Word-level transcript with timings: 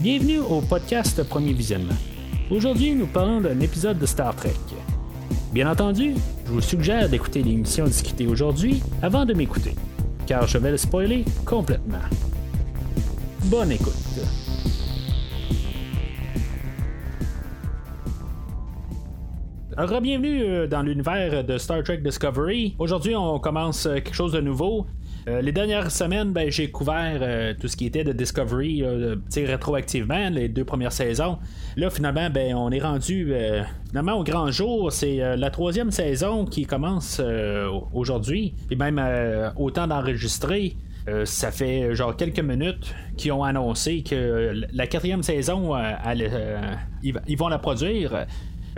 Bienvenue 0.00 0.38
au 0.38 0.60
podcast 0.60 1.20
Premier 1.24 1.52
Visionnement. 1.52 1.96
Aujourd'hui, 2.52 2.94
nous 2.94 3.08
parlons 3.08 3.40
d'un 3.40 3.58
épisode 3.58 3.98
de 3.98 4.06
Star 4.06 4.32
Trek. 4.36 4.54
Bien 5.52 5.68
entendu, 5.68 6.14
je 6.46 6.52
vous 6.52 6.60
suggère 6.60 7.08
d'écouter 7.08 7.42
l'émission 7.42 7.84
discutée 7.84 8.28
aujourd'hui 8.28 8.80
avant 9.02 9.24
de 9.24 9.34
m'écouter, 9.34 9.74
car 10.24 10.46
je 10.46 10.56
vais 10.58 10.70
le 10.70 10.76
spoiler 10.76 11.24
complètement. 11.44 11.98
Bonne 13.46 13.72
écoute. 13.72 13.94
Bienvenue 20.00 20.42
euh, 20.44 20.66
dans 20.66 20.82
l'univers 20.82 21.42
de 21.42 21.58
Star 21.58 21.82
Trek 21.82 21.98
Discovery. 21.98 22.76
Aujourd'hui, 22.78 23.16
on 23.16 23.38
commence 23.38 23.86
euh, 23.86 23.94
quelque 23.94 24.14
chose 24.14 24.32
de 24.32 24.40
nouveau. 24.40 24.86
Euh, 25.28 25.42
les 25.42 25.52
dernières 25.52 25.90
semaines, 25.90 26.32
ben, 26.32 26.50
j'ai 26.50 26.70
couvert 26.70 27.56
tout 27.60 27.68
ce 27.68 27.76
qui 27.76 27.86
était 27.86 28.04
de 28.04 28.12
Discovery 28.12 28.84
rétroactivement, 29.36 30.30
les 30.30 30.48
deux 30.48 30.64
premières 30.64 30.92
saisons. 30.92 31.38
Là, 31.76 31.90
finalement, 31.90 32.30
ben, 32.30 32.54
on 32.54 32.70
est 32.70 32.80
rendu 32.80 33.32
finalement 33.88 34.14
au 34.14 34.24
grand 34.24 34.50
jour. 34.50 34.90
C'est 34.90 35.36
la 35.36 35.50
troisième 35.50 35.90
saison 35.90 36.44
qui 36.44 36.64
commence 36.64 37.20
aujourd'hui. 37.92 38.54
Et 38.70 38.76
même 38.76 39.00
autant 39.56 39.86
d'enregistrer. 39.86 40.76
ça 41.24 41.50
fait 41.50 41.94
genre 41.94 42.16
quelques 42.16 42.40
minutes 42.40 42.94
qu'ils 43.16 43.32
ont 43.32 43.44
annoncé 43.44 44.02
que 44.02 44.52
la 44.72 44.86
quatrième 44.86 45.22
saison, 45.22 45.74
ils 47.02 47.38
vont 47.38 47.48
la 47.48 47.58
produire. 47.58 48.26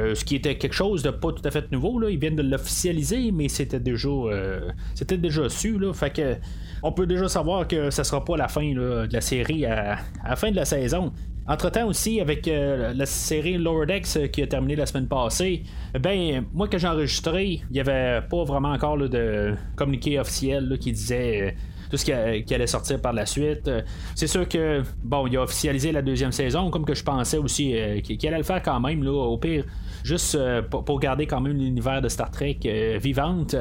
Euh, 0.00 0.14
ce 0.14 0.24
qui 0.24 0.36
était 0.36 0.56
quelque 0.56 0.72
chose 0.72 1.02
de 1.02 1.10
pas 1.10 1.32
tout 1.32 1.42
à 1.44 1.50
fait 1.50 1.70
nouveau. 1.72 1.98
Là. 1.98 2.10
Ils 2.10 2.18
viennent 2.18 2.36
de 2.36 2.42
l'officialiser, 2.42 3.32
mais 3.32 3.48
c'était 3.48 3.80
déjà, 3.80 4.08
euh, 4.08 4.70
c'était 4.94 5.18
déjà 5.18 5.48
su. 5.48 5.78
Là. 5.78 5.92
Fait 5.92 6.10
que 6.10 6.36
on 6.82 6.92
peut 6.92 7.06
déjà 7.06 7.28
savoir 7.28 7.68
que 7.68 7.90
ça 7.90 8.04
sera 8.04 8.24
pas 8.24 8.36
la 8.36 8.48
fin 8.48 8.72
de 8.72 9.08
la 9.10 9.20
série 9.20 9.66
à, 9.66 9.98
la 10.26 10.36
fin 10.36 10.50
de 10.50 10.56
la 10.56 10.64
saison. 10.64 11.12
Entre-temps 11.46 11.86
aussi, 11.86 12.20
avec 12.20 12.46
euh, 12.46 12.92
la 12.94 13.06
série 13.06 13.58
Lower 13.58 13.86
Decks 13.86 14.30
qui 14.30 14.42
a 14.42 14.46
terminé 14.46 14.76
la 14.76 14.86
semaine 14.86 15.08
passée, 15.08 15.64
ben 15.98 16.44
moi 16.52 16.68
que 16.68 16.78
j'ai 16.78 16.86
enregistré, 16.86 17.60
il 17.70 17.72
n'y 17.72 17.80
avait 17.80 18.20
pas 18.28 18.44
vraiment 18.44 18.70
encore 18.70 18.98
de 18.98 19.54
communiqué 19.74 20.18
officiel 20.18 20.78
qui 20.80 20.92
disait 20.92 21.56
tout 21.90 21.96
ce 21.96 22.04
qui, 22.04 22.54
allait 22.54 22.66
sortir 22.68 23.00
par 23.00 23.12
la 23.12 23.26
suite. 23.26 23.68
C'est 24.14 24.28
sûr 24.28 24.48
que, 24.48 24.82
bon, 25.02 25.26
il 25.26 25.36
a 25.36 25.42
officialisé 25.42 25.90
la 25.90 26.02
deuxième 26.02 26.30
saison, 26.30 26.70
comme 26.70 26.84
que 26.84 26.94
je 26.94 27.02
pensais 27.02 27.38
aussi 27.38 27.74
qu'il 28.04 28.28
allait 28.28 28.38
le 28.38 28.44
faire 28.44 28.62
quand 28.62 28.78
même, 28.78 29.02
là, 29.02 29.10
au 29.10 29.36
pire 29.38 29.64
juste 30.04 30.34
euh, 30.34 30.62
pour, 30.62 31.00
garder 31.00 31.26
quand 31.26 31.40
même 31.40 31.56
l'univers 31.56 32.00
de 32.00 32.08
Star 32.08 32.30
Trek 32.30 32.58
euh, 32.64 32.98
vivante, 33.00 33.56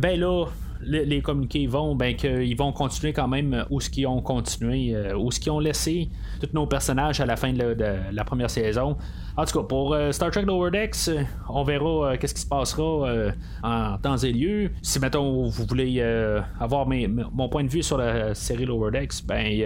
ben 0.00 0.18
là, 0.18 0.46
les, 0.86 1.22
communiqués 1.22 1.66
vont, 1.66 1.94
ben 1.94 2.14
qu'ils 2.14 2.56
vont 2.56 2.72
continuer 2.72 3.12
quand 3.12 3.28
même 3.28 3.64
où 3.70 3.80
ce 3.80 3.90
qu'ils 3.90 4.06
ont 4.06 4.20
continué, 4.20 4.94
euh, 4.94 5.16
où 5.16 5.30
ce 5.30 5.40
qu'ils 5.40 5.52
ont 5.52 5.60
laissé 5.60 6.08
tous 6.40 6.50
nos 6.52 6.66
personnages 6.66 7.20
à 7.20 7.26
la 7.26 7.36
fin 7.36 7.52
de 7.52 7.76
la, 8.12 8.24
première 8.24 8.50
saison. 8.50 8.96
En 9.36 9.44
tout 9.44 9.58
cas, 9.58 9.66
pour 9.66 9.96
Star 10.12 10.30
Trek 10.30 10.42
Lower 10.42 10.70
Decks, 10.70 11.10
on 11.48 11.64
verra 11.64 12.16
qu'est-ce 12.16 12.34
qui 12.34 12.40
se 12.40 12.46
passera 12.46 13.32
en 13.62 13.98
temps 13.98 14.16
et 14.16 14.32
lieu. 14.32 14.70
Si 14.80 14.98
mettons 15.00 15.48
vous 15.48 15.66
voulez 15.66 16.00
avoir 16.60 16.86
mon 16.86 17.48
point 17.48 17.64
de 17.64 17.68
vue 17.68 17.82
sur 17.82 17.98
la 17.98 18.34
série 18.34 18.64
Lower 18.64 18.92
Decks, 18.92 19.24
ben 19.26 19.46
il 19.46 19.58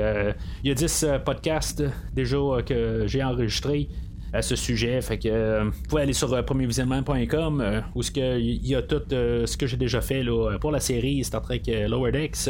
y 0.65 0.71
a 0.71 0.75
10 0.75 1.07
podcasts 1.25 1.85
déjà 2.15 2.39
que 2.65 3.05
j'ai 3.07 3.23
enregistrés 3.23 3.89
à 4.33 4.43
ce 4.43 4.57
sujet. 4.57 5.01
Fait 5.01 5.19
que 5.19 5.29
euh, 5.29 5.65
vous 5.65 5.83
pouvez 5.89 6.03
aller 6.03 6.13
sur 6.13 6.33
euh, 6.33 6.43
premiervisionnement.com 6.43 7.61
euh, 7.61 7.81
où 7.95 8.03
il 8.17 8.67
y 8.67 8.75
a 8.75 8.83
tout 8.83 9.03
ce 9.11 9.57
que 9.57 9.67
j'ai 9.67 9.77
déjà 9.77 10.01
fait 10.01 10.23
pour 10.61 10.71
la 10.71 10.81
série 10.81 11.23
Star 11.25 11.43
Trek 11.43 11.63
Lower 11.89 12.13
Decks. 12.13 12.49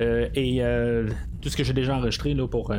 et 0.00 0.62
tout 1.40 1.48
ce 1.48 1.56
que 1.56 1.64
j'ai 1.64 1.72
déjà 1.72 1.96
enregistré 1.96 2.34
pour 2.50 2.72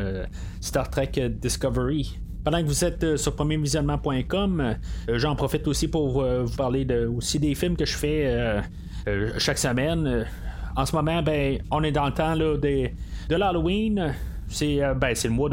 Star 0.61 0.89
Trek 0.89 1.11
Discovery. 1.29 2.17
Pendant 2.43 2.61
que 2.61 2.67
vous 2.67 2.85
êtes 2.85 3.17
sur 3.17 3.35
premiervisionnement.com, 3.35 4.75
j'en 5.13 5.35
profite 5.35 5.67
aussi 5.67 5.87
pour 5.87 6.23
vous 6.23 6.55
parler 6.55 6.87
aussi 7.07 7.39
des 7.39 7.55
films 7.55 7.75
que 7.75 7.85
je 7.85 7.97
fais 7.97 8.61
chaque 9.37 9.57
semaine. 9.57 10.25
en 10.75 10.85
ce 10.85 10.95
moment, 10.95 11.23
ben, 11.23 11.59
on 11.71 11.83
est 11.83 11.91
dans 11.91 12.05
le 12.05 12.13
temps 12.13 12.35
là, 12.35 12.55
de 12.57 13.35
l'Halloween. 13.35 14.13
C'est 14.49 14.83
euh, 14.83 14.93
ben, 14.93 15.13
le 15.23 15.29
mois 15.29 15.49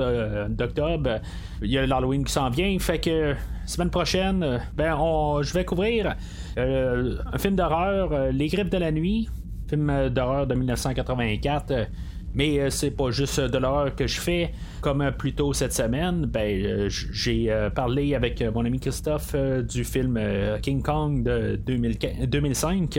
d'octobre. 0.48 1.20
Il 1.62 1.70
y 1.70 1.78
a 1.78 1.86
l'Halloween 1.86 2.24
qui 2.24 2.32
s'en 2.32 2.50
vient. 2.50 2.76
Fait 2.78 2.98
que 2.98 3.34
semaine 3.66 3.90
prochaine, 3.90 4.42
euh, 4.42 4.58
ben, 4.76 4.96
je 5.42 5.52
vais 5.52 5.64
couvrir 5.64 6.14
euh, 6.58 7.16
un 7.32 7.38
film 7.38 7.56
d'horreur, 7.56 8.32
Les 8.32 8.48
Grippes 8.48 8.70
de 8.70 8.78
la 8.78 8.92
nuit, 8.92 9.28
film 9.68 10.10
d'horreur 10.10 10.46
de 10.46 10.54
1984. 10.54 11.88
Mais 12.36 12.68
c'est 12.68 12.90
pas 12.90 13.12
juste 13.12 13.38
de 13.38 13.58
l'horreur 13.58 13.94
que 13.94 14.08
je 14.08 14.20
fais. 14.20 14.52
Comme 14.80 15.12
plus 15.16 15.34
tôt 15.34 15.52
cette 15.52 15.72
semaine, 15.72 16.26
ben, 16.26 16.88
j'ai 16.88 17.68
parlé 17.76 18.16
avec 18.16 18.42
mon 18.52 18.64
ami 18.64 18.80
Christophe 18.80 19.36
du 19.68 19.84
film 19.84 20.18
King 20.60 20.82
Kong 20.82 21.22
de 21.22 21.54
2005. 21.54 22.98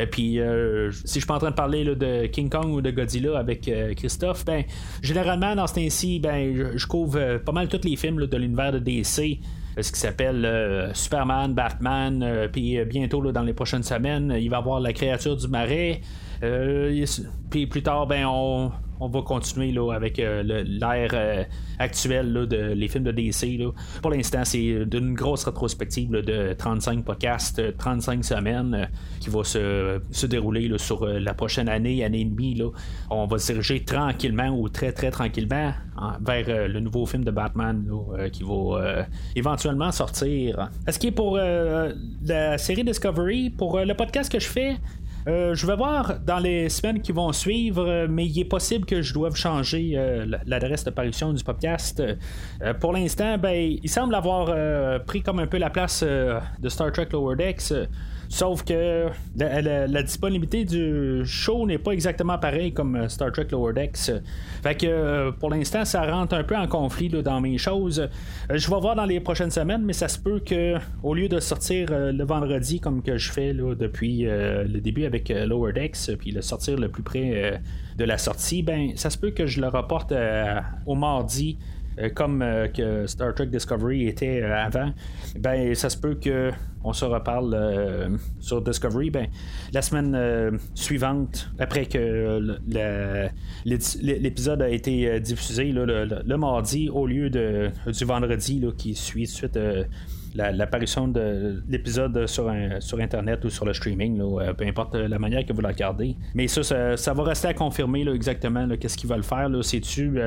Et 0.00 0.06
puis, 0.06 0.40
euh, 0.40 0.90
si 0.90 1.14
je 1.14 1.18
suis 1.20 1.26
pas 1.26 1.34
en 1.34 1.38
train 1.38 1.50
de 1.50 1.54
parler 1.54 1.84
de 1.84 2.26
King 2.26 2.48
Kong 2.48 2.72
ou 2.72 2.80
de 2.80 2.90
Godzilla 2.90 3.38
avec 3.38 3.68
euh, 3.68 3.92
Christophe, 3.94 4.44
ben, 4.44 4.64
généralement, 5.02 5.54
dans 5.54 5.66
ce 5.66 5.74
temps-ci, 5.74 6.20
ben, 6.20 6.72
je, 6.74 6.86
couvre 6.86 7.18
euh, 7.18 7.38
pas 7.38 7.52
mal 7.52 7.68
tous 7.68 7.86
les 7.86 7.96
films 7.96 8.26
de 8.26 8.36
l'univers 8.36 8.72
de 8.72 8.78
DC 8.78 9.40
ce 9.80 9.92
qui 9.92 10.00
s'appelle 10.00 10.90
Superman, 10.94 11.54
Batman, 11.54 12.48
puis 12.52 12.84
bientôt 12.84 13.32
dans 13.32 13.44
les 13.44 13.54
prochaines 13.54 13.84
semaines, 13.84 14.34
il 14.38 14.50
va 14.50 14.56
y 14.56 14.58
avoir 14.58 14.80
la 14.80 14.92
créature 14.92 15.36
du 15.36 15.48
marais. 15.48 16.00
puis 17.48 17.66
plus 17.66 17.82
tard, 17.82 18.06
ben 18.06 18.26
on, 18.26 18.72
on 19.00 19.08
va 19.08 19.22
continuer 19.22 19.72
là, 19.72 19.92
avec 19.92 20.18
euh, 20.18 20.42
l'ère 20.42 21.10
euh, 21.14 21.44
actuelle 21.78 22.32
de 22.32 22.72
les 22.74 22.88
films 22.88 23.04
de 23.04 23.12
DC. 23.12 23.58
Pour 24.02 24.10
l'instant, 24.10 24.44
c'est 24.44 24.84
d'une 24.84 25.14
grosse 25.14 25.44
rétrospective 25.44 26.10
de 26.10 26.52
35 26.52 27.04
podcasts, 27.04 27.76
35 27.78 28.24
semaines 28.24 28.88
qui 29.18 29.30
va 29.30 29.42
se, 29.42 30.26
dérouler 30.26 30.70
sur 30.76 31.02
euh, 31.02 31.18
la 31.18 31.32
prochaine 31.32 31.68
année, 31.68 32.04
année 32.04 32.20
et 32.20 32.24
demie. 32.26 32.62
On 33.08 33.26
va 33.26 33.38
se 33.38 33.52
diriger 33.52 33.84
tranquillement 33.84 34.50
ou 34.50 34.68
très 34.68 34.92
très 34.92 35.10
tranquillement 35.10 35.72
vers 36.20 36.68
le 36.68 36.80
nouveau 36.80 37.04
film 37.04 37.24
de 37.24 37.30
Batman 37.30 37.84
qui 38.32 38.42
va 38.42 39.06
éventuellement 39.36 39.92
sortir. 39.92 40.70
Est-ce 40.86 40.98
qui 40.98 41.08
est 41.08 41.12
pour 41.12 41.36
la 41.36 42.58
série 42.58 42.84
Discovery, 42.84 43.50
pour 43.50 43.78
le 43.80 43.94
podcast 43.94 44.32
que 44.32 44.38
je 44.38 44.46
fais, 44.46 44.76
euh, 45.26 45.54
je 45.54 45.66
vais 45.66 45.76
voir 45.76 46.18
dans 46.20 46.38
les 46.38 46.68
semaines 46.68 47.00
qui 47.00 47.12
vont 47.12 47.32
suivre, 47.32 47.86
euh, 47.86 48.06
mais 48.08 48.26
il 48.26 48.40
est 48.40 48.44
possible 48.44 48.86
que 48.86 49.02
je 49.02 49.12
doive 49.12 49.36
changer 49.36 49.92
euh, 49.94 50.26
l'adresse 50.46 50.84
d'apparition 50.84 51.32
du 51.32 51.44
podcast. 51.44 52.02
pour 52.80 52.92
l'instant, 52.92 53.38
ben, 53.38 53.78
il 53.82 53.88
semble 53.88 54.14
avoir 54.14 54.54
pris 55.04 55.22
comme 55.22 55.38
un 55.38 55.46
peu 55.46 55.58
la 55.58 55.70
place 55.70 56.02
de 56.02 56.68
Star 56.68 56.92
Trek 56.92 57.08
Lower 57.12 57.36
Decks. 57.36 57.72
Sauf 58.32 58.62
que 58.62 59.08
la, 59.36 60.02
disponibilité 60.04 60.64
du 60.64 61.22
show 61.26 61.66
n'est 61.66 61.78
pas 61.78 61.90
exactement 61.90 62.38
pareil 62.38 62.72
comme 62.72 62.94
euh, 62.94 63.08
Star 63.08 63.32
Trek 63.32 63.48
Lower 63.50 63.72
Decks. 63.72 64.12
Fait 64.62 64.76
que 64.76 64.86
euh, 64.86 65.32
pour 65.32 65.50
l'instant, 65.50 65.84
ça 65.84 66.08
rentre 66.08 66.34
un 66.34 66.44
peu 66.44 66.56
en 66.56 66.68
conflit 66.68 67.08
dans 67.08 67.40
mes 67.40 67.58
choses. 67.58 67.98
Euh, 67.98 68.56
je 68.56 68.70
vais 68.70 68.80
voir 68.80 68.94
dans 68.94 69.04
les 69.04 69.18
prochaines 69.18 69.50
semaines, 69.50 69.82
mais 69.82 69.92
ça 69.92 70.06
se 70.06 70.16
peut 70.16 70.38
que 70.38 70.76
au 71.02 71.12
lieu 71.12 71.28
de 71.28 71.40
sortir 71.40 71.88
le 71.90 72.24
vendredi 72.24 72.78
comme 72.78 73.02
que 73.02 73.18
je 73.18 73.32
fais 73.32 73.52
depuis 73.52 74.22
le 74.22 74.78
début 74.80 75.06
avec 75.06 75.28
Lower 75.28 75.72
Decks, 75.72 76.16
puis 76.16 76.30
le 76.30 76.40
sortir 76.40 76.78
le 76.78 76.88
plus 76.88 77.02
près 77.02 77.60
de 77.96 78.04
la 78.04 78.16
sortie, 78.16 78.62
ben 78.62 78.92
ça 78.94 79.10
se 79.10 79.18
peut 79.18 79.32
que 79.32 79.46
je 79.46 79.60
le 79.60 79.68
reporte 79.68 80.14
au 80.86 80.94
mardi 80.94 81.58
comme 82.14 82.42
euh, 82.42 82.68
que 82.68 83.06
Star 83.06 83.34
Trek 83.34 83.46
Discovery 83.46 84.06
était 84.06 84.42
euh, 84.42 84.56
avant, 84.56 84.92
ben 85.38 85.74
ça 85.74 85.90
se 85.90 85.96
peut 85.96 86.14
que 86.14 86.50
on 86.82 86.94
se 86.94 87.04
reparle 87.04 88.18
sur 88.38 88.62
Discovery. 88.62 89.10
Ben, 89.10 89.26
la 89.74 89.82
semaine 89.82 90.58
suivante, 90.74 91.50
après 91.58 91.84
que 91.84 92.58
l'épisode 93.66 94.62
a 94.62 94.68
été 94.70 95.20
diffusé 95.20 95.72
le, 95.72 96.36
mardi 96.38 96.88
au 96.88 97.06
lieu 97.06 97.28
de, 97.28 97.68
du 97.86 98.04
vendredi 98.06 98.64
qui 98.78 98.94
suit 98.94 99.26
suite 99.26 99.58
l'apparition 100.34 101.08
de 101.08 101.62
l'épisode 101.68 102.26
sur, 102.26 102.50
sur 102.80 102.98
Internet 103.00 103.44
ou 103.44 103.50
sur 103.50 103.64
le 103.64 103.72
streaming, 103.72 104.22
peu 104.56 104.66
importe 104.66 104.94
la 104.94 105.18
manière 105.18 105.44
que 105.44 105.52
vous 105.52 105.60
la 105.60 105.70
regardez. 105.70 106.16
Mais 106.34 106.48
ça, 106.48 106.96
ça, 106.96 107.14
va 107.14 107.22
rester 107.24 107.48
à 107.48 107.54
confirmer 107.54 108.06
exactement 108.08 108.66
qu'est-ce 108.78 108.96
qu'ils 108.96 109.10
veulent 109.10 109.22
faire. 109.22 109.48
C'est-tu 109.62 110.18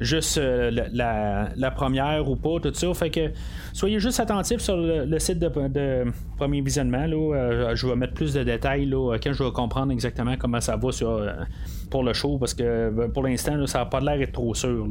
juste 0.00 0.38
euh, 0.38 0.70
la, 0.92 1.70
première 1.70 2.28
ou 2.28 2.36
pas, 2.36 2.58
tout 2.60 2.72
ça? 2.74 2.92
Fait 2.94 3.10
que 3.10 3.30
soyez 3.72 4.00
juste 4.00 4.18
attentifs 4.20 4.60
sur 4.60 4.76
le, 4.76 5.18
site 5.18 5.38
de, 5.38 5.48
premier 6.36 6.60
visionnement. 6.60 7.06
Euh, 7.08 7.74
je 7.74 7.86
vais 7.86 7.96
mettre 7.96 8.14
plus 8.14 8.34
de 8.34 8.42
détails 8.42 8.90
quand 8.90 9.32
je 9.32 9.44
vais 9.44 9.50
comprendre 9.52 9.92
exactement 9.92 10.34
comment 10.38 10.60
ça 10.60 10.76
va 10.76 10.88
euh, 11.02 11.32
pour 11.90 12.02
le 12.02 12.12
show 12.12 12.38
parce 12.38 12.54
que 12.54 13.06
pour 13.08 13.22
l'instant, 13.22 13.66
ça 13.66 13.80
n'a 13.80 13.86
pas 13.86 14.00
l'air 14.00 14.26
trop 14.32 14.54
sûr. 14.54 14.86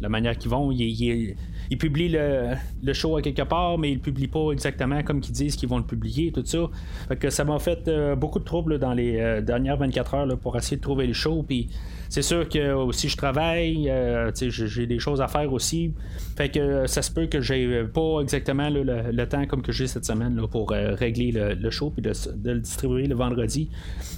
la 0.00 0.08
manière 0.08 0.36
qu'ils 0.36 0.50
vont, 0.50 0.70
ils, 0.70 1.36
publient 1.78 2.10
le, 2.10 2.92
show 2.92 3.16
à 3.16 3.22
quelque 3.22 3.42
part 3.42 3.67
mais 3.76 3.90
ils 3.90 3.96
le 3.96 4.00
publient 4.00 4.28
pas 4.28 4.52
exactement 4.52 5.02
comme 5.02 5.18
ils 5.18 5.32
disent 5.32 5.56
qu'ils 5.56 5.68
vont 5.68 5.78
le 5.78 5.84
publier, 5.84 6.32
tout 6.32 6.44
ça. 6.44 6.66
Fait 7.08 7.16
que 7.16 7.30
ça 7.30 7.44
m'a 7.44 7.58
fait 7.58 7.90
beaucoup 8.16 8.38
de 8.38 8.44
troubles 8.44 8.78
dans 8.78 8.94
les 8.94 9.42
dernières 9.42 9.76
24 9.76 10.14
heures 10.14 10.38
pour 10.38 10.56
essayer 10.56 10.76
de 10.76 10.82
trouver 10.82 11.06
le 11.06 11.12
show. 11.12 11.42
Puis 11.42 11.68
c'est 12.08 12.22
sûr 12.22 12.48
que 12.48 12.72
aussi 12.72 13.08
je 13.08 13.16
travaille, 13.16 13.90
euh, 13.90 14.30
j'ai 14.34 14.86
des 14.86 14.98
choses 14.98 15.20
à 15.20 15.28
faire 15.28 15.52
aussi. 15.52 15.92
Fait 16.36 16.48
que 16.48 16.86
ça 16.86 17.02
se 17.02 17.10
peut 17.10 17.26
que 17.26 17.40
j'ai 17.40 17.84
pas 17.84 18.20
exactement 18.22 18.70
le, 18.70 19.24
temps 19.26 19.46
comme 19.46 19.62
que 19.62 19.72
j'ai 19.72 19.86
cette 19.86 20.06
semaine 20.06 20.40
pour 20.50 20.72
euh, 20.72 20.94
régler 20.94 21.32
le, 21.32 21.70
show 21.70 21.90
puis 21.90 22.02
de, 22.02 22.12
le 22.44 22.60
distribuer 22.60 23.06
le 23.06 23.14
vendredi. 23.14 23.68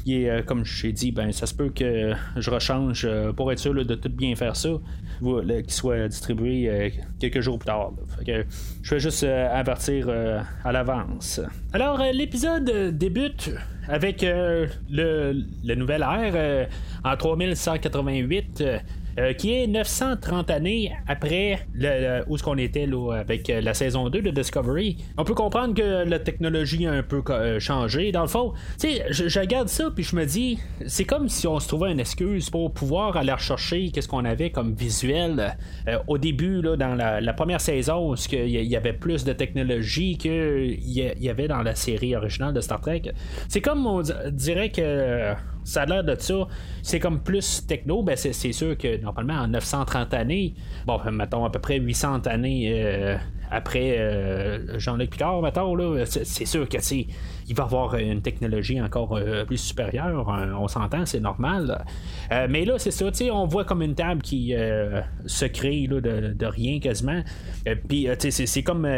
Et 0.06 0.30
euh, 0.30 0.42
comme 0.42 0.64
j'ai 0.64 0.92
dit, 0.92 1.10
ben 1.10 1.32
ça 1.32 1.46
se 1.46 1.54
peut 1.54 1.70
que 1.70 2.12
je 2.36 2.50
rechange 2.50 3.08
pour 3.36 3.50
être 3.50 3.58
sûr 3.58 3.74
de 3.74 3.94
tout 3.94 4.08
bien 4.08 4.36
faire 4.36 4.54
ça, 4.54 4.70
qu'il 5.20 5.64
soit 5.72 6.08
distribué 6.08 6.92
quelques 7.18 7.40
jours 7.40 7.58
plus 7.58 7.66
tard. 7.66 7.92
Fait 8.18 8.24
que 8.24 8.46
je 8.82 8.94
vais 8.94 9.00
juste 9.00 9.24
avertir 9.52 10.08
à 10.64 10.72
l'avance. 10.72 11.40
Alors 11.72 12.02
l'épisode 12.12 12.96
débute 12.96 13.50
avec 13.88 14.22
le, 14.22 14.68
le 14.90 15.74
nouvel 15.74 16.02
air 16.02 16.68
en 17.04 17.16
3188 17.16 18.62
euh, 19.18 19.32
qui 19.32 19.54
est 19.54 19.66
930 19.66 20.50
années 20.50 20.92
après 21.08 21.66
où 22.28 22.38
ce 22.38 22.42
qu'on 22.42 22.58
était 22.58 22.88
avec 23.12 23.50
euh, 23.50 23.60
la 23.60 23.74
saison 23.74 24.08
2 24.08 24.22
de 24.22 24.30
Discovery. 24.30 24.98
On 25.18 25.24
peut 25.24 25.34
comprendre 25.34 25.74
que 25.74 26.08
la 26.08 26.18
technologie 26.18 26.86
a 26.86 26.92
un 26.92 27.02
peu 27.02 27.22
euh, 27.30 27.58
changé. 27.58 28.12
Dans 28.12 28.22
le 28.22 28.28
fond, 28.28 28.52
tu 28.78 28.88
sais, 28.88 29.06
je, 29.10 29.40
regarde 29.40 29.68
ça 29.68 29.90
puis 29.94 30.04
je 30.04 30.16
me 30.16 30.24
dis, 30.24 30.58
c'est 30.86 31.04
comme 31.04 31.28
si 31.28 31.46
on 31.46 31.58
se 31.58 31.68
trouvait 31.68 31.92
une 31.92 32.00
excuse 32.00 32.50
pour 32.50 32.72
pouvoir 32.72 33.16
aller 33.16 33.32
rechercher 33.32 33.90
qu'est-ce 33.90 34.08
qu'on 34.08 34.24
avait 34.24 34.50
comme 34.50 34.74
visuel 34.74 35.56
au 36.06 36.18
début 36.18 36.62
là, 36.62 36.76
dans 36.76 36.94
la, 36.94 37.32
première 37.32 37.60
saison, 37.60 38.12
où 38.12 38.14
il 38.32 38.48
y 38.48 38.76
avait 38.76 38.92
plus 38.92 39.24
de 39.24 39.32
technologie 39.32 40.18
qu'il 40.18 40.78
y 40.80 41.28
avait 41.28 41.48
dans 41.48 41.62
la 41.62 41.74
série 41.74 42.14
originale 42.14 42.52
de 42.52 42.60
Star 42.60 42.80
Trek. 42.80 43.02
C'est 43.48 43.60
comme 43.60 43.86
on 43.86 44.02
dirait 44.30 44.70
que 44.70 45.34
ça 45.64 45.82
a 45.82 45.86
l'air 45.86 46.04
de 46.04 46.16
ça. 46.18 46.46
C'est 46.82 46.98
comme 46.98 47.20
plus 47.22 47.66
techno, 47.66 48.02
ben 48.02 48.16
c'est, 48.16 48.52
sûr 48.52 48.76
que 48.76 49.00
normalement 49.00 49.34
en 49.34 49.48
930 49.48 50.14
années, 50.14 50.54
bon, 50.86 50.98
mettons 51.12 51.44
à 51.44 51.50
peu 51.50 51.58
près 51.58 51.78
800 51.78 52.26
années 52.26 52.70
euh, 52.72 53.16
après 53.50 53.98
euh, 53.98 54.78
Jean-Luc 54.78 55.10
Picard, 55.10 55.42
mettons, 55.42 55.74
là, 55.74 56.04
c'est, 56.06 56.44
sûr 56.44 56.68
que 56.68 56.78
il 56.90 57.54
va 57.54 57.64
avoir 57.64 57.96
une 57.96 58.22
technologie 58.22 58.80
encore 58.80 59.16
euh, 59.16 59.44
plus 59.44 59.58
supérieure, 59.58 60.26
on 60.58 60.68
s'entend, 60.68 61.04
c'est 61.04 61.20
normal. 61.20 61.84
mais 62.48 62.64
là, 62.64 62.78
c'est 62.78 62.90
ça, 62.90 63.06
on 63.32 63.46
voit 63.46 63.64
comme 63.64 63.82
une 63.82 63.94
table 63.94 64.22
qui 64.22 64.54
se 65.26 65.44
crée 65.46 65.86
de, 65.86 66.46
rien 66.46 66.80
quasiment. 66.80 67.22
Puis, 67.88 68.08
c'est, 68.18 68.62
comme, 68.62 68.88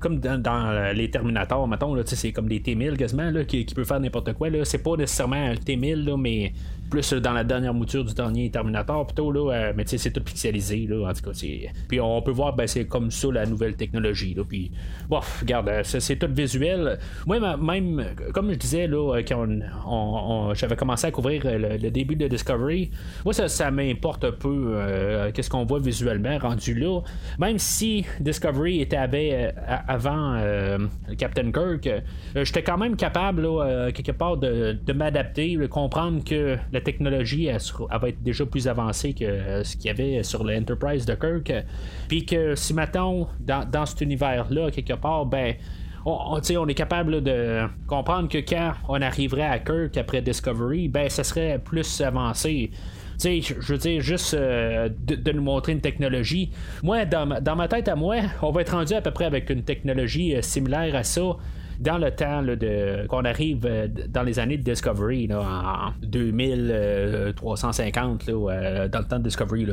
comme 0.00 0.18
dans, 0.18 0.92
les 0.94 1.10
Terminators, 1.10 1.66
mettons, 1.66 1.96
c'est 2.04 2.32
comme 2.32 2.48
des 2.48 2.60
T-1000 2.60 2.96
quasiment, 2.96 3.32
qui, 3.44 3.64
qui 3.64 3.74
peut 3.74 3.84
faire 3.84 4.00
n'importe 4.00 4.34
quoi. 4.34 4.50
Là. 4.50 4.64
C'est 4.64 4.82
pas 4.82 4.96
nécessairement 4.96 5.50
un 5.50 5.56
T-1000, 5.56 6.04
là, 6.04 6.16
mais 6.16 6.52
plus 6.88 7.12
dans 7.12 7.32
la 7.32 7.44
dernière 7.44 7.74
mouture 7.74 8.04
du 8.04 8.14
dernier 8.14 8.50
Terminator 8.50 9.06
plutôt 9.06 9.30
là 9.30 9.52
euh, 9.52 9.72
mais 9.76 9.84
tu 9.84 9.90
sais 9.90 9.98
c'est 9.98 10.10
tout 10.10 10.22
pixelisé 10.22 10.86
là 10.88 11.08
en 11.08 11.12
tout 11.12 11.30
cas 11.30 11.46
puis 11.88 12.00
on 12.00 12.22
peut 12.22 12.30
voir 12.30 12.54
ben 12.54 12.66
c'est 12.66 12.86
comme 12.86 13.10
ça 13.10 13.28
la 13.32 13.46
nouvelle 13.46 13.76
technologie 13.76 14.34
là 14.34 14.42
puis 14.48 14.70
bon 15.08 15.20
regarde 15.40 15.68
euh, 15.68 15.82
c'est 15.84 16.16
tout 16.16 16.28
visuel. 16.30 16.98
Moi 17.26 17.56
même 17.56 18.04
comme 18.32 18.50
je 18.50 18.56
disais 18.56 18.86
là 18.86 19.16
euh, 19.16 19.22
quand 19.26 20.54
j'avais 20.54 20.76
commencé 20.76 21.06
à 21.06 21.10
couvrir 21.10 21.42
le, 21.44 21.90
début 21.90 22.16
de 22.16 22.28
Discovery 22.28 22.90
moi 23.24 23.32
ça, 23.32 23.48
ça 23.48 23.70
m'importe 23.70 24.24
un 24.24 24.32
peu 24.32 24.78
qu'est-ce 25.34 25.50
qu'on 25.50 25.64
voit 25.64 25.80
visuellement 25.80 26.38
rendu 26.38 26.74
là. 26.74 27.00
Même 27.38 27.58
si 27.58 28.04
Discovery 28.20 28.80
était 28.80 28.96
avait, 28.96 29.54
avant 29.86 30.40
Captain 31.16 31.50
Kirk 31.52 31.88
j'étais 32.34 32.62
quand 32.62 32.78
même 32.78 32.96
capable 32.96 33.42
là, 33.42 33.90
quelque 33.92 34.12
part 34.12 34.36
de, 34.36 34.78
de 34.84 34.92
m'adapter 34.92 35.56
de 35.56 35.66
comprendre 35.66 36.24
que 36.24 36.56
la 36.78 36.84
technologie 36.84 37.46
elle, 37.46 37.60
va 38.00 38.08
être 38.08 38.22
déjà 38.22 38.46
plus 38.46 38.68
avancée 38.68 39.12
que 39.12 39.24
euh, 39.24 39.64
ce 39.64 39.76
qu'il 39.76 39.86
y 39.86 39.90
avait 39.90 40.22
sur 40.22 40.44
l'Enterprise 40.44 41.04
de 41.06 41.14
Kirk. 41.14 41.52
Puis 42.08 42.24
que 42.24 42.54
si 42.54 42.74
maintenant, 42.74 43.28
dans, 43.40 43.86
cet 43.86 44.00
univers-là, 44.00 44.70
quelque 44.70 44.94
part, 44.94 45.26
ben. 45.26 45.54
On, 46.06 46.40
on, 46.40 46.68
est 46.68 46.74
capable 46.74 47.22
de 47.22 47.66
comprendre 47.86 48.28
que 48.28 48.38
quand 48.38 48.72
on 48.88 49.02
arriverait 49.02 49.42
à 49.42 49.58
Kirk 49.58 49.94
après 49.98 50.22
Discovery, 50.22 50.88
ben 50.88 51.10
ça 51.10 51.22
serait 51.22 51.58
plus 51.58 52.00
avancé. 52.00 52.70
je 53.20 53.72
veux 53.72 53.78
dire, 53.78 54.00
juste 54.00 54.32
euh, 54.32 54.88
de, 54.88 55.32
nous 55.32 55.42
montrer 55.42 55.72
une 55.72 55.82
technologie. 55.82 56.50
Moi, 56.82 57.04
dans 57.04 57.26
ma, 57.26 57.68
tête 57.68 57.88
à 57.88 57.96
moi, 57.96 58.16
on 58.42 58.52
va 58.52 58.62
être 58.62 58.74
rendu 58.74 58.94
à 58.94 59.02
peu 59.02 59.10
près 59.10 59.26
avec 59.26 59.50
une 59.50 59.64
technologie 59.64 60.36
euh, 60.36 60.40
similaire 60.40 60.94
à 60.94 61.02
ça 61.02 61.36
dans 61.78 61.98
le 61.98 62.10
temps 62.10 62.42
de 62.42 63.06
qu'on 63.06 63.24
arrive 63.24 63.64
euh, 63.64 63.86
dans 64.08 64.22
les 64.22 64.38
années 64.38 64.58
de 64.58 64.62
Discovery 64.62 65.28
en 65.32 65.92
2350 66.02 68.28
euh, 68.28 68.88
dans 68.88 68.98
le 68.98 69.04
temps 69.04 69.18
de 69.18 69.24
Discovery 69.24 69.66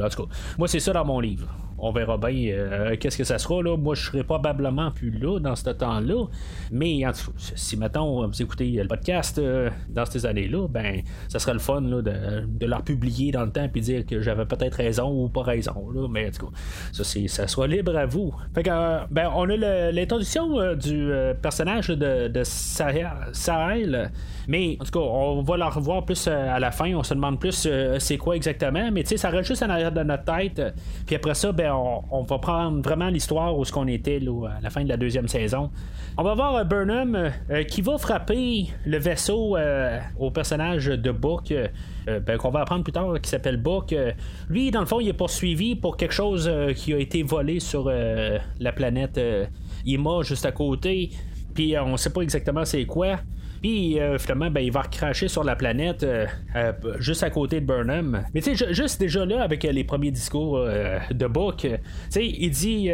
moi 0.58 0.68
c'est 0.68 0.80
ça 0.80 0.94
dans 0.94 1.06
mon 1.06 1.20
livre 1.20 1.48
on 1.86 1.92
verra 1.92 2.18
bien 2.18 2.52
euh, 2.52 2.96
qu'est-ce 3.00 3.18
que 3.18 3.24
ça 3.24 3.38
sera. 3.38 3.62
Là. 3.62 3.78
Moi, 3.78 3.94
je 3.94 4.06
serai 4.06 4.24
probablement 4.24 4.90
plus 4.90 5.12
là 5.12 5.40
dans 5.40 5.56
ce 5.56 5.70
temps-là. 5.70 6.26
Mais 6.72 7.06
en 7.06 7.12
tout 7.12 7.32
si 7.38 7.78
maintenant 7.78 8.28
vous 8.28 8.42
écoutez 8.42 8.72
le 8.72 8.88
podcast 8.88 9.38
euh, 9.38 9.70
dans 9.90 10.06
ces 10.06 10.26
années-là, 10.26 10.68
ben 10.68 11.02
ça 11.28 11.38
serait 11.38 11.54
le 11.54 11.60
fun 11.60 11.82
de, 11.82 12.02
de 12.02 12.66
leur 12.66 12.82
publier 12.82 13.32
dans 13.32 13.46
le 13.46 13.52
temps 13.52 13.70
et 13.74 13.80
dire 13.80 14.06
que 14.06 14.22
j'avais 14.22 14.46
peut-être 14.46 14.76
raison 14.76 15.26
ou 15.26 15.30
pas 15.30 15.44
raison. 15.44 15.76
Mais 16.10 16.28
en 16.28 16.32
tout 16.32 16.48
cas, 16.48 16.54
ça, 16.92 17.04
ça 17.04 17.48
soit 17.48 17.68
libre 17.68 17.96
à 17.96 18.08
vous. 18.08 18.34
Fait 18.56 18.64
que, 18.64 18.70
euh, 18.72 19.00
ben, 19.12 19.30
on 19.36 19.48
a 19.50 19.92
l'introduction 19.92 20.74
du 20.76 21.12
personnage 21.42 21.90
de, 21.90 22.28
de 22.28 22.42
Sahel. 22.44 24.12
Mais 24.48 24.78
en 24.80 24.86
tout 24.86 24.92
cas, 24.92 25.00
on 25.00 25.42
va 25.42 25.58
la 25.58 25.70
revoir 25.70 26.06
plus 26.06 26.28
à 26.28 26.60
la 26.60 26.72
fin. 26.72 26.94
On 26.94 27.04
se 27.04 27.14
demande 27.14 27.40
plus 27.40 27.68
c'est 28.00 28.18
quoi 28.18 28.36
exactement. 28.36 28.92
Mais 28.92 29.04
tu 29.04 29.10
sais, 29.10 29.18
ça 29.18 29.30
reste 29.30 29.48
juste 29.48 29.64
en 29.64 29.70
arrière 29.70 29.92
de 29.92 30.04
notre 30.04 30.26
tête. 30.26 30.62
Puis 31.06 31.16
après 31.16 31.34
ça, 31.34 31.52
ben 31.52 31.72
on, 31.74 32.24
va 32.24 32.40
prendre 32.40 32.82
vraiment 32.82 33.10
l'histoire 33.10 33.58
où 33.58 33.66
ce 33.66 33.72
qu'on 33.72 33.88
était 33.88 34.18
à 34.18 34.62
la 34.62 34.70
fin 34.70 34.84
de 34.84 34.90
la 34.90 34.98
deuxième 34.98 35.28
saison. 35.28 35.70
On 36.18 36.24
va 36.24 36.34
voir 36.34 36.56
euh, 36.56 36.64
Burnham 36.64 37.16
euh, 37.50 37.64
qui 37.64 37.82
va 37.82 37.98
frapper 37.98 38.68
le 38.86 38.98
vaisseau 38.98 39.58
euh, 39.58 40.00
au 40.18 40.32
personnage 40.32 40.86
de 40.86 41.12
Book. 41.12 41.54
Ben, 42.06 42.38
qu'on 42.38 42.52
va 42.52 42.60
apprendre 42.60 42.84
plus 42.84 42.94
tard, 42.94 43.20
qui 43.20 43.28
s'appelle 43.28 43.58
Book. 43.58 43.96
lui, 44.48 44.70
dans 44.70 44.82
le 44.82 44.86
fond, 44.86 45.00
il 45.00 45.08
est 45.08 45.14
poursuivi 45.14 45.76
pour 45.76 45.98
quelque 45.98 46.14
chose 46.14 46.48
qui 46.76 46.94
a 46.94 47.00
été 47.00 47.24
volé 47.24 47.60
sur 47.60 47.90
la 47.90 48.72
planète 48.74 49.20
Ima, 49.88 50.22
juste 50.22 50.46
à 50.46 50.52
côté. 50.52 51.10
Puis 51.56 51.76
on 51.80 51.98
sait 51.98 52.14
pas 52.14 52.22
exactement 52.22 52.64
c'est 52.64 52.86
quoi. 52.86 53.18
Puis 53.66 54.00
euh, 54.00 54.20
finalement, 54.20 54.52
ben, 54.52 54.62
il 54.62 54.72
va 54.72 54.84
recracher 54.84 55.28
sur 55.28 55.44
la 55.44 55.56
planète 55.56 56.04
euh, 56.04 56.28
euh, 56.56 56.72
juste 57.00 57.24
à 57.24 57.32
côté 57.32 57.62
de 57.62 57.66
Burnham. 57.66 58.24
Mais 58.36 58.42
tu 58.42 58.56
sais, 58.56 58.74
juste 58.76 59.00
déjà 59.00 59.26
là, 59.26 59.42
avec 59.42 59.64
les 59.64 59.84
premiers 59.84 60.12
discours 60.12 60.64
de 61.10 61.26
Book, 61.26 61.62
tu 61.62 61.70
sais, 62.12 62.28
il 62.28 62.52
dit 62.52 62.92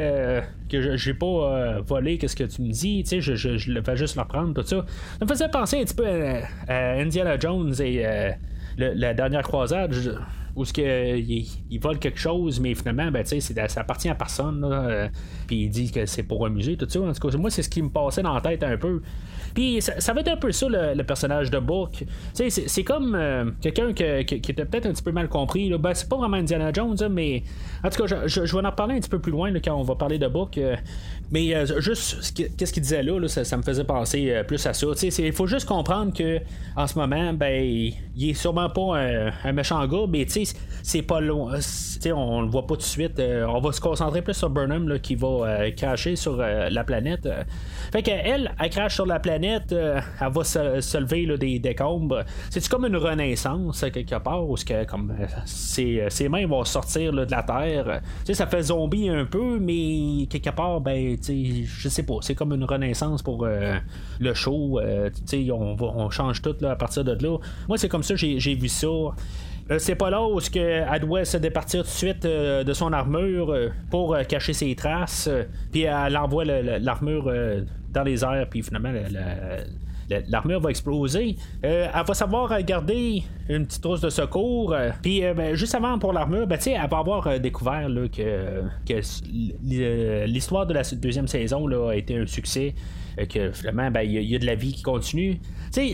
que 0.70 0.96
j'ai 0.96 1.14
pas 1.14 1.82
volé, 1.82 2.18
qu'est-ce 2.18 2.38
que 2.38 2.46
tu 2.46 2.62
me 2.62 2.72
dis, 2.72 3.04
tu 3.04 3.10
sais, 3.10 3.20
je, 3.20 3.36
je, 3.36 3.58
je, 3.58 3.78
vais 3.78 3.98
juste 3.98 4.16
le 4.16 4.22
reprendre, 4.22 4.54
tout 4.54 4.66
ça. 4.66 4.86
Ça 5.20 5.26
me 5.26 5.28
faisait 5.28 5.50
penser 5.50 5.82
un 5.82 5.84
petit 5.84 5.94
peu 5.94 6.08
à, 6.08 6.94
Indiana 6.94 7.38
Jones 7.38 7.74
et 7.82 8.06
la 8.78 9.14
dernière 9.14 9.44
croisade 9.44 9.94
où 10.56 10.66
ce 10.66 10.74
que 10.74 11.18
il, 11.18 11.80
vole 11.80 12.00
quelque 12.00 12.20
chose 12.20 12.60
mais 12.60 12.76
finalement 12.76 13.10
ben, 13.12 13.26
ça 13.26 13.82
appartient 13.82 14.10
à 14.10 14.16
personne 14.16 15.12
puis 15.48 15.64
il 15.64 15.70
dit 15.70 15.92
que 15.92 16.06
c'est 16.06 16.24
pour 16.24 16.48
musée 16.50 16.78
tout 16.78 16.88
ça 16.90 17.02
en 17.02 17.12
tout 17.14 17.28
cas 17.28 17.38
moi 17.38 17.50
c'est 17.50 17.64
ce 17.64 17.70
qui 17.70 17.82
me 17.82 17.90
passait 17.90 18.22
dans 18.22 18.34
la 18.34 18.42
tête 18.42 18.64
un 18.64 18.78
peu 18.78 19.02
puis 19.54 19.82
ça, 19.82 20.14
va 20.14 20.22
être 20.22 20.30
un 20.30 20.38
peu 20.38 20.52
ça, 20.52 20.68
le, 20.70 21.04
personnage 21.04 21.52
de 21.52 21.60
Book. 21.60 22.04
C'est 22.34 22.84
comme 22.84 23.16
euh, 23.16 23.52
quelqu'un 23.62 23.94
qui, 23.94 24.04
était 24.04 24.66
peut-être 24.66 24.86
un 24.86 24.94
petit 24.94 25.04
peu 25.04 25.12
mal 25.12 25.28
compris. 25.28 25.72
Ben, 25.78 25.94
c'est 25.94 26.08
pas 26.08 26.18
vraiment 26.18 26.38
Indiana 26.38 26.72
Jones, 26.74 26.98
mais 27.10 27.44
en 27.84 27.90
tout 27.90 28.04
cas, 28.04 28.26
je, 28.26 28.42
vais 28.42 28.66
en 28.66 28.70
reparler 28.70 28.96
un 28.96 29.00
petit 29.00 29.10
peu 29.10 29.20
plus 29.20 29.32
loin 29.32 29.52
quand 29.60 29.76
on 29.76 29.84
va 29.84 29.96
parler 29.96 30.18
de 30.18 30.28
Book. 30.28 30.58
Euh, 30.58 30.76
mais 31.32 31.56
euh, 31.56 31.80
juste, 31.80 32.34
qu'est-ce 32.58 32.74
qu'il 32.74 32.84
disait 32.84 33.04
là, 33.04 33.28
ça, 33.28 33.58
me 33.58 33.64
faisait 33.64 33.84
penser 33.84 34.42
plus 34.48 34.66
à 34.66 34.74
ça. 34.74 34.88
Il 35.20 35.34
faut 35.34 35.48
juste 35.48 35.68
comprendre 35.68 36.14
que 36.14 36.40
en 36.76 36.88
ce 36.88 36.98
moment, 36.98 37.34
ben, 37.34 37.64
il 37.64 38.30
est 38.30 38.34
sûrement 38.34 38.70
pas 38.70 38.98
un, 39.44 39.52
méchant 39.52 39.86
gars, 39.88 40.06
mais 40.10 40.26
c'est 40.84 41.02
pas 41.02 41.22
loin. 41.22 41.60
on 42.14 42.42
le 42.42 42.50
voit 42.50 42.68
pas 42.68 42.76
tout 42.76 42.82
de 42.82 42.86
suite. 42.86 43.22
on 43.48 43.60
va 43.60 43.72
se 43.72 43.82
concentrer 43.82 44.22
plus 44.22 44.34
sur 44.34 44.50
Burnham 44.50 44.88
là, 44.88 45.00
qui 45.00 45.16
va 45.16 45.72
cracher 45.72 46.16
sur 46.16 46.38
la 46.38 46.84
planète. 46.84 47.28
Fait 47.92 48.04
qu'elle, 48.04 48.54
elle 48.58 48.70
crache 48.70 48.96
sur 48.96 49.06
la 49.06 49.20
planète, 49.20 49.74
euh, 49.74 50.00
elle 50.20 50.32
va 50.32 50.44
se, 50.44 50.98
lever 50.98 51.26
là, 51.26 51.36
des 51.36 51.60
décombres. 51.60 52.24
C'est 52.50 52.66
comme 52.70 52.86
une 52.86 52.96
renaissance 52.96 53.84
quelque 53.94 54.18
part 54.20 54.50
où 54.50 54.56
que, 54.56 54.86
comme, 54.86 55.12
euh, 55.20 55.26
ses, 55.46 56.06
ses, 56.10 56.30
mains 56.30 56.48
vont 56.48 56.64
sortir 56.64 57.12
de 57.12 57.26
la 57.30 57.44
terre? 57.44 58.02
sais 58.24 58.34
ça 58.34 58.48
fait 58.48 58.64
zombie 58.64 59.10
un 59.10 59.26
peu, 59.26 59.60
mais 59.60 60.26
quelque 60.30 60.52
part, 60.52 60.80
ben, 60.80 61.18
je 61.24 61.90
sais 61.90 62.04
pas, 62.04 62.16
c'est 62.22 62.36
comme 62.36 62.54
une 62.54 62.64
renaissance 62.64 63.22
pour 63.22 63.46
euh, 63.46 63.76
le 64.20 64.34
show. 64.34 64.80
on, 64.80 65.76
on 65.80 66.10
change 66.10 66.42
tout 66.42 66.56
là, 66.62 66.72
à 66.72 66.76
partir 66.76 67.04
de 67.04 67.12
là. 67.14 67.38
Moi, 67.68 67.78
c'est 67.78 67.90
comme 67.90 68.04
ça 68.04 68.16
j'ai 68.16 68.56
vu 68.56 68.68
ça. 68.68 68.88
c'est 69.78 69.96
pas 69.96 70.10
là 70.10 70.24
où 70.24 70.40
elle 70.56 71.02
doit 71.02 71.26
se 71.26 71.38
départir 71.38 71.82
tout 71.84 71.90
de 71.90 71.94
suite 71.94 72.24
de 72.24 72.74
son 72.74 72.94
armure 72.94 73.54
pour 73.90 74.18
cacher 74.28 74.54
ses 74.54 74.76
traces. 74.76 75.30
puis 75.72 75.84
elle 75.84 76.18
envoie 76.18 76.46
l'armure 76.46 77.32
dans 77.94 78.04
les 78.04 78.24
airs, 78.24 78.48
puis 78.50 78.64
finalement, 78.64 78.94
l'armure 80.28 80.60
va 80.60 80.70
exploser. 80.70 81.36
elle 81.62 81.90
va 82.08 82.14
savoir 82.14 82.62
garder 82.64 83.24
une 83.50 83.66
petite 83.66 83.82
trousse 83.82 84.02
de 84.02 84.10
secours. 84.10 84.76
Puis 85.02 85.22
ben, 85.36 85.56
juste 85.56 85.76
avant 85.76 86.00
pour 86.00 86.14
l'armure, 86.14 86.48
ben, 86.48 86.60
elle 86.66 86.90
va 86.90 86.98
avoir 86.98 87.40
découvert 87.40 87.88
que, 88.16 89.02
l'histoire 90.26 90.66
de 90.66 90.74
la 90.74 90.84
deuxième 90.94 91.28
saison 91.28 91.68
a 91.88 91.96
été 91.96 92.18
un 92.18 92.26
succès. 92.26 92.74
que 93.30 93.52
finalement, 93.52 93.92
ben, 93.92 94.02
il 94.02 94.24
y, 94.24 94.36
a 94.36 94.40
de 94.40 94.46
la 94.46 94.56
vie 94.56 94.74
qui 94.74 94.84
continue. 94.84 95.40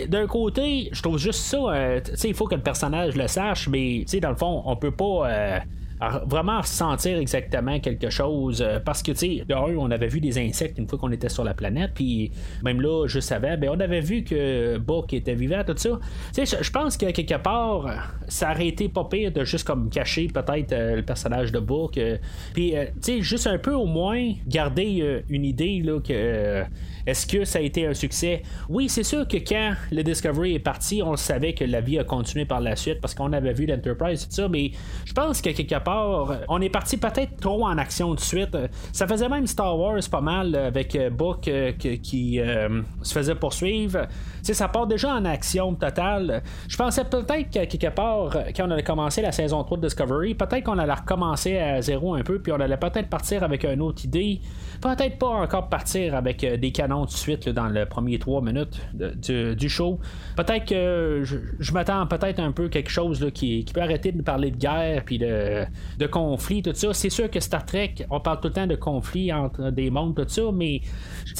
D'un 0.07 0.27
côté, 0.27 0.89
je 0.91 1.01
trouve 1.01 1.17
juste 1.17 1.41
ça. 1.41 1.97
il 2.23 2.33
faut 2.33 2.45
que 2.45 2.55
le 2.55 2.61
personnage 2.61 3.15
le 3.15 3.27
sache, 3.27 3.67
mais 3.67 4.05
dans 4.21 4.29
le 4.29 4.35
fond, 4.35 4.63
on 4.65 4.75
peut 4.75 4.91
pas 4.91 5.61
vraiment 5.99 6.61
sentir 6.63 7.17
exactement 7.17 7.79
quelque 7.79 8.09
chose. 8.09 8.61
Euh, 8.61 8.79
parce 8.79 9.01
que, 9.01 9.11
tu 9.11 9.17
sais, 9.17 9.43
de 9.47 9.53
on 9.55 9.89
avait 9.91 10.07
vu 10.07 10.19
des 10.19 10.37
insectes 10.37 10.77
une 10.77 10.87
fois 10.87 10.99
qu'on 10.99 11.11
était 11.11 11.29
sur 11.29 11.43
la 11.43 11.53
planète, 11.53 11.91
puis 11.95 12.31
même 12.63 12.81
là, 12.81 13.07
juste 13.07 13.31
avant, 13.31 13.57
ben, 13.57 13.69
on 13.69 13.79
avait 13.79 14.01
vu 14.01 14.23
que 14.23 14.77
Book 14.77 15.13
était 15.13 15.33
vivant, 15.33 15.63
tout 15.65 15.75
ça. 15.75 15.99
Tu 16.33 16.45
sais, 16.45 16.57
je 16.61 16.71
pense 16.71 16.97
que 16.97 17.11
quelque 17.11 17.37
part, 17.37 18.13
ça 18.27 18.51
aurait 18.51 18.67
été 18.67 18.89
pas 18.89 19.05
pire 19.05 19.31
de 19.31 19.43
juste 19.43 19.65
comme 19.65 19.89
cacher 19.89 20.27
peut-être 20.27 20.71
euh, 20.71 20.97
le 20.97 21.03
personnage 21.03 21.51
de 21.51 21.59
Book. 21.59 21.97
Euh, 21.97 22.17
puis, 22.53 22.73
tu 23.01 23.01
sais, 23.01 23.21
juste 23.21 23.47
un 23.47 23.57
peu 23.57 23.73
au 23.73 23.85
moins 23.85 24.33
garder 24.47 25.21
une 25.29 25.45
idée, 25.45 25.81
là, 25.83 25.99
que 25.99 26.63
est-ce 27.07 27.25
que 27.25 27.45
ça 27.45 27.59
a 27.59 27.61
été 27.61 27.87
un 27.87 27.93
succès? 27.93 28.43
Oui, 28.67 28.89
c'est 28.89 29.03
sûr 29.03 29.25
que 29.25 29.37
quand 29.37 29.75
le 29.91 30.03
Discovery 30.03 30.55
est 30.55 30.59
parti, 30.59 31.01
on 31.01 31.15
savait 31.15 31.53
que 31.53 31.63
la 31.63 31.79
vie 31.79 31.97
a 31.97 32.03
continué 32.03 32.43
par 32.43 32.59
la 32.59 32.75
suite 32.75 32.99
parce 32.99 33.15
qu'on 33.15 33.31
avait 33.31 33.53
vu 33.53 33.65
l'Enterprise 33.65 34.23
et 34.23 34.27
tout 34.27 34.33
ça, 34.33 34.49
mais 34.49 34.71
je 35.05 35.13
pense 35.13 35.41
que 35.41 35.51
quelque 35.51 35.79
part, 35.79 36.39
on 36.49 36.59
est 36.59 36.69
parti 36.69 36.97
peut-être 36.97 37.37
trop 37.39 37.65
en 37.65 37.77
action 37.77 38.13
de 38.13 38.19
suite. 38.19 38.57
Ça 38.91 39.07
faisait 39.07 39.29
même 39.29 39.47
Star 39.47 39.79
Wars 39.79 40.01
pas 40.11 40.19
mal 40.19 40.53
avec 40.53 40.95
euh, 40.95 41.09
Book 41.09 41.47
euh, 41.47 41.71
qui 41.71 42.39
euh, 42.41 42.81
se 43.01 43.13
faisait 43.13 43.35
poursuivre. 43.35 44.07
sais, 44.41 44.53
ça 44.53 44.67
part 44.67 44.85
déjà 44.85 45.13
en 45.13 45.23
action 45.23 45.73
totale. 45.75 46.43
Je 46.67 46.75
pensais 46.75 47.05
peut-être 47.05 47.49
que 47.49 47.65
quelque 47.65 47.95
part, 47.95 48.37
quand 48.55 48.67
on 48.67 48.71
allait 48.71 48.83
commencer 48.83 49.21
la 49.21 49.31
saison 49.31 49.63
3 49.63 49.77
de 49.77 49.83
Discovery, 49.83 50.35
peut-être 50.35 50.63
qu'on 50.63 50.77
allait 50.77 50.91
recommencer 50.91 51.57
à 51.57 51.81
zéro 51.81 52.15
un 52.15 52.21
peu, 52.23 52.39
puis 52.39 52.51
on 52.51 52.59
allait 52.59 52.75
peut-être 52.75 53.07
partir 53.07 53.43
avec 53.43 53.63
une 53.63 53.81
autre 53.81 54.03
idée. 54.03 54.41
Peut-être 54.81 55.17
pas 55.17 55.27
encore 55.27 55.69
partir 55.69 56.15
avec 56.15 56.45
des 56.45 56.71
canons 56.71 56.96
tout 57.05 57.13
de 57.13 57.17
suite 57.17 57.49
dans 57.49 57.67
le 57.67 57.85
premier 57.85 58.19
trois 58.19 58.41
minutes 58.41 58.81
du, 58.93 59.69
show. 59.69 59.99
Peut-être 60.35 60.65
que 60.65 61.23
je, 61.23 61.71
m'attends 61.71 62.05
peut-être 62.07 62.39
un 62.39 62.51
peu 62.51 62.69
quelque 62.69 62.89
chose 62.89 63.25
qui, 63.33 63.65
peut 63.73 63.81
arrêter 63.81 64.11
de 64.11 64.21
parler 64.21 64.51
de 64.51 64.57
guerre 64.57 65.03
puis 65.05 65.17
de, 65.19 66.07
conflit, 66.09 66.61
tout 66.61 66.71
ça. 66.73 66.93
C'est 66.93 67.09
sûr 67.09 67.29
que 67.29 67.39
Star 67.39 67.65
Trek, 67.65 67.95
on 68.09 68.19
parle 68.19 68.39
tout 68.39 68.47
le 68.47 68.53
temps 68.53 68.67
de 68.67 68.75
conflit 68.75 69.31
entre 69.31 69.71
des 69.71 69.89
mondes, 69.89 70.15
tout 70.15 70.25
ça, 70.27 70.43
mais 70.53 70.81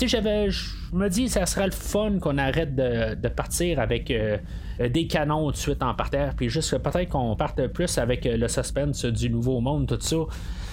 j'avais. 0.02 0.50
Je 0.50 0.96
me 0.96 1.10
dis, 1.10 1.30
ça 1.30 1.46
serait 1.46 1.66
le 1.66 1.72
fun 1.72 2.20
qu'on 2.20 2.38
arrête 2.38 2.76
de, 2.76 3.28
partir 3.30 3.80
avec. 3.80 4.12
Euh, 4.12 4.38
des 4.80 5.08
canons 5.08 5.48
tout 5.48 5.54
de 5.54 5.58
suite 5.58 5.82
en 5.82 5.96
parterre, 5.96 6.36
puis 6.38 6.50
juste 6.50 6.78
peut-être 6.78 7.10
qu'on 7.10 7.36
parte 7.36 7.66
plus 7.70 7.98
avec 7.98 8.26
le 8.26 8.48
suspense 8.48 9.06
du 9.06 9.28
nouveau 9.28 9.60
monde, 9.60 9.88
tout 9.88 9.98
ça 10.00 10.18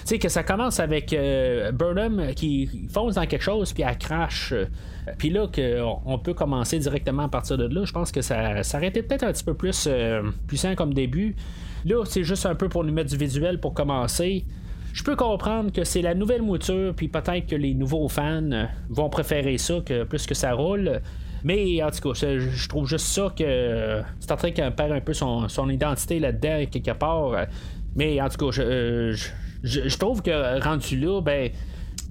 sais, 0.05 0.19
que 0.19 0.29
ça 0.29 0.43
commence 0.43 0.79
avec 0.79 1.13
euh, 1.13 1.71
Burnham 1.71 2.33
qui 2.35 2.87
fonce 2.89 3.15
dans 3.15 3.25
quelque 3.25 3.41
chose, 3.41 3.73
puis 3.73 3.83
elle 3.83 3.97
crache. 3.97 4.51
Euh, 4.53 4.65
puis 5.17 5.29
là, 5.29 5.47
on 6.05 6.19
peut 6.19 6.33
commencer 6.33 6.79
directement 6.79 7.23
à 7.23 7.27
partir 7.27 7.57
de 7.57 7.65
là. 7.65 7.85
Je 7.85 7.91
pense 7.91 8.11
que 8.11 8.21
ça, 8.21 8.61
aurait 8.75 8.87
été 8.87 9.01
peut-être 9.01 9.23
un 9.23 9.31
petit 9.31 9.43
peu 9.43 9.53
plus 9.53 9.85
euh, 9.87 10.21
puissant 10.47 10.75
comme 10.75 10.93
début. 10.93 11.35
Là, 11.85 12.03
c'est 12.05 12.23
juste 12.23 12.45
un 12.45 12.55
peu 12.55 12.69
pour 12.69 12.83
nous 12.83 12.93
mettre 12.93 13.09
du 13.09 13.17
visuel 13.17 13.59
pour 13.59 13.73
commencer. 13.73 14.45
Je 14.93 15.03
peux 15.03 15.15
comprendre 15.15 15.71
que 15.71 15.83
c'est 15.83 16.01
la 16.01 16.13
nouvelle 16.13 16.41
mouture, 16.41 16.93
puis 16.95 17.07
peut-être 17.07 17.47
que 17.47 17.55
les 17.55 17.73
nouveaux 17.73 18.07
fans 18.07 18.67
vont 18.89 19.09
préférer 19.09 19.57
ça 19.57 19.81
que 19.85 20.03
plus 20.03 20.25
que 20.25 20.33
ça 20.33 20.53
roule. 20.53 21.01
Mais 21.43 21.83
en 21.83 21.91
tout 21.91 22.09
cas, 22.09 22.13
je, 22.13 22.67
trouve 22.69 22.87
juste 22.87 23.07
ça 23.07 23.31
que 23.37 24.01
Star 24.19 24.37
Trek 24.37 24.53
perd 24.53 24.91
un 24.91 25.01
peu 25.01 25.13
son, 25.13 25.47
son 25.47 25.69
identité 25.69 26.19
là-dedans, 26.19 26.65
quelque 26.71 26.97
part. 26.97 27.45
Mais 27.95 28.19
en 28.19 28.29
tout 28.29 28.49
cas, 28.49 28.51
je, 28.51 29.29
trouve 29.97 30.21
que 30.21 30.61
rendu 30.63 30.99
là, 30.99 31.21
ben. 31.21 31.51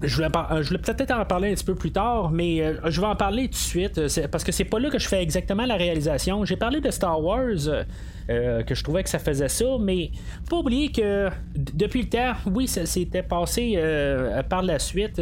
Je 0.03 0.13
voulais, 0.13 0.27
je 0.61 0.75
peut-être 0.75 1.11
en 1.11 1.23
parler 1.23 1.51
un 1.51 1.53
petit 1.53 1.63
peu 1.63 1.73
plus 1.73 1.91
tard, 1.91 2.29
mais 2.29 2.61
euh, 2.61 2.73
je 2.89 2.99
vais 2.99 3.07
en 3.07 3.15
parler 3.15 3.43
tout 3.45 3.53
de 3.53 3.55
suite, 3.55 4.01
parce 4.29 4.43
que 4.43 4.51
c'est 4.51 4.65
pas 4.65 4.77
là 4.77 4.89
que 4.89 4.99
je 4.99 5.07
fais 5.07 5.23
exactement 5.23 5.65
la 5.65 5.75
réalisation. 5.75 6.43
J'ai 6.43 6.57
parlé 6.57 6.81
de 6.81 6.91
Star 6.91 7.23
Wars, 7.23 7.85
euh, 8.29 8.63
que 8.63 8.75
je 8.75 8.83
trouvais 8.83 9.03
que 9.03 9.09
ça 9.09 9.19
faisait 9.19 9.47
ça, 9.47 9.77
mais 9.79 10.11
faut 10.43 10.49
pas 10.49 10.57
oublier 10.57 10.91
que 10.91 11.29
depuis 11.55 12.01
le 12.01 12.09
temps, 12.09 12.33
oui, 12.51 12.67
ça 12.67 12.85
s'était 12.85 13.23
passé 13.23 13.75
euh, 13.77 14.43
par 14.43 14.63
la 14.63 14.79
suite. 14.79 15.21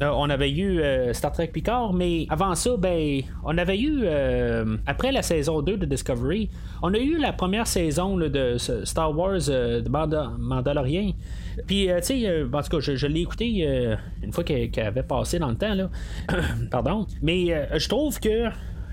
Euh, 0.00 0.10
on 0.14 0.30
avait 0.30 0.50
eu 0.50 0.80
euh, 0.80 1.12
Star 1.12 1.32
Trek 1.32 1.48
Picard, 1.48 1.92
mais 1.92 2.26
avant 2.28 2.54
ça, 2.54 2.76
ben, 2.76 3.20
on 3.44 3.58
avait 3.58 3.78
eu, 3.78 4.02
euh, 4.04 4.76
après 4.86 5.10
la 5.10 5.22
saison 5.22 5.60
2 5.60 5.76
de 5.76 5.86
Discovery, 5.86 6.48
on 6.82 6.94
a 6.94 6.98
eu 6.98 7.18
la 7.18 7.32
première 7.32 7.66
saison 7.66 8.16
de 8.16 8.56
Star 8.58 9.16
Wars 9.16 9.40
de 9.40 9.88
Mandalorian. 10.38 11.12
Puis, 11.66 11.88
tu 11.88 12.02
sais, 12.02 12.44
en 12.44 12.62
tout 12.62 12.68
cas, 12.68 12.80
je, 12.80 13.06
l'ai 13.06 13.20
écouté 13.20 13.96
une 14.22 14.32
fois 14.32 14.44
qu'elle 14.44 14.86
avait 14.86 15.02
passé 15.02 15.40
dans 15.40 15.48
le 15.48 15.56
temps, 15.56 15.74
là. 15.74 15.90
Pardon. 16.70 17.06
Mais 17.20 17.68
je 17.76 17.88
trouve 17.88 18.20
que 18.20 18.48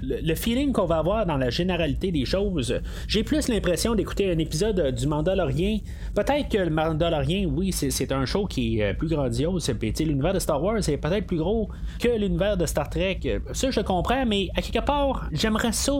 le, 0.07 0.35
feeling 0.35 0.71
qu'on 0.71 0.85
va 0.85 0.97
avoir 0.97 1.25
dans 1.25 1.37
la 1.37 1.49
généralité 1.49 2.11
des 2.11 2.25
choses, 2.25 2.79
j'ai 3.07 3.23
plus 3.23 3.47
l'impression 3.47 3.95
d'écouter 3.95 4.31
un 4.31 4.37
épisode 4.37 4.93
du 4.93 5.07
Mandalorian. 5.07 5.79
Peut-être 6.13 6.49
que 6.49 6.57
le 6.57 6.69
Mandalorian, 6.69 7.49
oui, 7.49 7.71
c'est 7.71 8.11
un 8.11 8.25
show 8.25 8.45
qui 8.45 8.79
est 8.79 8.91
euh, 8.91 8.93
plus 8.93 9.07
grandiose. 9.07 9.69
L'univers 9.99 10.33
de 10.33 10.39
Star 10.39 10.61
Wars 10.61 10.77
est 10.77 10.97
peut-être 10.97 11.25
plus 11.25 11.37
gros 11.37 11.69
que 11.99 12.09
l'univers 12.17 12.57
de 12.57 12.65
Star 12.65 12.89
Trek. 12.89 13.19
Ça, 13.53 13.71
je 13.71 13.81
comprends, 13.81 14.25
mais 14.25 14.49
à 14.55 14.61
quelque 14.61 14.85
part, 14.85 15.27
j'aimerais 15.31 15.71
ça 15.71 15.93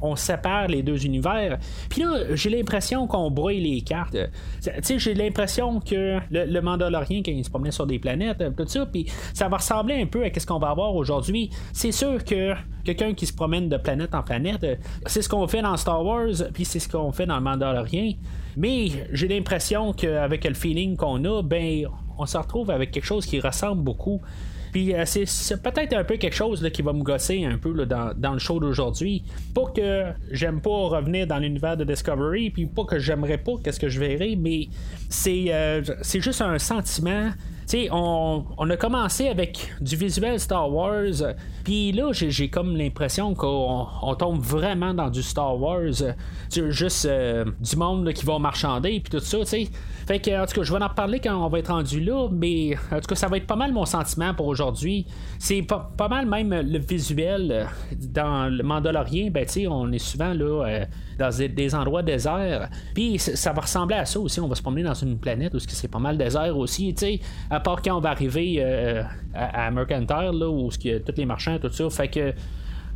qu'on 0.00 0.16
sépare 0.16 0.68
les 0.68 0.82
deux 0.82 1.04
univers. 1.04 1.58
Puis 1.88 2.02
là, 2.02 2.34
j'ai 2.34 2.50
l'impression 2.50 3.06
qu'on 3.06 3.30
brouille 3.30 3.60
les 3.60 3.80
cartes. 3.82 4.16
J'ai 4.86 5.14
l'impression 5.14 5.80
que 5.80 6.18
le, 6.30 6.60
Mandalorian, 6.60 7.22
quand 7.24 7.32
il 7.32 7.44
se 7.44 7.50
promenait 7.50 7.70
sur 7.70 7.86
des 7.86 7.98
planètes, 7.98 8.42
tout 8.56 8.66
ça, 8.66 8.86
puis 8.86 9.06
ça 9.34 9.48
va 9.48 9.58
ressembler 9.58 10.00
un 10.00 10.06
peu 10.06 10.24
à 10.24 10.30
ce 10.36 10.46
qu'on 10.46 10.58
va 10.58 10.70
avoir 10.70 10.94
aujourd'hui. 10.94 11.50
C'est 11.72 11.92
sûr 11.92 12.24
que 12.24 12.54
quelqu'un 12.84 13.14
qui 13.14 13.26
se 13.26 13.32
promène 13.32 13.45
de 13.48 13.76
planète 13.76 14.14
en 14.14 14.22
planète. 14.22 14.64
Euh, 14.64 14.76
c'est 15.06 15.22
ce 15.22 15.28
qu'on 15.28 15.46
fait 15.48 15.62
dans 15.62 15.76
Star 15.76 16.04
Wars, 16.04 16.34
puis 16.52 16.64
c'est 16.64 16.78
ce 16.78 16.88
qu'on 16.88 17.12
fait 17.12 17.26
dans 17.26 17.36
le 17.36 17.42
Mandalorian. 17.42 18.12
Mais 18.56 18.88
j'ai 19.12 19.28
l'impression 19.28 19.92
qu'avec 19.92 20.44
le 20.44 20.54
feeling 20.54 20.96
qu'on 20.96 21.24
a, 21.24 21.42
ben, 21.42 21.86
on 22.18 22.26
se 22.26 22.38
retrouve 22.38 22.70
avec 22.70 22.90
quelque 22.90 23.04
chose 23.04 23.26
qui 23.26 23.40
ressemble 23.40 23.82
beaucoup. 23.82 24.20
Puis 24.72 24.94
euh, 24.94 25.04
c'est, 25.06 25.62
peut-être 25.62 25.94
un 25.94 26.04
peu 26.04 26.16
quelque 26.16 26.34
chose 26.34 26.68
qui 26.70 26.82
va 26.82 26.92
me 26.92 27.02
gosser 27.02 27.46
un 27.46 27.56
peu 27.56 27.86
dans, 27.86 28.32
le 28.32 28.38
show 28.38 28.60
d'aujourd'hui. 28.60 29.22
Pas 29.54 29.64
que 29.74 30.04
j'aime 30.30 30.60
pas 30.60 30.88
revenir 30.88 31.26
dans 31.26 31.38
l'univers 31.38 31.78
de 31.78 31.84
Discovery, 31.84 32.50
puis 32.50 32.66
pas 32.66 32.84
que 32.84 32.98
j'aimerais 32.98 33.38
pas 33.38 33.52
qu'est-ce 33.64 33.80
que 33.80 33.88
je 33.88 33.98
verrai, 33.98 34.36
mais 34.36 34.68
c'est, 35.08 35.46
euh, 35.48 35.82
c'est 36.02 36.20
juste 36.20 36.42
un 36.42 36.58
sentiment 36.58 37.30
on, 37.90 38.44
on, 38.56 38.70
a 38.70 38.76
commencé 38.76 39.28
avec 39.28 39.72
du 39.80 39.96
visuel 39.96 40.38
Star 40.38 40.72
Wars, 40.72 41.34
puis 41.64 41.92
là, 41.92 42.12
j'ai 42.12 42.48
comme 42.48 42.76
l'impression 42.76 43.34
qu'on 43.34 44.14
tombe 44.18 44.40
vraiment 44.40 44.94
dans 44.94 45.10
du 45.10 45.22
Star 45.22 45.60
Wars, 45.60 46.02
juste 46.50 47.06
euh, 47.06 47.44
du 47.60 47.76
monde 47.76 48.12
qui 48.12 48.24
va 48.24 48.38
marchander, 48.38 49.00
puis 49.00 49.10
tout 49.10 49.24
ça, 49.24 49.38
tu 49.44 49.66
que, 50.06 50.42
en 50.42 50.46
tout 50.46 50.54
cas, 50.54 50.62
je 50.62 50.72
vais 50.72 50.82
en 50.82 50.88
parler 50.88 51.18
quand 51.18 51.34
on 51.34 51.48
va 51.48 51.58
être 51.58 51.72
rendu 51.72 52.00
là, 52.00 52.28
mais 52.30 52.76
en 52.92 53.00
tout 53.00 53.08
cas, 53.08 53.16
ça 53.16 53.26
va 53.26 53.36
être 53.36 53.46
pas 53.46 53.56
mal 53.56 53.72
mon 53.72 53.84
sentiment 53.84 54.32
pour 54.34 54.46
aujourd'hui. 54.46 55.06
C'est 55.38 55.62
pas, 55.62 55.90
pas, 55.96 56.08
mal 56.08 56.26
même 56.26 56.54
le 56.54 56.78
visuel 56.78 57.68
dans 57.92 58.48
le 58.48 58.62
Mandalorian, 58.62 59.30
ben, 59.30 59.44
tu 59.44 59.66
on 59.66 59.90
est 59.90 59.98
souvent 59.98 60.32
là. 60.32 60.66
Euh, 60.66 60.84
dans 61.18 61.30
des, 61.30 61.74
endroits 61.74 62.02
déserts. 62.02 62.68
Puis 62.94 63.18
ça 63.18 63.52
va 63.52 63.62
ressembler 63.62 63.96
à 63.96 64.04
ça 64.04 64.20
aussi. 64.20 64.40
On 64.40 64.48
va 64.48 64.54
se 64.54 64.62
promener 64.62 64.82
dans 64.82 64.94
une 64.94 65.18
planète 65.18 65.54
où 65.54 65.58
c'est 65.58 65.88
pas 65.88 65.98
mal 65.98 66.16
désert 66.18 66.56
aussi. 66.56 66.94
À 67.50 67.60
part 67.60 67.82
quand 67.82 67.96
on 67.96 68.00
va 68.00 68.10
arriver 68.10 68.56
euh, 68.58 69.02
à, 69.34 69.70
Mercantile, 69.70 70.38
là, 70.38 70.48
où 70.48 70.70
il 70.82 70.90
y 70.90 70.94
a 70.94 71.00
tous 71.00 71.14
les 71.16 71.26
marchands, 71.26 71.58
tout 71.58 71.70
ça. 71.70 71.88
Fait 71.90 72.08
que 72.08 72.32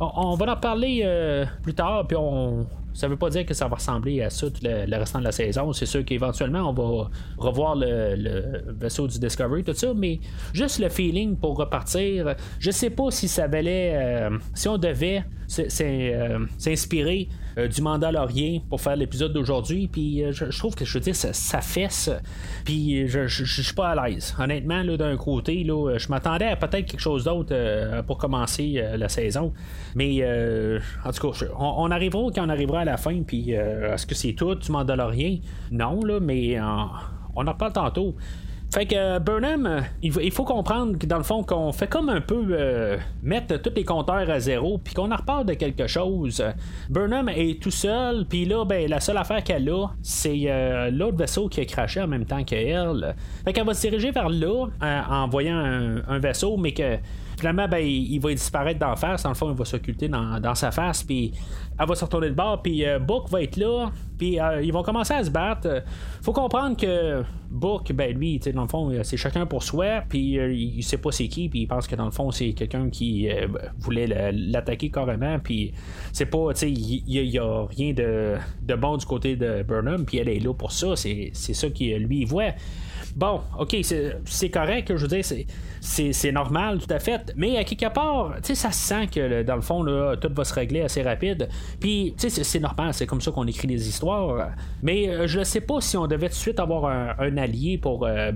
on, 0.01 0.35
va 0.35 0.53
en 0.53 0.57
parler 0.57 1.01
euh, 1.03 1.45
plus 1.61 1.73
tard, 1.73 2.07
puis 2.07 2.17
on. 2.17 2.65
Ça 2.93 3.07
veut 3.07 3.15
pas 3.15 3.29
dire 3.29 3.45
que 3.45 3.53
ça 3.53 3.69
va 3.69 3.75
ressembler 3.75 4.21
à 4.21 4.29
ça 4.29 4.47
tout 4.49 4.59
le, 4.63 4.97
restant 4.97 5.19
de 5.19 5.23
la 5.23 5.31
saison. 5.31 5.71
C'est 5.71 5.85
sûr 5.85 6.03
qu'éventuellement, 6.03 6.69
on 6.69 6.73
va 6.73 7.09
revoir 7.37 7.75
le, 7.77 8.63
vaisseau 8.77 9.07
du 9.07 9.17
Discovery, 9.17 9.63
tout 9.63 9.73
ça, 9.73 9.93
mais 9.95 10.19
juste 10.53 10.79
le 10.79 10.89
feeling 10.89 11.37
pour 11.37 11.55
repartir. 11.55 12.35
Je 12.59 12.69
sais 12.69 12.89
pas 12.89 13.09
si 13.09 13.29
ça 13.29 13.47
valait. 13.47 13.93
Euh, 13.95 14.37
si 14.53 14.67
on 14.67 14.77
devait 14.77 15.23
s'inspirer 15.47 17.29
du 17.57 17.81
Mandalorien 17.81 18.59
pour 18.69 18.81
faire 18.81 18.95
l'épisode 18.95 19.33
d'aujourd'hui. 19.33 19.87
Puis 19.87 20.23
je, 20.31 20.57
trouve 20.57 20.75
que 20.75 20.85
je 20.85 20.93
veux 20.93 20.99
dire, 20.99 21.15
ça, 21.15 21.61
fesse. 21.61 22.09
Puis 22.65 23.07
je, 23.07 23.27
je, 23.27 23.61
suis 23.61 23.73
pas 23.73 23.89
à 23.89 24.09
l'aise. 24.09 24.35
Honnêtement, 24.39 24.83
d'un 24.83 25.17
côté, 25.17 25.63
là, 25.63 25.97
je 25.97 26.07
m'attendais 26.09 26.45
à 26.45 26.55
peut-être 26.55 26.85
quelque 26.85 27.01
chose 27.01 27.23
d'autre 27.23 27.53
pour 28.03 28.17
commencer 28.17 28.83
la 28.97 29.09
saison. 29.09 29.53
Mais 29.95 30.23
en 31.05 31.11
tout 31.11 31.31
cas, 31.31 31.45
on, 31.57 31.91
arrivera 31.91 32.29
quand 32.33 32.45
on 32.45 32.49
arrivera 32.49 32.81
à 32.81 32.85
la 32.85 32.97
fin. 32.97 33.21
Puis 33.23 33.51
est-ce 33.51 34.05
que 34.05 34.15
c'est 34.15 34.33
tout 34.33 34.55
du 34.55 34.71
Mandalorien? 34.71 35.39
Non, 35.71 36.03
là, 36.03 36.19
mais 36.19 36.59
on 37.35 37.47
en 37.47 37.51
reparle 37.51 37.73
tantôt. 37.73 38.15
Fait 38.73 38.85
que 38.85 38.95
euh, 38.95 39.19
Burnham, 39.19 39.65
euh, 39.65 39.81
il 40.01 40.31
faut 40.31 40.45
comprendre 40.45 40.97
que 40.97 41.05
dans 41.05 41.17
le 41.17 41.23
fond, 41.23 41.43
qu'on 41.43 41.73
fait 41.73 41.87
comme 41.87 42.07
un 42.07 42.21
peu 42.21 42.41
euh, 42.51 42.97
mettre 43.21 43.61
tous 43.61 43.73
les 43.75 43.83
compteurs 43.83 44.29
à 44.29 44.39
zéro, 44.39 44.77
puis 44.77 44.93
qu'on 44.93 45.11
en 45.11 45.17
reparle 45.17 45.45
de 45.45 45.55
quelque 45.55 45.87
chose. 45.87 46.41
Burnham 46.89 47.27
est 47.27 47.61
tout 47.61 47.69
seul, 47.69 48.25
puis 48.25 48.45
là, 48.45 48.63
ben, 48.63 48.89
la 48.89 49.01
seule 49.01 49.17
affaire 49.17 49.43
qu'elle 49.43 49.69
a, 49.69 49.87
c'est 50.01 50.89
l'autre 50.91 51.17
vaisseau 51.17 51.49
qui 51.49 51.59
a 51.59 51.65
craché 51.65 52.01
en 52.01 52.07
même 52.07 52.25
temps 52.25 52.45
qu'elle. 52.45 53.13
Fait 53.43 53.51
qu'elle 53.51 53.65
va 53.65 53.73
se 53.73 53.81
diriger 53.81 54.11
vers 54.11 54.29
là 54.29 54.67
en 54.81 55.27
voyant 55.27 55.57
un 56.07 56.19
vaisseau, 56.19 56.55
mais 56.55 56.71
que 56.71 56.97
finalement, 57.41 57.67
ben, 57.67 57.83
il, 57.83 58.19
va 58.19 58.29
disparaître 58.29 58.79
d'en 58.79 58.95
face. 58.95 59.23
Dans 59.23 59.29
le 59.29 59.35
fond, 59.35 59.49
il 59.49 59.57
va 59.57 59.65
s'occulter 59.65 60.07
dans, 60.07 60.55
sa 60.55 60.71
face. 60.71 61.03
Puis 61.03 61.33
elle 61.79 61.87
va 61.87 61.95
se 61.95 62.05
retourner 62.05 62.29
de 62.29 62.35
bord. 62.35 62.61
Puis 62.61 62.85
euh, 62.85 62.99
Book 62.99 63.29
va 63.29 63.41
être 63.41 63.57
là. 63.57 63.89
Puis 64.17 64.39
euh, 64.39 64.61
ils 64.61 64.71
vont 64.71 64.83
commencer 64.83 65.15
à 65.15 65.23
se 65.23 65.31
battre. 65.31 65.83
faut 66.21 66.33
comprendre 66.33 66.77
que 66.77 67.23
Book, 67.49 67.91
ben 67.93 68.15
lui, 68.15 68.39
dans 68.53 68.61
le 68.61 68.67
fond, 68.67 68.91
c'est 69.03 69.17
chacun 69.17 69.47
pour 69.47 69.63
soi. 69.63 70.03
Puis 70.07 70.37
euh, 70.37 70.53
il 70.53 70.83
sait 70.83 70.99
pas 70.99 71.11
c'est 71.11 71.27
qui. 71.27 71.49
Puis 71.49 71.61
il 71.61 71.67
pense 71.67 71.87
que 71.87 71.95
dans 71.95 72.05
le 72.05 72.11
fond, 72.11 72.29
c'est 72.29 72.53
quelqu'un 72.53 72.89
qui 72.91 73.27
voulait 73.79 74.31
l'attaquer 74.31 74.91
carrément. 74.91 75.39
Puis 75.39 75.73
c'est 76.13 76.27
pas, 76.27 76.53
tu 76.53 76.59
sais, 76.59 76.71
il 76.71 77.03
y, 77.07 77.39
a 77.39 77.65
rien 77.65 77.93
de, 77.93 78.75
bon 78.75 78.97
du 78.97 79.05
côté 79.05 79.35
de 79.35 79.63
Burnham. 79.63 80.05
Puis 80.05 80.19
elle 80.19 80.29
est 80.29 80.39
là 80.39 80.53
pour 80.53 80.71
ça. 80.71 80.95
C'est 80.95 81.33
ça 81.33 81.69
qu'il 81.71 81.97
lui 82.05 82.23
voit. 82.23 82.53
Bon, 83.15 83.41
ok, 83.59 83.77
c'est 84.25 84.49
correct, 84.49 84.95
je 84.95 85.05
veux 85.05 85.07
dire, 85.07 85.25
c'est 85.81 86.31
normal, 86.31 86.79
tout 86.79 86.93
à 86.93 86.99
fait. 86.99 87.33
Mais 87.35 87.57
à 87.57 87.63
quelque 87.63 87.91
part, 87.93 88.35
tu 88.37 88.47
sais, 88.47 88.55
ça 88.55 88.71
se 88.71 88.87
sent 88.87 89.07
que 89.07 89.43
dans 89.43 89.55
le 89.55 89.61
fond, 89.61 89.83
tout 90.19 90.29
va 90.33 90.43
se 90.43 90.53
régler 90.53 90.81
assez 90.81 91.01
rapide. 91.01 91.49
Puis, 91.79 92.13
tu 92.17 92.29
sais, 92.29 92.43
c'est 92.43 92.59
normal, 92.59 92.93
c'est 92.93 93.05
comme 93.05 93.21
ça 93.21 93.31
qu'on 93.31 93.47
écrit 93.47 93.67
les 93.67 93.87
histoires. 93.87 94.51
Mais 94.81 95.09
euh, 95.09 95.27
je 95.27 95.39
ne 95.39 95.43
sais 95.43 95.61
pas 95.61 95.81
si 95.81 95.97
on 95.97 96.07
devait 96.07 96.27
tout 96.27 96.35
de 96.35 96.39
suite 96.39 96.59
avoir 96.59 96.85
un, 96.85 97.37
allié 97.37 97.77
pour 97.77 98.05
euh. 98.05 98.31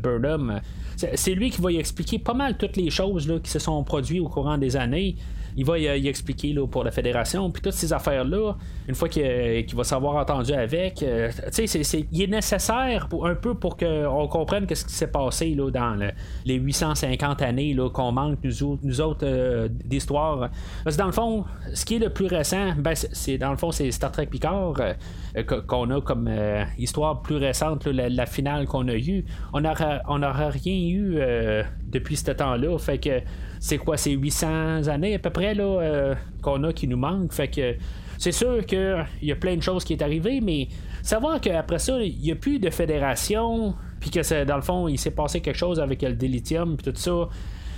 C'est 0.97 1.33
lui 1.33 1.49
qui 1.49 1.61
va 1.61 1.71
y 1.71 1.77
expliquer 1.77 2.19
pas 2.19 2.33
mal 2.33 2.57
toutes 2.57 2.77
les 2.77 2.89
choses 2.89 3.41
qui 3.43 3.51
se 3.51 3.59
sont 3.59 3.83
produites 3.83 4.21
au 4.21 4.29
courant 4.29 4.57
des 4.57 4.75
années 4.77 5.15
il 5.57 5.65
va 5.65 5.79
y, 5.79 6.07
expliquer 6.07 6.53
là, 6.53 6.67
pour 6.67 6.83
la 6.83 6.91
fédération. 6.91 7.49
Puis 7.51 7.61
toutes 7.61 7.73
ces 7.73 7.93
affaires-là, 7.93 8.55
une 8.87 8.95
fois 8.95 9.09
qu'il 9.09 9.75
va 9.75 9.83
s'avoir 9.83 10.15
entendu 10.15 10.53
avec, 10.53 11.01
euh, 11.03 11.29
tu 11.53 11.67
sais, 11.67 12.05
il 12.11 12.21
est 12.21 12.27
nécessaire 12.27 13.07
un 13.23 13.35
peu 13.35 13.53
pour 13.53 13.77
qu'on 13.77 14.27
comprenne 14.27 14.67
ce 14.71 14.85
qui 14.85 14.93
s'est 14.93 15.11
passé 15.11 15.55
là, 15.55 15.69
dans 15.71 16.11
les 16.45 16.55
850 16.55 17.41
années 17.41 17.75
qu'on 17.93 18.11
manque, 18.11 18.39
nous, 18.43 18.79
nous 18.83 19.01
autres, 19.01 19.25
euh, 19.25 19.67
d'histoire. 19.69 20.49
Parce 20.83 20.95
que 20.95 21.01
dans 21.01 21.07
le 21.07 21.13
fond, 21.13 21.45
ce 21.73 21.85
qui 21.85 21.95
est 21.95 21.99
le 21.99 22.09
plus 22.09 22.27
récent, 22.27 22.73
ben, 22.77 22.93
c'est 22.95 23.37
dans 23.37 23.51
le 23.51 23.57
fond, 23.57 23.71
c'est 23.71 23.89
Star 23.91 24.11
Trek 24.11 24.27
Picard 24.27 24.73
euh, 24.79 24.93
qu'on 25.43 25.89
a 25.91 26.01
comme 26.01 26.29
histoire 26.77 27.21
plus 27.21 27.35
récente, 27.35 27.85
la, 27.87 28.25
finale 28.25 28.65
qu'on 28.65 28.87
a 28.87 28.95
eue. 28.95 29.25
On 29.53 29.61
n'aura 29.61 30.01
on 30.07 30.19
rien 30.49 30.87
eu 30.87 31.19
depuis 31.87 32.15
ce 32.15 32.31
temps-là. 32.31 32.77
Fait 32.77 32.97
que 32.97 33.21
c'est 33.59 33.77
quoi, 33.77 33.97
c'est 33.97 34.11
800 34.11 34.87
années 34.87 35.15
à 35.15 35.19
peu 35.19 35.29
près 35.31 35.55
là, 35.55 35.63
euh, 35.63 36.15
qu'on 36.41 36.63
a 36.63 36.73
qui 36.73 36.87
nous 36.87 36.97
manquent. 36.97 37.33
Fait 37.33 37.47
que 37.47 37.75
c'est 38.17 38.31
sûr 38.31 38.65
qu'il 38.65 39.05
y 39.23 39.31
a 39.31 39.35
plein 39.35 39.55
de 39.55 39.61
choses 39.61 39.83
qui 39.83 39.93
est 39.93 40.01
arrivé, 40.01 40.39
mais 40.41 40.67
savoir 41.01 41.41
qu'après 41.41 41.79
ça, 41.79 41.99
il 42.01 42.19
n'y 42.19 42.31
a 42.31 42.35
plus 42.35 42.59
de 42.59 42.69
fédération, 42.69 43.73
puis 43.99 44.11
que 44.11 44.43
dans 44.43 44.55
le 44.55 44.61
fond, 44.61 44.87
il 44.87 44.99
s'est 44.99 45.11
passé 45.11 45.41
quelque 45.41 45.57
chose 45.57 45.79
avec 45.79 46.01
le 46.01 46.13
délithium, 46.13 46.77
puis 46.77 46.91
tout 46.91 46.99
ça 46.99 47.27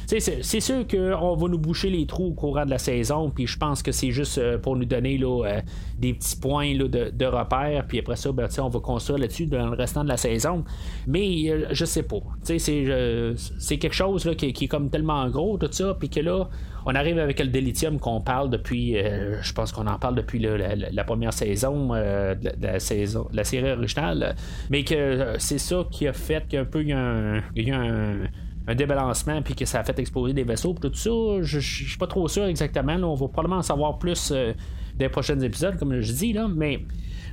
c'est 0.07 0.59
sûr 0.61 0.87
qu'on 0.87 1.35
va 1.35 1.47
nous 1.49 1.57
boucher 1.57 1.89
les 1.89 2.05
trous 2.05 2.27
au 2.27 2.33
courant 2.33 2.65
de 2.65 2.69
la 2.69 2.77
saison, 2.77 3.29
puis 3.29 3.45
je 3.45 3.57
pense 3.57 3.83
que 3.83 3.91
c'est 3.91 4.11
juste 4.11 4.37
euh, 4.37 4.57
pour 4.57 4.77
nous 4.77 4.85
donner 4.85 5.19
euh, 5.21 5.59
des 5.99 6.13
petits 6.13 6.37
points 6.37 6.75
de, 6.75 7.25
repères, 7.25 7.85
puis 7.87 7.99
après 7.99 8.15
ça, 8.15 8.31
ben, 8.31 8.47
on 8.59 8.69
va 8.69 8.79
construire 8.79 9.19
là-dessus 9.19 9.47
dans 9.47 9.69
le 9.69 9.75
restant 9.75 10.05
de 10.05 10.09
la 10.09 10.15
saison. 10.15 10.63
Mais 11.07 11.49
euh, 11.49 11.67
je 11.71 11.83
sais 11.83 12.03
pas. 12.03 12.19
C'est 12.43 13.77
quelque 13.77 13.93
chose 13.93 14.29
qui, 14.37 14.45
est 14.45 14.67
comme 14.67 14.89
tellement 14.89 15.27
gros, 15.29 15.57
tout 15.57 15.67
ça, 15.71 15.93
puis 15.99 16.09
que 16.09 16.21
là, 16.21 16.47
on 16.85 16.95
arrive 16.95 17.19
avec 17.19 17.39
le 17.41 17.47
délithium 17.47 17.99
qu'on 17.99 18.21
parle 18.21 18.49
depuis, 18.49 18.93
je 18.93 19.53
pense 19.53 19.73
qu'on 19.73 19.87
en 19.87 19.99
parle 19.99 20.15
depuis 20.15 20.39
la, 20.39 21.03
première 21.03 21.33
saison, 21.33 21.89
de 21.89 22.65
la, 22.65 22.79
saison, 22.79 23.27
la 23.33 23.43
série 23.43 23.71
originale, 23.71 24.35
mais 24.69 24.85
que 24.85 25.35
c'est 25.37 25.57
ça 25.57 25.85
qui 25.91 26.07
a 26.07 26.13
fait 26.13 26.47
qu'un 26.47 26.63
peu 26.63 26.81
il 26.81 26.89
y 26.89 26.93
a 26.93 26.97
un 26.97 27.43
un 27.57 28.29
débalancement 28.75 29.41
puis 29.41 29.55
que 29.55 29.65
ça 29.65 29.79
a 29.79 29.83
fait 29.83 29.97
exploser 29.99 30.33
des 30.33 30.43
vaisseaux 30.43 30.73
tout 30.73 30.93
ça, 30.93 31.09
je, 31.41 31.59
suis 31.59 31.97
pas 31.97 32.07
trop 32.07 32.27
sûr 32.27 32.45
exactement. 32.45 32.93
on 32.93 33.15
va 33.15 33.27
probablement 33.27 33.57
en 33.57 33.63
savoir 33.63 33.97
plus 33.97 34.31
euh, 34.31 34.53
des 34.95 35.09
prochains 35.09 35.39
épisodes, 35.39 35.77
comme 35.77 35.99
je 36.01 36.11
dis, 36.11 36.33
là, 36.33 36.47
mais. 36.47 36.79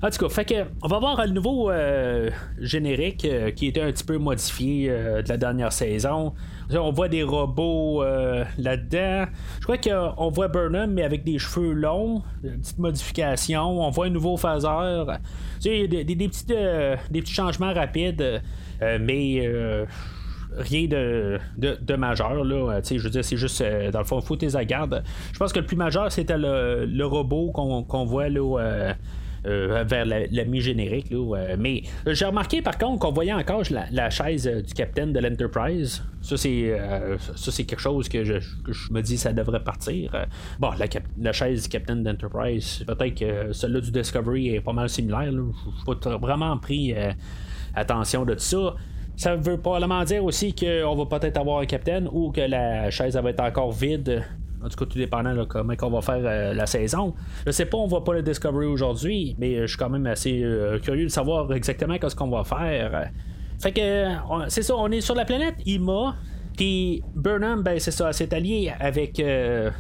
En 0.02 0.10
tout 0.10 0.18
cas, 0.18 0.28
fait 0.28 0.44
que, 0.44 0.54
on 0.82 0.88
va 0.88 0.98
voir 0.98 1.24
le 1.24 1.32
nouveau 1.32 1.70
euh, 1.70 2.28
générique 2.60 3.24
euh, 3.24 3.52
qui 3.52 3.68
était 3.68 3.80
un 3.80 3.90
petit 3.90 4.04
peu 4.04 4.18
modifié 4.18 4.88
de 4.88 5.26
la 5.26 5.36
dernière 5.38 5.72
saison. 5.72 6.34
On 6.70 6.92
voit 6.92 7.08
des 7.08 7.22
robots 7.22 8.02
là-dedans. 8.58 9.26
Je 9.60 9.62
crois 9.62 9.78
qu'on 9.78 10.28
voit 10.28 10.48
Burnham, 10.48 10.92
mais 10.92 11.04
avec 11.04 11.24
des 11.24 11.38
cheveux 11.38 11.72
longs, 11.72 12.22
une 12.42 12.60
petite 12.60 12.78
modification. 12.78 13.80
On 13.80 13.90
voit 13.90 14.06
un 14.06 14.10
nouveau 14.10 14.36
phaseur. 14.36 15.18
Tu 15.62 15.70
sais, 15.70 15.88
des, 15.88 16.04
des 16.04 16.16
petits 16.28 17.34
changements 17.34 17.72
rapides. 17.72 18.42
mais 19.00 19.48
rien 20.56 20.86
de, 20.86 21.38
de, 21.56 21.96
majeur. 21.96 22.44
Là. 22.44 22.80
je 22.82 22.98
veux 22.98 23.10
dire, 23.10 23.24
c'est 23.24 23.36
juste, 23.36 23.60
euh, 23.60 23.90
dans 23.90 24.00
le 24.00 24.04
fond, 24.04 24.20
faut 24.20 24.36
tes 24.36 24.48
garde. 24.64 25.02
Je 25.32 25.38
pense 25.38 25.52
que 25.52 25.60
le 25.60 25.66
plus 25.66 25.76
majeur, 25.76 26.10
c'était 26.10 26.38
le, 26.38 27.04
robot 27.04 27.50
qu'on 27.52 28.04
voit 28.04 28.28
là. 28.28 28.40
Euh, 28.40 28.92
euh, 29.46 29.84
vers 29.86 30.06
la, 30.06 30.44
mi-générique. 30.46 31.12
mais 31.58 31.82
j'ai 32.06 32.24
remarqué 32.24 32.62
par 32.62 32.78
contre 32.78 33.00
qu'on 33.00 33.12
voyait 33.12 33.34
encore 33.34 33.62
la, 33.70 34.08
chaise 34.08 34.46
du 34.46 34.72
capitaine 34.72 35.12
de 35.12 35.20
l'Enterprise. 35.20 36.02
Ça, 36.22 36.38
c'est 36.38 37.64
quelque 37.66 37.78
chose 37.78 38.08
que 38.08 38.24
je, 38.24 38.38
me 38.90 39.02
dis 39.02 39.18
ça 39.18 39.34
devrait 39.34 39.62
partir. 39.62 40.16
bon, 40.58 40.70
la, 41.20 41.32
chaise 41.32 41.64
du 41.64 41.68
capitaine 41.68 42.02
d'Enterprise, 42.02 42.84
peut-être 42.86 43.14
que 43.14 43.52
celle-là 43.52 43.80
du 43.82 43.90
Discovery 43.90 44.54
est 44.54 44.62
pas 44.62 44.72
mal 44.72 44.88
similaire. 44.88 45.30
Je 45.30 45.90
n'ai 45.90 46.00
pas 46.00 46.16
vraiment 46.16 46.56
pris 46.56 46.94
attention 47.74 48.24
de 48.24 48.32
tout 48.32 48.40
ça. 48.40 48.76
Ça 49.16 49.36
veut 49.36 49.58
probablement 49.58 50.02
dire 50.04 50.24
aussi 50.24 50.54
qu'on 50.54 50.94
va 50.94 51.18
peut-être 51.18 51.36
avoir 51.36 51.60
un 51.60 51.66
capitaine 51.66 52.08
ou 52.12 52.30
que 52.32 52.40
la 52.40 52.90
chaise 52.90 53.16
va 53.16 53.30
être 53.30 53.40
encore 53.40 53.72
vide. 53.72 54.24
En 54.62 54.68
tout 54.68 54.76
cas, 54.76 54.86
tout 54.86 54.98
dépendant 54.98 55.34
de 55.34 55.44
comment 55.44 55.74
on 55.82 55.90
va 55.90 56.00
faire 56.00 56.22
euh, 56.24 56.54
la 56.54 56.66
saison. 56.66 57.14
Je 57.46 57.50
sais 57.50 57.66
pas, 57.66 57.76
on 57.76 57.86
voit 57.86 58.02
pas 58.02 58.14
le 58.14 58.22
Discovery 58.22 58.64
aujourd'hui, 58.64 59.36
mais 59.38 59.60
je 59.60 59.66
suis 59.66 59.76
quand 59.76 59.90
même 59.90 60.06
assez 60.06 60.42
euh, 60.42 60.78
curieux 60.78 61.04
de 61.04 61.10
savoir 61.10 61.52
exactement 61.52 61.96
ce 62.00 62.16
qu'on 62.16 62.30
va 62.30 62.44
faire. 62.44 63.10
Fait 63.60 63.72
que, 63.72 64.06
c'est 64.48 64.62
ça, 64.62 64.74
on 64.76 64.90
est 64.90 65.02
sur 65.02 65.14
la 65.14 65.26
planète 65.26 65.56
Ima, 65.66 66.16
puis 66.56 67.02
Burnham, 67.14 67.62
ben 67.62 67.78
c'est 67.78 67.90
ça, 67.90 68.12
c'est 68.12 68.32
allié 68.32 68.72
avec 68.80 69.20
euh. 69.20 69.70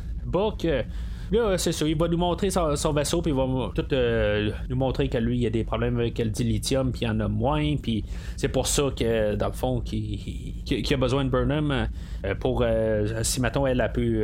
Là, 1.32 1.56
c'est 1.58 1.72
ça, 1.72 1.86
il 1.86 1.96
va 1.96 2.08
nous 2.08 2.18
montrer 2.18 2.50
son, 2.50 2.92
vaisseau, 2.92 3.22
puis 3.22 3.32
il 3.32 3.36
va 3.36 3.70
tout 3.74 3.86
euh, 3.92 4.50
nous 4.68 4.76
montrer 4.76 5.08
que 5.08 5.18
lui, 5.18 5.36
il 5.36 5.42
y 5.42 5.46
a 5.46 5.50
des 5.50 5.64
problèmes 5.64 5.98
avec 5.98 6.18
le 6.18 6.30
dilithium, 6.30 6.92
puis 6.92 7.02
il 7.02 7.08
en 7.08 7.18
a 7.20 7.28
moins, 7.28 7.76
puis 7.76 8.04
c'est 8.36 8.48
pour 8.48 8.66
ça 8.66 8.84
que, 8.96 9.34
dans 9.34 9.46
le 9.46 9.52
fond, 9.52 9.80
qu'il 9.80 10.54
a 10.92 10.96
besoin 10.96 11.24
de 11.24 11.30
Burnham 11.30 11.88
euh, 12.24 12.34
pour, 12.34 12.62
euh, 12.62 13.22
si 13.22 13.40
maintenant 13.40 13.66
elle 13.66 13.80
a 13.80 13.88
pu, 13.88 14.22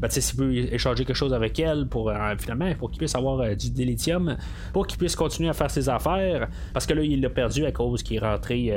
ben, 0.00 0.10
s'il 0.10 0.38
veut 0.38 0.54
échanger 0.74 1.04
quelque 1.04 1.16
chose 1.16 1.32
avec 1.32 1.58
elle, 1.58 1.86
pour 1.86 2.12
finalement, 2.38 2.72
pour 2.74 2.90
qu'il 2.90 2.98
puisse 2.98 3.14
avoir 3.14 3.56
du 3.56 3.70
dilithium, 3.70 4.36
pour 4.72 4.86
qu'il 4.86 4.98
puisse 4.98 5.16
continuer 5.16 5.48
à 5.48 5.54
faire 5.54 5.70
ses 5.70 5.88
affaires, 5.88 6.48
parce 6.72 6.86
que 6.86 6.94
là, 6.94 7.02
il 7.02 7.20
l'a 7.20 7.30
perdu 7.30 7.64
à 7.64 7.72
cause 7.72 8.02
qu'il 8.02 8.16
est 8.16 8.26
rentré 8.26 8.72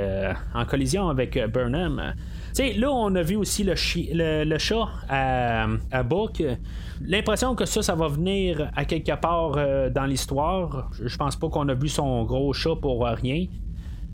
en 0.53 0.65
collision 0.65 1.09
avec 1.09 1.37
Burnham. 1.51 2.13
sais 2.53 2.73
là, 2.73 2.91
on 2.91 3.13
a 3.15 3.21
vu 3.21 3.35
aussi 3.35 3.63
le, 3.63 3.73
le, 4.43 4.57
chat 4.57 4.87
à, 5.09 5.67
à 5.91 6.03
Book 6.03 6.41
l'impression 7.05 7.55
que 7.55 7.65
ça, 7.65 7.81
ça 7.81 7.95
va 7.95 8.07
venir 8.07 8.69
à 8.75 8.85
quelque 8.85 9.15
part 9.19 9.53
euh, 9.57 9.89
dans 9.89 10.05
l'histoire. 10.05 10.89
Je 11.03 11.15
pense 11.17 11.35
pas 11.35 11.49
qu'on 11.49 11.67
a 11.69 11.73
vu 11.73 11.89
son 11.89 12.23
gros 12.23 12.53
chat 12.53 12.75
pour 12.75 13.05
rien. 13.05 13.47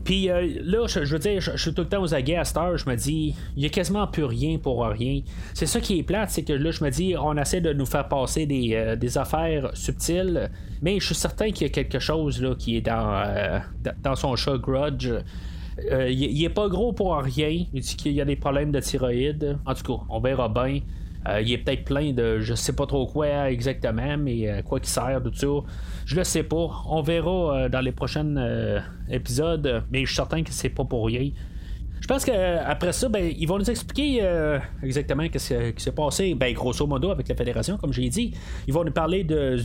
Puis 0.04 0.30
euh, 0.30 0.60
là, 0.62 0.86
je, 0.86 1.00
veux 1.00 1.18
dire, 1.18 1.40
je, 1.40 1.56
suis 1.56 1.74
tout 1.74 1.82
le 1.82 1.88
temps 1.88 2.02
aux 2.02 2.14
aguets 2.14 2.36
à 2.36 2.44
cette 2.44 2.56
heure, 2.56 2.76
je 2.78 2.88
me 2.88 2.96
dis, 2.96 3.34
il 3.56 3.62
y 3.62 3.66
a 3.66 3.68
quasiment 3.68 4.06
plus 4.06 4.24
rien 4.24 4.58
pour 4.58 4.86
rien. 4.86 5.20
C'est 5.54 5.66
ça 5.66 5.80
qui 5.80 5.98
est 5.98 6.02
plate, 6.02 6.30
c'est 6.30 6.44
que 6.44 6.52
là, 6.52 6.70
je 6.70 6.82
me 6.82 6.90
dis, 6.90 7.14
on 7.20 7.36
essaie 7.36 7.60
de 7.60 7.72
nous 7.72 7.84
faire 7.84 8.08
passer 8.08 8.46
des, 8.46 8.74
euh, 8.74 9.20
affaires 9.20 9.70
subtiles, 9.74 10.50
mais 10.80 11.00
je 11.00 11.06
suis 11.06 11.14
certain 11.14 11.50
qu'il 11.50 11.66
y 11.66 11.70
a 11.70 11.72
quelque 11.72 11.98
chose 11.98 12.40
là, 12.40 12.54
qui 12.54 12.76
est 12.76 12.80
dans, 12.80 13.60
dans 14.02 14.14
son 14.14 14.36
chat 14.36 14.56
Grudge. 14.56 15.10
il, 16.08 16.44
est 16.44 16.48
pas 16.48 16.68
gros 16.68 16.92
pour 16.92 17.16
rien. 17.16 17.64
Il 17.74 17.80
dit 17.80 17.96
qu'il 17.96 18.12
y 18.12 18.20
a 18.20 18.24
des 18.24 18.36
problèmes 18.36 18.70
de 18.70 18.80
thyroïde. 18.80 19.58
En 19.66 19.74
tout 19.74 19.82
cas, 19.82 20.04
on 20.08 20.20
verra 20.20 20.48
bien. 20.48 20.80
Il 21.42 21.52
est 21.52 21.58
peut-être 21.58 21.84
plein 21.84 22.12
de 22.12 22.40
je 22.40 22.54
sais 22.54 22.74
pas 22.74 22.86
trop 22.86 23.06
quoi 23.06 23.50
exactement, 23.50 24.16
mais 24.16 24.62
quoi 24.64 24.80
qui 24.80 24.90
sert, 24.90 25.20
tout 25.22 25.34
ça. 25.34 25.46
Je 26.06 26.16
le 26.16 26.24
sais 26.24 26.42
pas. 26.42 26.70
On 26.88 27.02
verra 27.02 27.68
dans 27.68 27.80
les 27.80 27.92
prochains 27.92 28.82
épisodes, 29.10 29.84
mais 29.90 30.00
je 30.00 30.06
suis 30.06 30.16
certain 30.16 30.42
que 30.42 30.52
c'est 30.52 30.70
pas 30.70 30.84
pour 30.84 31.06
rien. 31.06 31.30
Je 32.00 32.06
pense 32.06 32.24
qu'après 32.24 32.92
ça, 32.92 33.08
ben, 33.08 33.32
ils 33.36 33.46
vont 33.46 33.58
nous 33.58 33.68
expliquer 33.68 34.26
exactement 34.82 35.24
ce 35.36 35.70
qui 35.70 35.82
s'est 35.82 35.92
passé, 35.92 36.34
ben, 36.34 36.54
grosso 36.54 36.86
modo, 36.86 37.10
avec 37.10 37.28
la 37.28 37.34
fédération, 37.34 37.76
comme 37.76 37.92
j'ai 37.92 38.08
dit. 38.08 38.32
Ils 38.66 38.72
vont 38.72 38.84
nous 38.84 38.92
parler 38.92 39.24
de 39.24 39.56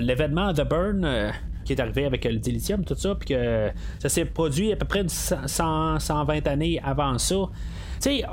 l'événement 0.00 0.54
The 0.54 0.66
Burn 0.68 1.32
qui 1.64 1.74
est 1.74 1.80
arrivé 1.80 2.04
avec 2.04 2.24
le 2.24 2.38
dilithium, 2.38 2.84
tout 2.84 2.94
ça, 2.94 3.14
puis 3.14 3.34
que 3.34 3.68
ça 3.98 4.08
s'est 4.08 4.24
produit 4.24 4.72
à 4.72 4.76
peu 4.76 4.86
près 4.86 5.04
100, 5.06 5.98
120 5.98 6.46
années 6.48 6.80
avant 6.82 7.18
ça. 7.18 7.36
Sais, 8.00 8.24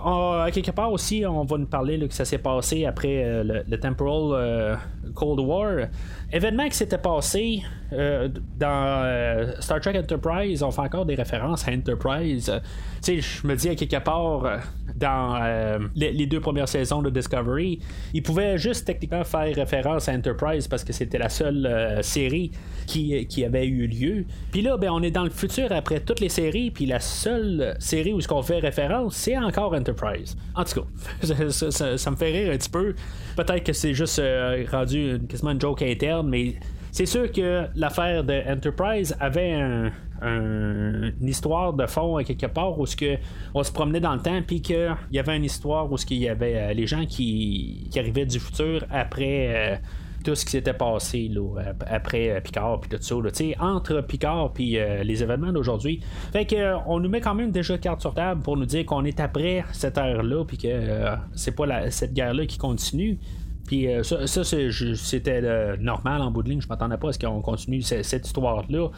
quelque 0.54 0.72
part 0.72 0.94
aussi, 0.94 1.26
on 1.26 1.44
va 1.44 1.58
nous 1.58 1.66
parler 1.66 2.00
que 2.08 2.14
ça 2.14 2.24
s'est 2.24 2.38
passé 2.38 2.86
après 2.86 3.26
euh, 3.26 3.64
le, 3.68 3.78
Temporal 3.78 4.32
euh, 4.32 4.76
Cold 5.14 5.42
War. 5.42 5.88
Événement 6.32 6.70
qui 6.70 6.78
s'était 6.78 6.98
passé 6.98 7.64
euh, 7.92 8.30
dans 8.58 9.52
Star 9.60 9.82
Trek 9.82 10.00
Enterprise, 10.00 10.64
on 10.64 10.72
fait 10.72 10.82
encore 10.82 11.06
des 11.06 11.16
références 11.16 11.68
à 11.68 11.74
Enterprise. 11.74 12.46
tu 12.46 13.02
sais, 13.02 13.20
je 13.20 13.46
me 13.46 13.58
dis 13.58 13.68
à 13.68 13.76
quelque 13.76 14.02
part, 14.02 14.62
dans 14.98 15.40
les, 15.96 16.26
deux 16.26 16.40
premières 16.40 16.70
saisons 16.70 17.02
de 17.02 17.10
Discovery, 17.10 17.80
ils 18.14 18.24
pouvaient 18.24 18.58
juste 18.58 18.86
techniquement 18.86 19.24
faire 19.24 19.54
référence 19.56 20.10
à 20.10 20.14
Enterprise 20.14 20.68
parce 20.68 20.84
que 20.84 20.94
c'était 20.94 21.18
la 21.18 21.30
seule 21.30 22.00
série 22.02 22.52
qui, 22.86 23.26
qui, 23.28 23.46
avait 23.46 23.68
eu 23.68 23.88
lieu. 23.88 24.26
Puis 24.52 24.62
là, 24.62 24.78
ben, 24.78 24.90
on 24.92 25.02
est 25.02 25.12
dans 25.12 25.24
le 25.24 25.30
futur 25.30 25.72
après 25.72 26.00
toutes 26.00 26.20
les 26.20 26.30
séries, 26.30 26.72
puis 26.72 26.86
la 26.86 27.00
seule 27.00 27.76
série 27.80 28.14
où 28.14 28.22
ce 28.22 28.28
qu'on 28.28 28.42
fait 28.42 28.60
référence, 28.60 29.16
c'est 29.16 29.38
encore 29.38 29.74
Enterprise. 29.74 30.36
En 30.56 30.64
tout 30.64 30.82
cas, 30.82 30.88
ça, 31.98 32.12
me 32.12 32.16
fait 32.16 32.32
rire 32.32 32.54
un 32.54 32.58
petit 32.58 32.70
peu. 32.70 32.96
Peut-être 33.36 33.64
que 33.64 33.74
c'est 33.74 33.94
juste 33.94 34.20
euh, 34.20 34.66
rendu 34.72 35.20
quasiment 35.30 35.52
une 35.52 35.62
joke 35.62 35.82
interne, 35.82 36.28
mais 36.30 36.56
c'est 36.98 37.06
sûr 37.06 37.32
que 37.32 37.68
l'affaire 37.76 38.24
de 38.24 38.42
Enterprise 38.52 39.16
avait 39.20 39.54
une 40.24 41.14
histoire 41.22 41.74
de 41.74 41.86
fond 41.86 42.18
quelque 42.24 42.48
part 42.48 42.80
où 42.80 42.88
ce 42.88 42.96
que 42.96 43.18
on 43.54 43.62
se 43.62 43.72
promenait 43.72 44.00
dans 44.00 44.16
le 44.16 44.20
temps 44.20 44.42
puis 44.42 44.64
qu'il 44.64 44.96
y 45.12 45.20
avait 45.20 45.38
une 45.38 45.44
histoire 45.44 45.92
où 45.92 45.98
ce 46.00 46.08
qu'il 46.08 46.18
y 46.18 46.28
avait 46.28 46.56
euh, 46.56 46.74
les 46.74 46.88
gens 46.88 47.06
qui, 47.06 47.88
arrivaient 47.96 48.26
du 48.26 48.40
futur 48.40 48.84
après 48.90 49.76
euh, 49.76 49.76
tout 50.28 50.36
ce 50.36 50.44
qui 50.44 50.52
s'était 50.52 50.74
passé 50.74 51.30
là, 51.30 51.74
après 51.88 52.32
euh, 52.32 52.42
Picard 52.42 52.82
puis 52.82 52.90
tout 52.90 52.98
ça. 53.02 53.16
Là, 53.16 53.32
entre 53.60 54.02
Picard 54.02 54.52
puis 54.54 54.78
euh, 54.78 55.04
les 55.04 55.24
événements 55.24 55.54
d'aujourd'hui. 55.54 56.02
Fait 56.34 56.46
que 56.46 56.56
euh, 56.56 56.78
on 56.86 57.00
nous 57.00 57.10
met 57.10 57.22
quand 57.22 57.36
même 57.36 57.52
déjà 57.52 57.78
carte 57.78 58.02
sur 58.02 58.14
table 58.14 58.42
pour 58.42 58.58
nous 58.58 58.66
dire 58.66 58.86
qu'on 58.86 59.06
est 59.06 59.20
après 59.22 59.64
cette 59.72 59.98
ère-là 59.98 60.44
puis 60.46 60.58
que 60.58 60.68
c'est 61.34 61.56
pas 61.56 61.90
cette 61.92 62.14
guerre-là 62.14 62.46
qui 62.46 62.58
continue. 62.58 63.20
Puis 63.68 63.88
ça, 64.02 64.44
c'était 64.44 65.78
normal 65.78 66.22
en 66.22 66.32
bout 66.32 66.42
de 66.42 66.50
ligne. 66.50 66.62
Je 66.62 66.68
m'attendais 66.68 66.98
pas 66.98 67.10
à 67.10 67.14
ce 67.14 67.20
qu'on 67.20 67.42
continue 67.42 67.82
cette, 67.84 68.26
histoire-là. 68.26 68.90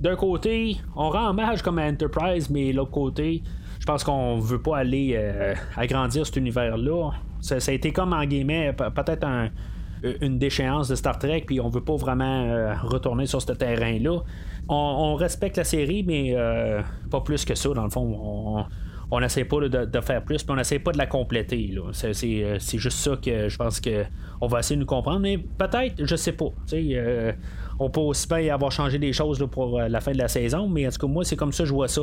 D'un 0.00 0.16
côté, 0.16 0.76
on 0.94 1.08
rend 1.08 1.30
hommage 1.30 1.62
comme 1.62 1.78
à 1.78 1.86
Enterprise, 1.86 2.50
mais 2.50 2.72
l'autre 2.72 2.90
côté, 2.90 3.42
je 3.78 3.86
pense 3.86 4.04
qu'on 4.04 4.38
veut 4.38 4.60
pas 4.60 4.78
aller 4.78 5.18
agrandir 5.76 6.26
cet 6.26 6.36
univers-là. 6.36 7.12
Ça, 7.40 7.60
ça, 7.60 7.70
a 7.70 7.74
été 7.74 7.92
comme 7.92 8.12
en 8.12 8.24
guillemets, 8.24 8.72
peut-être 8.72 9.24
euh, 10.04 10.14
une 10.20 10.38
déchéance 10.38 10.88
de 10.88 10.94
Star 10.94 11.18
Trek, 11.18 11.44
puis 11.46 11.60
on 11.60 11.68
veut 11.68 11.82
pas 11.82 11.96
vraiment 11.96 12.44
euh, 12.44 12.74
retourner 12.82 13.26
sur 13.26 13.40
ce 13.40 13.52
terrain-là. 13.52 14.20
On, 14.68 15.14
respecte 15.14 15.56
la 15.56 15.64
série, 15.64 16.02
mais 16.02 16.32
euh, 16.34 16.82
pas 17.10 17.20
plus 17.20 17.44
que 17.44 17.54
ça, 17.54 17.68
dans 17.70 17.84
le 17.84 17.90
fond. 17.90 18.18
On, 18.20 18.64
n'essaie 19.20 19.44
pas 19.44 19.60
de, 19.68 20.00
faire 20.00 20.24
plus, 20.24 20.42
puis 20.42 20.52
on 20.52 20.56
n'essaie 20.56 20.78
pas 20.78 20.92
de 20.92 20.98
la 20.98 21.06
compléter. 21.06 21.74
C'est, 21.92 22.78
juste 22.78 22.98
ça 22.98 23.16
que 23.16 23.48
je 23.48 23.56
pense 23.56 23.80
que 23.80 24.04
on 24.40 24.46
va 24.46 24.60
essayer 24.60 24.76
de 24.76 24.80
nous 24.80 24.86
comprendre, 24.86 25.20
mais 25.20 25.38
peut-être, 25.38 26.04
je 26.04 26.16
sais 26.16 26.32
pas. 26.32 26.52
on 27.78 27.90
peut 27.90 28.00
aussi 28.00 28.26
bien 28.26 28.52
avoir 28.52 28.72
changé 28.72 28.98
des 28.98 29.12
choses 29.12 29.46
pour 29.50 29.80
la 29.80 30.00
fin 30.00 30.12
de 30.12 30.18
la 30.18 30.28
saison, 30.28 30.68
mais 30.68 30.86
en 30.86 30.90
tout 30.90 31.06
cas, 31.06 31.12
moi, 31.12 31.24
c'est 31.24 31.36
comme 31.36 31.52
ça 31.52 31.62
que 31.62 31.68
je 31.68 31.74
vois 31.74 31.88
ça 31.88 32.02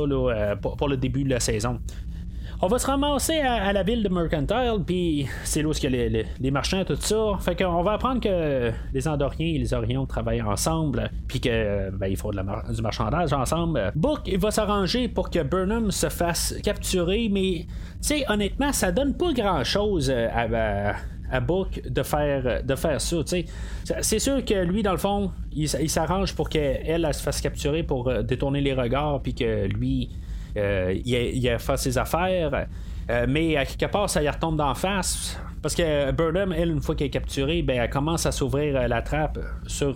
pour, 0.60 0.88
le 0.88 0.96
début 0.96 1.24
de 1.24 1.30
la 1.30 1.40
saison. 1.40 1.80
On 2.60 2.66
va 2.68 2.78
se 2.78 2.86
ramasser 2.86 3.40
à, 3.40 3.72
la 3.72 3.82
ville 3.82 4.02
de 4.02 4.08
Mercantile, 4.08 4.78
puis 4.86 5.26
c'est 5.42 5.62
là 5.62 5.68
où 5.68 5.72
il 5.72 5.82
y 5.82 5.86
a 5.86 6.24
les, 6.40 6.50
marchands, 6.50 6.84
tout 6.84 6.96
ça. 6.96 7.36
Fait 7.40 7.56
qu'on 7.56 7.82
va 7.82 7.92
apprendre 7.92 8.20
que 8.20 8.70
les 8.92 9.08
Andoriens 9.08 9.54
et 9.54 9.58
les 9.58 9.74
Orions 9.74 10.06
travaillent 10.06 10.42
ensemble, 10.42 11.10
puis 11.28 11.40
que 11.40 11.90
ben, 11.90 12.16
faut 12.16 12.32
du 12.32 12.82
marchandage 12.82 13.32
ensemble. 13.32 13.92
Book, 13.94 14.20
il 14.26 14.38
va 14.38 14.50
s'arranger 14.50 15.08
pour 15.08 15.30
que 15.30 15.42
Burnham 15.42 15.90
se 15.90 16.08
fasse 16.08 16.54
capturer, 16.62 17.28
mais 17.30 17.66
tu 17.66 17.68
sais, 18.00 18.24
honnêtement, 18.28 18.72
ça 18.72 18.92
donne 18.92 19.14
pas 19.16 19.32
grand 19.32 19.64
chose 19.64 20.10
à, 20.10 20.94
à 21.30 21.40
Book 21.40 21.82
de 21.88 22.02
faire, 22.02 22.62
de 22.62 22.74
faire 22.76 23.00
ça. 23.00 23.16
C'est 24.00 24.18
sûr 24.18 24.44
que 24.44 24.54
lui, 24.54 24.82
dans 24.82 24.92
le 24.92 24.98
fond, 24.98 25.32
il, 25.52 25.68
s'arrange 25.68 26.34
pour 26.34 26.48
qu'elle 26.48 26.80
elle, 26.86 27.14
se 27.14 27.22
fasse 27.22 27.40
capturer 27.40 27.82
pour 27.82 28.08
euh, 28.08 28.22
détourner 28.22 28.60
les 28.60 28.72
regards, 28.72 29.20
puis 29.20 29.34
que 29.34 29.66
lui, 29.66 30.10
euh, 30.56 30.94
il, 31.04 31.48
a, 31.48 31.58
fait 31.58 31.76
ses 31.76 31.98
affaires. 31.98 32.66
Euh, 33.10 33.26
mais 33.28 33.56
à 33.56 33.66
quelque 33.66 33.90
part, 33.90 34.08
ça 34.08 34.22
y 34.22 34.28
retombe 34.28 34.56
d'en 34.56 34.74
face. 34.74 35.38
Parce 35.62 35.74
que 35.74 36.10
Burnham, 36.12 36.52
elle, 36.52 36.70
une 36.70 36.80
fois 36.80 36.94
qu'elle 36.94 37.08
est 37.08 37.10
capturée, 37.10 37.62
ben, 37.62 37.80
elle 37.80 37.90
commence 37.90 38.26
à 38.26 38.32
s'ouvrir 38.32 38.76
euh, 38.76 38.88
la 38.88 39.02
trappe 39.02 39.38
sur 39.66 39.94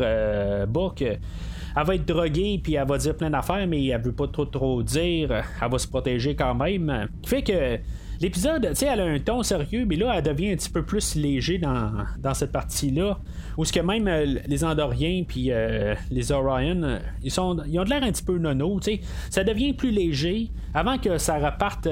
Book. 0.69 1.03
Elle 1.03 1.87
va 1.87 1.95
être 1.95 2.07
droguée, 2.07 2.61
puis 2.63 2.75
elle 2.75 2.89
va 2.89 2.99
dire 2.99 3.17
plein 3.17 3.31
d'affaires, 3.31 3.67
mais 3.67 3.87
elle 3.87 4.01
veut 4.01 4.13
pas 4.13 4.27
trop 4.27 4.47
trop 4.47 4.83
dire. 4.83 5.31
Elle 5.63 5.71
va 5.71 5.79
se 5.79 5.87
protéger 5.87 6.35
quand 6.35 6.55
même. 6.55 7.09
Fait 7.25 7.43
que 7.43 7.79
L'épisode, 8.21 8.67
tu 8.71 8.75
sais, 8.75 8.87
elle 8.87 9.01
a 9.01 9.05
un 9.05 9.21
ton 9.21 9.45
sérieux, 9.45 9.87
mais 9.87 9.95
là, 9.95 10.13
elle 10.17 10.25
devient 10.25 10.51
un 10.51 10.57
petit 10.57 10.71
peu 10.71 10.83
plus 10.83 11.15
léger 11.15 11.59
dans, 11.59 11.93
dans 12.19 12.35
cette 12.35 12.51
partie-là. 12.51 13.19
Où 13.57 13.65
ce 13.65 13.73
que 13.73 13.79
même 13.79 14.09
euh, 14.09 14.41
les 14.47 14.65
Andoriens 14.65 15.23
puis 15.27 15.53
euh, 15.53 15.95
les 16.11 16.33
Orion, 16.33 16.83
euh, 16.83 16.99
ils, 17.23 17.31
sont, 17.31 17.59
ils 17.69 17.79
ont 17.79 17.85
de 17.85 17.91
l'air 17.91 18.03
un 18.03 18.11
petit 18.11 18.25
peu 18.25 18.39
nono, 18.39 18.81
tu 18.81 18.93
sais. 18.93 19.01
Ça 19.31 19.45
devient 19.45 19.73
plus 19.73 19.93
léger 19.93 20.51
avant 20.75 20.99
que 20.99 21.17
ça 21.17 21.39
reparte 21.39 21.87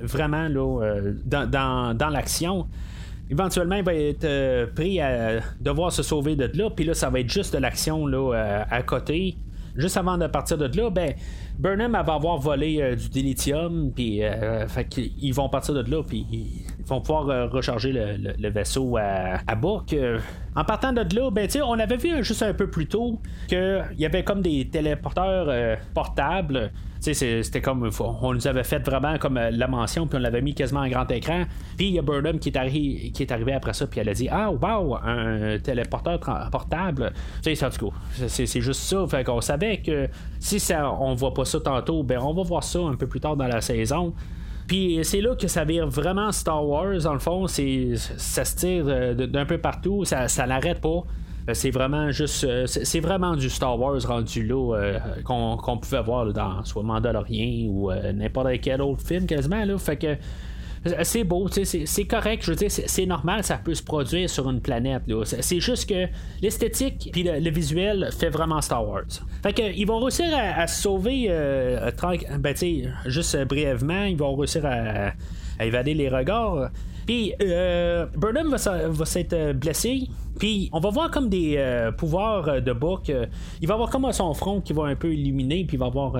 vraiment 0.00 0.48
là, 0.48 1.00
dans, 1.24 1.48
dans, 1.48 1.96
dans 1.96 2.08
l'action 2.08 2.66
éventuellement, 3.30 3.76
il 3.76 3.84
va 3.84 3.94
être 3.94 4.72
pris 4.74 5.00
à 5.00 5.40
devoir 5.60 5.92
se 5.92 6.02
sauver 6.02 6.34
de 6.34 6.50
là. 6.54 6.70
Puis 6.70 6.86
là, 6.86 6.94
ça 6.94 7.10
va 7.10 7.20
être 7.20 7.30
juste 7.30 7.52
de 7.52 7.58
l'action 7.58 8.06
là, 8.06 8.64
à 8.70 8.82
côté. 8.82 9.36
Juste 9.76 9.96
avant 9.96 10.16
de 10.16 10.26
partir 10.26 10.56
de 10.56 10.64
là, 10.76 10.90
ben, 10.90 11.12
Burnham 11.58 11.92
va 11.92 12.14
avoir 12.14 12.38
volé 12.38 12.80
euh, 12.80 12.94
du 12.94 13.08
dilithium, 13.08 13.92
puis 13.92 14.22
euh, 14.22 14.66
ils 15.20 15.34
vont 15.34 15.48
partir 15.48 15.74
de 15.74 15.90
là, 15.90 16.02
puis 16.04 16.24
vont 16.88 17.00
pouvoir 17.00 17.28
euh, 17.28 17.46
recharger 17.46 17.92
le, 17.92 18.48
vaisseau 18.50 18.96
à, 18.96 19.40
à 19.46 19.56
en 20.56 20.64
partant 20.64 20.92
de 20.92 21.14
là, 21.14 21.30
ben, 21.30 21.48
on 21.64 21.78
avait 21.78 21.96
vu 21.96 22.24
juste 22.24 22.42
un 22.42 22.54
peu 22.54 22.68
plus 22.68 22.86
tôt 22.86 23.20
qu'il 23.46 23.84
y 23.98 24.06
avait 24.06 24.24
comme 24.24 24.42
des 24.42 24.68
téléporteurs 24.68 25.78
portables 25.94 26.70
c'était 27.00 27.60
comme. 27.60 27.88
On 28.00 28.34
nous 28.34 28.46
avait 28.46 28.64
fait 28.64 28.78
vraiment 28.80 29.18
comme 29.18 29.38
la 29.38 29.68
mention, 29.68 30.06
puis 30.06 30.18
on 30.18 30.20
l'avait 30.20 30.42
mis 30.42 30.54
quasiment 30.54 30.80
en 30.80 30.88
grand 30.88 31.10
écran. 31.10 31.44
Puis 31.76 31.88
il 31.88 31.94
y 31.94 31.98
a 31.98 32.02
Burnham 32.02 32.38
qui 32.38 32.48
est, 32.48 33.12
qui 33.12 33.22
est 33.22 33.32
arrivé 33.32 33.52
après 33.52 33.72
ça, 33.72 33.86
puis 33.86 34.00
elle 34.00 34.08
a 34.08 34.14
dit 34.14 34.28
Ah, 34.30 34.50
wow, 34.50 34.96
un 34.96 35.58
téléporteur 35.58 36.18
portable. 36.50 37.12
Sais, 37.42 37.54
c'est 38.26 38.60
juste 38.60 38.82
ça. 38.82 39.06
Fait 39.08 39.24
qu'on 39.24 39.40
savait 39.40 39.78
que 39.78 40.08
si 40.40 40.60
ça, 40.60 40.92
on 40.92 41.14
voit 41.14 41.34
pas 41.34 41.44
ça 41.44 41.60
tantôt, 41.60 42.02
ben 42.02 42.18
on 42.18 42.34
va 42.34 42.42
voir 42.42 42.64
ça 42.64 42.80
un 42.80 42.96
peu 42.96 43.06
plus 43.06 43.20
tard 43.20 43.36
dans 43.36 43.46
la 43.46 43.60
saison. 43.60 44.14
Puis 44.68 45.00
c'est 45.02 45.22
là 45.22 45.34
que 45.34 45.48
ça 45.48 45.64
vire 45.64 45.88
vraiment 45.88 46.30
Star 46.30 46.64
Wars, 46.64 46.98
dans 47.02 47.14
le 47.14 47.18
fond. 47.18 47.46
C'est, 47.46 47.94
ça 47.96 48.44
se 48.44 48.54
tire 48.54 48.84
euh, 48.86 49.14
d'un 49.14 49.46
peu 49.46 49.56
partout, 49.58 50.04
ça, 50.04 50.28
ça 50.28 50.46
l'arrête 50.46 50.80
pas. 50.80 51.04
Euh, 51.48 51.54
c'est 51.54 51.70
vraiment 51.70 52.10
juste. 52.10 52.44
Euh, 52.44 52.66
c'est 52.66 53.00
vraiment 53.00 53.34
du 53.34 53.48
Star 53.48 53.80
Wars 53.80 53.98
rendu 54.06 54.46
là 54.46 55.00
qu'on 55.24 55.78
pouvait 55.78 56.02
voir 56.02 56.32
dans 56.34 56.62
soit 56.64 56.82
Mandalorian 56.82 57.70
ou 57.70 57.90
n'importe 58.14 58.60
quel 58.60 58.82
autre 58.82 59.02
film 59.02 59.26
quasiment. 59.26 59.64
Là. 59.64 59.78
Fait 59.78 59.96
que 59.96 60.16
c'est 61.02 61.24
beau, 61.24 61.48
c'est 61.48 62.04
correct, 62.04 62.44
je 62.44 62.52
veux 62.52 62.68
c'est 62.68 63.06
normal, 63.06 63.44
ça 63.44 63.58
peut 63.58 63.74
se 63.74 63.82
produire 63.82 64.28
sur 64.30 64.48
une 64.48 64.60
planète. 64.60 65.02
C'est 65.40 65.60
juste 65.60 65.88
que 65.88 66.06
l'esthétique 66.42 67.10
puis 67.12 67.22
le, 67.22 67.50
visuel 67.50 68.10
fait 68.16 68.30
vraiment 68.30 68.60
Star 68.60 68.86
Wars. 68.86 69.04
Fait 69.42 69.52
que, 69.52 69.62
ils 69.74 69.86
vont 69.86 69.98
réussir 69.98 70.26
à, 70.34 70.66
se 70.66 70.82
sauver, 70.82 71.26
euh, 71.28 71.90
ben, 72.38 72.54
juste 73.06 73.36
brièvement, 73.44 74.04
ils 74.04 74.16
vont 74.16 74.34
réussir 74.36 74.64
à, 74.64 75.12
évader 75.64 75.94
les 75.94 76.08
regards. 76.08 76.70
Puis 77.06 77.34
euh, 77.42 78.06
Burnham 78.16 78.54
va, 78.54 79.04
s'être 79.04 79.52
blessé. 79.52 80.08
Puis 80.38 80.68
on 80.72 80.80
va 80.80 80.90
voir 80.90 81.10
comme 81.10 81.28
des 81.28 81.56
euh, 81.56 81.90
pouvoirs 81.92 82.48
euh, 82.48 82.60
de 82.60 82.72
Book. 82.72 83.12
il 83.60 83.68
va 83.68 83.74
avoir 83.74 83.90
comme 83.90 84.10
son 84.12 84.32
front 84.34 84.60
qui 84.60 84.72
va 84.72 84.84
un 84.84 84.96
peu 84.96 85.12
illuminer, 85.12 85.64
puis 85.64 85.76
il 85.76 85.80
va 85.80 85.86
avoir 85.86 86.18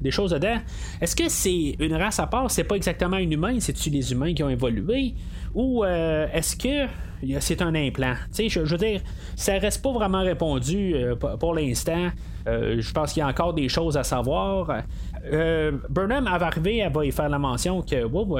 des 0.00 0.10
choses 0.10 0.30
dedans. 0.30 0.56
Est-ce 1.00 1.14
que 1.14 1.28
c'est 1.28 1.76
une 1.78 1.94
race 1.94 2.18
à 2.18 2.26
part? 2.26 2.50
C'est 2.50 2.64
pas 2.64 2.76
exactement 2.76 3.16
un 3.16 3.30
humain, 3.30 3.58
c'est-tu 3.60 3.90
les 3.90 4.12
humains 4.12 4.34
qui 4.34 4.42
ont 4.42 4.48
évolué? 4.48 5.14
Ou 5.54 5.84
est-ce 5.84 6.56
que 6.56 6.86
c'est 7.40 7.62
un 7.62 7.74
implant. 7.74 8.14
Tu 8.34 8.48
sais, 8.48 8.48
je, 8.48 8.60
veux 8.60 8.78
dire, 8.78 9.00
ça 9.36 9.58
reste 9.58 9.82
pas 9.82 9.92
vraiment 9.92 10.22
répondu 10.22 10.94
pour 11.38 11.54
l'instant. 11.54 12.10
je 12.46 12.92
pense 12.92 13.12
qu'il 13.12 13.20
y 13.20 13.22
a 13.22 13.28
encore 13.28 13.54
des 13.54 13.68
choses 13.68 13.96
à 13.96 14.04
savoir. 14.04 14.82
Burnham 15.90 16.26
avait 16.26 16.44
arrivé, 16.44 16.78
elle 16.78 16.92
va 16.92 17.04
y 17.04 17.12
faire 17.12 17.28
la 17.28 17.38
mention 17.38 17.82
que 17.82 18.04
wow, 18.04 18.38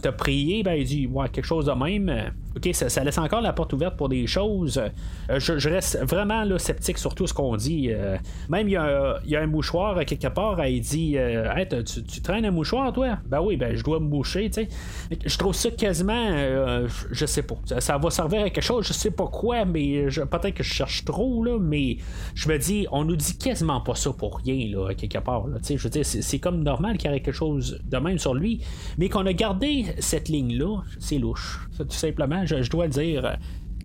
t'as 0.00 0.12
prié, 0.12 0.62
ben 0.62 0.74
il 0.74 0.84
dit 0.84 1.06
ouais, 1.06 1.28
quelque 1.28 1.44
chose 1.44 1.66
de 1.66 1.72
même. 1.72 2.32
OK, 2.56 2.68
ça, 2.72 3.04
laisse 3.04 3.18
encore 3.18 3.42
la 3.42 3.52
porte 3.52 3.72
ouverte 3.74 3.96
pour 3.96 4.08
des 4.08 4.26
choses. 4.26 4.82
Je, 5.28 5.68
reste 5.68 6.02
vraiment 6.02 6.44
sceptique 6.58 6.98
sur 6.98 7.14
tout 7.14 7.26
ce 7.26 7.34
qu'on 7.34 7.56
dit. 7.56 7.90
même 8.48 8.68
il 8.68 8.72
y, 8.72 9.36
a 9.36 9.40
un 9.40 9.46
mouchoir 9.46 10.04
quelque 10.04 10.28
part, 10.28 10.60
elle 10.60 10.80
dit 10.80 11.16
hey, 11.16 11.68
tu, 11.84 12.22
traînes 12.22 12.46
un 12.46 12.50
mouchoir, 12.50 12.92
toi? 12.92 13.18
Ben 13.26 13.40
oui, 13.40 13.56
ben 13.56 13.76
je 13.76 13.84
dois 13.84 14.00
me 14.00 14.08
boucher, 14.08 14.50
tu 14.50 14.62
sais. 14.62 14.68
Je 15.24 15.38
trouve 15.38 15.54
ça 15.54 15.70
quasiment, 15.70 16.86
je 17.10 17.26
sais 17.26 17.42
pas. 17.42 17.56
Va 17.98 18.10
servir 18.10 18.42
à 18.42 18.50
quelque 18.50 18.62
chose, 18.62 18.86
je 18.86 18.92
sais 18.92 19.10
pas 19.10 19.26
quoi, 19.26 19.64
mais 19.64 20.06
peut-être 20.06 20.54
que 20.54 20.62
je 20.62 20.72
cherche 20.72 21.04
trop, 21.04 21.42
là, 21.44 21.58
mais 21.58 21.98
je 22.34 22.48
me 22.48 22.58
dis, 22.58 22.86
on 22.90 23.04
nous 23.04 23.16
dit 23.16 23.36
quasiment 23.38 23.80
pas 23.80 23.94
ça 23.94 24.12
pour 24.12 24.38
rien, 24.38 24.68
là, 24.70 24.94
quelque 24.94 25.18
part. 25.18 25.46
Je 25.62 25.74
veux 25.76 25.90
dire, 25.90 26.04
c'est, 26.04 26.38
comme 26.38 26.62
normal 26.62 26.96
qu'il 26.96 27.10
y 27.10 27.14
ait 27.14 27.20
quelque 27.20 27.34
chose 27.34 27.80
de 27.84 27.96
même 27.98 28.18
sur 28.18 28.34
lui, 28.34 28.60
mais 28.98 29.08
qu'on 29.08 29.26
a 29.26 29.32
gardé 29.32 29.86
cette 29.98 30.28
ligne-là, 30.28 30.82
c'est 30.98 31.18
louche. 31.18 31.68
tout 31.76 31.86
simplement, 31.90 32.44
je, 32.46 32.68
dois 32.70 32.86
le 32.86 32.92
dire. 32.92 33.36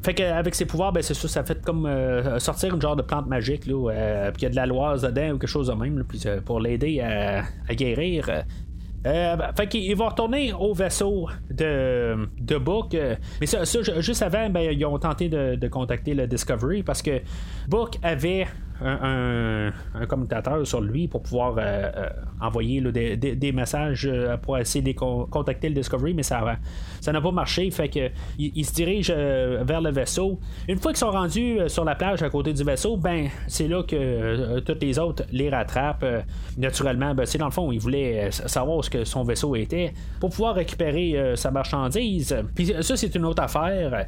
Fait 0.03 0.13
qu'avec 0.13 0.53
ses 0.53 0.65
pouvoirs, 0.65 0.91
ben 0.91 1.01
c'est 1.01 1.15
ça, 1.15 1.27
ça 1.27 1.43
fait 1.43 1.65
comme 1.65 1.87
euh, 1.87 2.37
sortir 2.37 2.75
une 2.75 2.81
genre 2.81 2.95
de 2.95 3.01
plante 3.01 3.25
magique, 3.27 3.65
là, 3.65 3.89
euh, 3.89 4.31
puis 4.31 4.41
il 4.41 4.43
y 4.43 4.45
a 4.45 4.49
de 4.51 4.55
la 4.55 4.67
loise 4.67 5.01
dedans 5.01 5.29
ou 5.31 5.37
quelque 5.39 5.47
chose 5.47 5.67
de 5.67 5.73
même, 5.73 6.03
euh, 6.27 6.41
pour 6.41 6.59
l'aider 6.59 6.99
à, 6.99 7.43
guérir. 7.73 8.43
Fait 9.05 9.67
qu'il 9.67 9.95
va 9.95 10.09
retourner 10.09 10.53
au 10.53 10.73
vaisseau 10.73 11.29
de, 11.49 12.27
de 12.39 12.57
Book. 12.57 12.95
mais 13.39 13.45
ça, 13.45 13.63
juste 13.99 14.21
avant, 14.21 14.49
ben, 14.49 14.71
ils 14.71 14.85
ont 14.85 14.97
tenté 14.97 15.29
de, 15.29 15.55
de, 15.55 15.67
contacter 15.67 16.13
le 16.13 16.27
Discovery 16.27 16.83
parce 16.83 17.01
que 17.01 17.21
Book 17.67 17.97
avait 18.01 18.47
un, 18.81 19.71
un, 19.93 20.05
commentateur 20.05 20.65
sur 20.67 20.81
lui 20.81 21.07
pour 21.07 21.21
pouvoir 21.23 21.55
euh, 21.57 21.61
euh, 21.61 22.09
envoyer 22.41 22.81
des, 22.81 23.51
messages 23.51 24.05
euh, 24.05 24.37
pour 24.37 24.57
essayer 24.57 24.83
de 24.83 24.97
contacter 24.97 25.69
le 25.69 25.75
Discovery, 25.75 26.13
mais 26.13 26.23
ça 26.23 26.57
n'a 27.07 27.21
pas 27.21 27.31
marché. 27.31 27.69
Fait 27.71 27.89
que 27.89 28.09
il, 28.37 28.65
se 28.65 28.73
dirige 28.73 29.11
vers 29.11 29.81
le 29.81 29.91
vaisseau. 29.91 30.39
Une 30.67 30.77
fois 30.77 30.91
qu'ils 30.91 30.99
sont 30.99 31.11
rendus 31.11 31.59
sur 31.67 31.85
la 31.85 31.95
plage 31.95 32.21
à 32.23 32.29
côté 32.29 32.53
du 32.53 32.63
vaisseau, 32.63 32.97
ben 32.97 33.27
c'est 33.47 33.67
là 33.67 33.83
que 33.83 34.59
tous 34.59 34.77
les 34.81 34.99
autres 34.99 35.23
les 35.31 35.49
rattrapent. 35.49 36.05
naturellement, 36.57 37.13
ben, 37.15 37.25
c'est 37.25 37.37
dans 37.37 37.45
le 37.45 37.51
fond, 37.51 37.71
il 37.71 37.79
voulait 37.79 38.31
savoir 38.31 38.83
ce 38.83 38.89
que 38.89 39.05
son 39.05 39.23
vaisseau 39.23 39.55
était 39.55 39.93
pour 40.19 40.31
pouvoir 40.31 40.55
récupérer 40.55 41.33
sa 41.35 41.51
marchandise. 41.51 42.35
Puis 42.55 42.73
ça, 42.81 42.97
c'est 42.97 43.13
une 43.15 43.25
autre 43.25 43.43
affaire. 43.43 44.05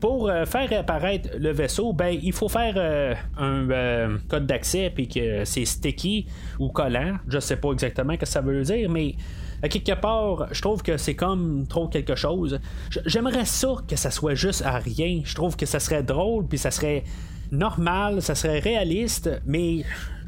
pour 0.00 0.30
faire 0.46 0.80
apparaître 0.80 1.30
le 1.38 1.50
vaisseau, 1.50 1.92
ben 1.92 2.16
il 2.22 2.32
faut 2.32 2.48
faire 2.48 3.16
un 3.36 3.62
euh, 3.74 4.18
code 4.28 4.46
d'accès 4.46 4.90
puis 4.94 5.08
que 5.08 5.44
c'est 5.44 5.64
sticky 5.64 6.26
ou 6.58 6.68
collant. 6.68 7.16
Je 7.28 7.38
sais 7.38 7.56
pas 7.56 7.72
exactement 7.72 8.14
ce 8.14 8.18
que 8.18 8.26
ça 8.26 8.40
veut 8.40 8.62
dire, 8.62 8.90
mais 8.90 9.14
à 9.62 9.68
quelque 9.68 9.98
part, 9.98 10.48
je 10.52 10.60
trouve 10.60 10.82
que 10.82 10.96
c'est 10.96 11.14
comme 11.14 11.66
trop 11.66 11.88
quelque 11.88 12.14
chose. 12.14 12.60
J'aimerais 13.06 13.44
ça 13.44 13.76
que 13.88 13.96
ça 13.96 14.10
soit 14.10 14.34
juste 14.34 14.62
à 14.62 14.78
rien. 14.78 15.22
Je 15.24 15.34
trouve 15.34 15.56
que 15.56 15.66
ça 15.66 15.80
serait 15.80 16.02
drôle 16.02 16.46
puis 16.46 16.58
ça 16.58 16.70
serait 16.70 17.04
normal, 17.50 18.22
ça 18.22 18.34
serait 18.34 18.58
réaliste, 18.58 19.30
mais 19.46 19.84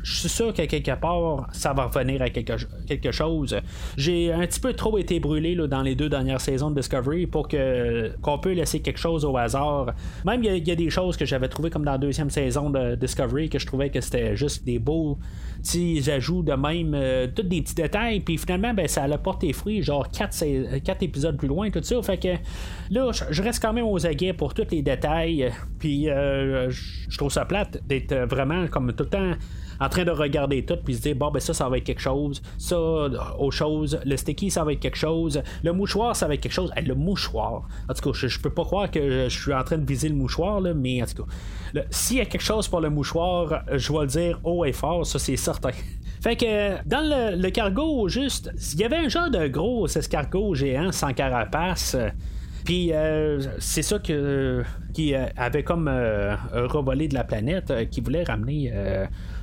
je 0.06 0.20
suis 0.20 0.28
sûr 0.28 0.52
qu'à 0.52 0.68
quelque 0.68 0.94
part, 0.94 1.48
ça 1.52 1.72
va 1.72 1.86
revenir 1.86 2.22
à 2.22 2.30
quelque, 2.30 2.52
quelque 2.86 3.10
chose. 3.10 3.56
J'ai 3.96 4.32
un 4.32 4.46
petit 4.46 4.60
peu 4.60 4.72
trop 4.72 4.98
été 4.98 5.18
brûlé 5.18 5.56
dans 5.56 5.82
les 5.82 5.96
deux 5.96 6.08
dernières 6.08 6.40
saisons 6.40 6.70
de 6.70 6.76
Discovery 6.76 7.26
pour 7.26 7.48
que 7.48 8.12
qu'on 8.22 8.38
peut 8.38 8.52
laisser 8.52 8.78
quelque 8.78 9.00
chose 9.00 9.24
au 9.24 9.36
hasard. 9.36 9.94
Même 10.24 10.44
il 10.44 10.68
y, 10.68 10.70
a 10.70 10.76
des 10.76 10.90
choses 10.90 11.16
que 11.16 11.24
j'avais 11.24 11.48
trouvées 11.48 11.70
comme 11.70 11.84
dans 11.84 11.92
la 11.92 11.98
deuxième 11.98 12.30
saison 12.30 12.70
de 12.70 12.94
Discovery 12.94 13.48
que 13.48 13.58
je 13.58 13.66
trouvais 13.66 13.90
que 13.90 14.00
c'était 14.00 14.36
juste 14.36 14.64
des 14.64 14.78
beaux 14.78 15.18
petits 15.60 16.08
ajouts 16.08 16.44
de 16.44 16.52
même, 16.52 16.94
euh, 16.94 17.26
tous 17.34 17.42
des 17.42 17.62
petits 17.62 17.74
détails, 17.74 18.20
puis 18.20 18.38
finalement, 18.38 18.74
ben, 18.74 18.86
ça 18.86 19.02
a 19.02 19.18
porté 19.18 19.52
fruit, 19.52 19.82
genre 19.82 20.08
4, 20.08 20.78
4 20.84 21.02
épisodes 21.02 21.36
plus 21.36 21.48
loin, 21.48 21.68
tout 21.70 21.82
ça. 21.82 22.00
Fait 22.02 22.18
que 22.18 22.36
là, 22.90 23.10
je 23.30 23.42
reste 23.42 23.60
quand 23.60 23.72
même 23.72 23.86
aux 23.86 24.06
aguets 24.06 24.34
pour 24.34 24.54
tous 24.54 24.70
les 24.70 24.82
détails, 24.82 25.52
puis 25.80 26.08
euh, 26.08 26.70
je 26.70 27.18
trouve 27.18 27.32
ça 27.32 27.44
plate 27.44 27.80
d'être 27.88 28.14
vraiment 28.14 28.68
comme 28.68 28.92
tout 28.92 29.02
le 29.02 29.10
temps 29.10 29.32
en 29.80 29.88
train 29.88 30.04
de 30.04 30.10
regarder 30.10 30.64
tout 30.64 30.76
puis 30.84 30.94
se 30.94 31.02
dire 31.02 31.16
bon 31.16 31.30
ben 31.30 31.40
ça 31.40 31.54
ça 31.54 31.68
va 31.68 31.78
être 31.78 31.84
quelque 31.84 32.00
chose. 32.00 32.42
Ça 32.58 32.78
autre 32.78 33.56
chose 33.56 33.98
le 34.04 34.16
sticky 34.16 34.50
ça 34.50 34.64
va 34.64 34.72
être 34.72 34.80
quelque 34.80 34.96
chose. 34.96 35.42
Le 35.62 35.72
mouchoir 35.72 36.16
ça 36.16 36.26
va 36.26 36.34
être 36.34 36.40
quelque 36.40 36.52
chose. 36.52 36.72
Le 36.76 36.94
mouchoir. 36.94 37.68
En 37.88 37.94
tout 37.94 38.12
cas 38.12 38.18
je, 38.26 38.40
peux 38.40 38.50
pas 38.50 38.64
croire 38.64 38.90
que 38.90 39.28
je 39.28 39.40
suis 39.40 39.54
en 39.54 39.64
train 39.64 39.78
de 39.78 39.86
viser 39.86 40.08
le 40.08 40.14
mouchoir 40.14 40.60
là, 40.60 40.74
mais 40.74 41.02
en 41.02 41.06
tout 41.06 41.24
cas. 41.24 41.82
S'il 41.90 42.18
y 42.18 42.20
a 42.20 42.26
quelque 42.26 42.42
chose 42.42 42.68
pour 42.68 42.80
le 42.80 42.90
mouchoir 42.90 43.64
je 43.72 43.92
vais 43.92 44.00
le 44.00 44.06
dire 44.06 44.40
haut 44.44 44.64
et 44.64 44.72
fort 44.72 45.06
ça 45.06 45.18
c'est 45.18 45.36
certain. 45.36 45.70
Fait 46.20 46.36
que 46.36 46.88
dans 46.88 47.36
le, 47.36 47.50
cargo, 47.50 48.08
juste, 48.08 48.50
il 48.72 48.80
y 48.80 48.84
avait 48.84 48.96
un 48.96 49.08
genre 49.08 49.30
de 49.30 49.46
gros 49.46 49.86
escargot 49.86 50.54
géant 50.54 50.90
sans 50.90 51.12
carapace. 51.12 51.96
Puis 52.66 52.92
euh, 52.92 53.40
c'est 53.61 53.83
ça 53.83 54.00
que 54.00 54.64
qui 54.92 55.14
euh, 55.14 55.26
avait 55.37 55.62
comme 55.62 55.87
euh, 55.87 56.35
revolé 56.52 57.07
de 57.07 57.14
la 57.14 57.22
planète, 57.22 57.72
qui 57.90 58.00
voulait 58.00 58.24
ramener 58.24 58.72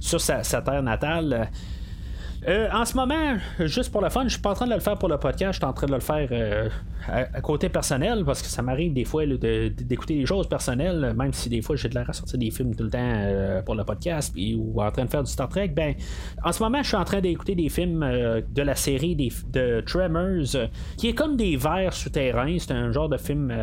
sur 0.02 0.20
sa, 0.20 0.44
terre 0.44 0.84
natale. 0.84 1.50
Euh, 2.48 2.68
en 2.74 2.84
ce 2.84 2.96
moment, 2.96 3.38
juste 3.60 3.92
pour 3.92 4.02
le 4.02 4.10
fun, 4.10 4.24
je 4.26 4.34
suis 4.34 4.42
pas 4.42 4.52
en 4.52 4.54
train 4.54 4.68
de 4.68 4.74
le 4.74 4.82
faire 4.82 4.98
pour 4.98 5.08
le 5.08 5.18
podcast, 5.18 5.54
je 5.54 5.58
suis 5.60 5.66
en 5.66 5.72
train 5.72 5.88
de 5.88 5.94
le 5.94 6.02
faire 6.02 6.28
euh, 6.32 6.70
à, 7.08 7.40
côté 7.42 7.70
personnel 7.70 8.24
parce 8.26 8.42
que 8.42 8.48
ça 8.48 8.62
m'arrive 8.62 8.94
des 8.94 9.06
fois 9.06 9.26
d'écouter 9.26 10.16
des 10.16 10.26
choses 10.26 10.50
personnelles, 10.50 11.14
même 11.16 11.32
si 11.32 11.48
des 11.48 11.62
fois 11.62 11.78
j'ai 11.78 11.88
de 11.88 11.96
l'air 11.96 12.10
à 12.10 12.14
sortir 12.14 12.38
des 12.38 12.52
films 12.52 12.76
tout 12.76 12.84
le 12.84 12.90
temps 12.90 13.00
euh, 13.02 13.62
pour 13.62 13.76
le 13.76 13.86
podcast 13.86 14.36
ou 14.58 14.82
en 14.82 14.92
train 14.92 15.06
de 15.06 15.10
faire 15.10 15.24
du 15.24 15.32
Star 15.32 15.48
Trek. 15.48 15.70
Ben, 15.70 15.94
en 16.44 16.52
ce 16.52 16.62
moment, 16.62 16.80
je 16.82 16.88
suis 16.88 16.98
en 16.98 17.06
train 17.06 17.22
d'écouter 17.22 17.56
des 17.56 17.70
films 17.70 18.02
de 18.02 18.62
la 18.62 18.76
série 18.76 19.16
de 19.16 19.82
Tremors, 19.86 20.68
qui 20.98 21.10
est 21.10 21.14
comme 21.14 21.38
des 21.38 21.56
vers 21.56 21.94
souterrains. 21.94 22.58
C'est 22.60 22.72
un 22.72 22.92
genre 22.92 23.08
de 23.08 23.18
film 23.18 23.54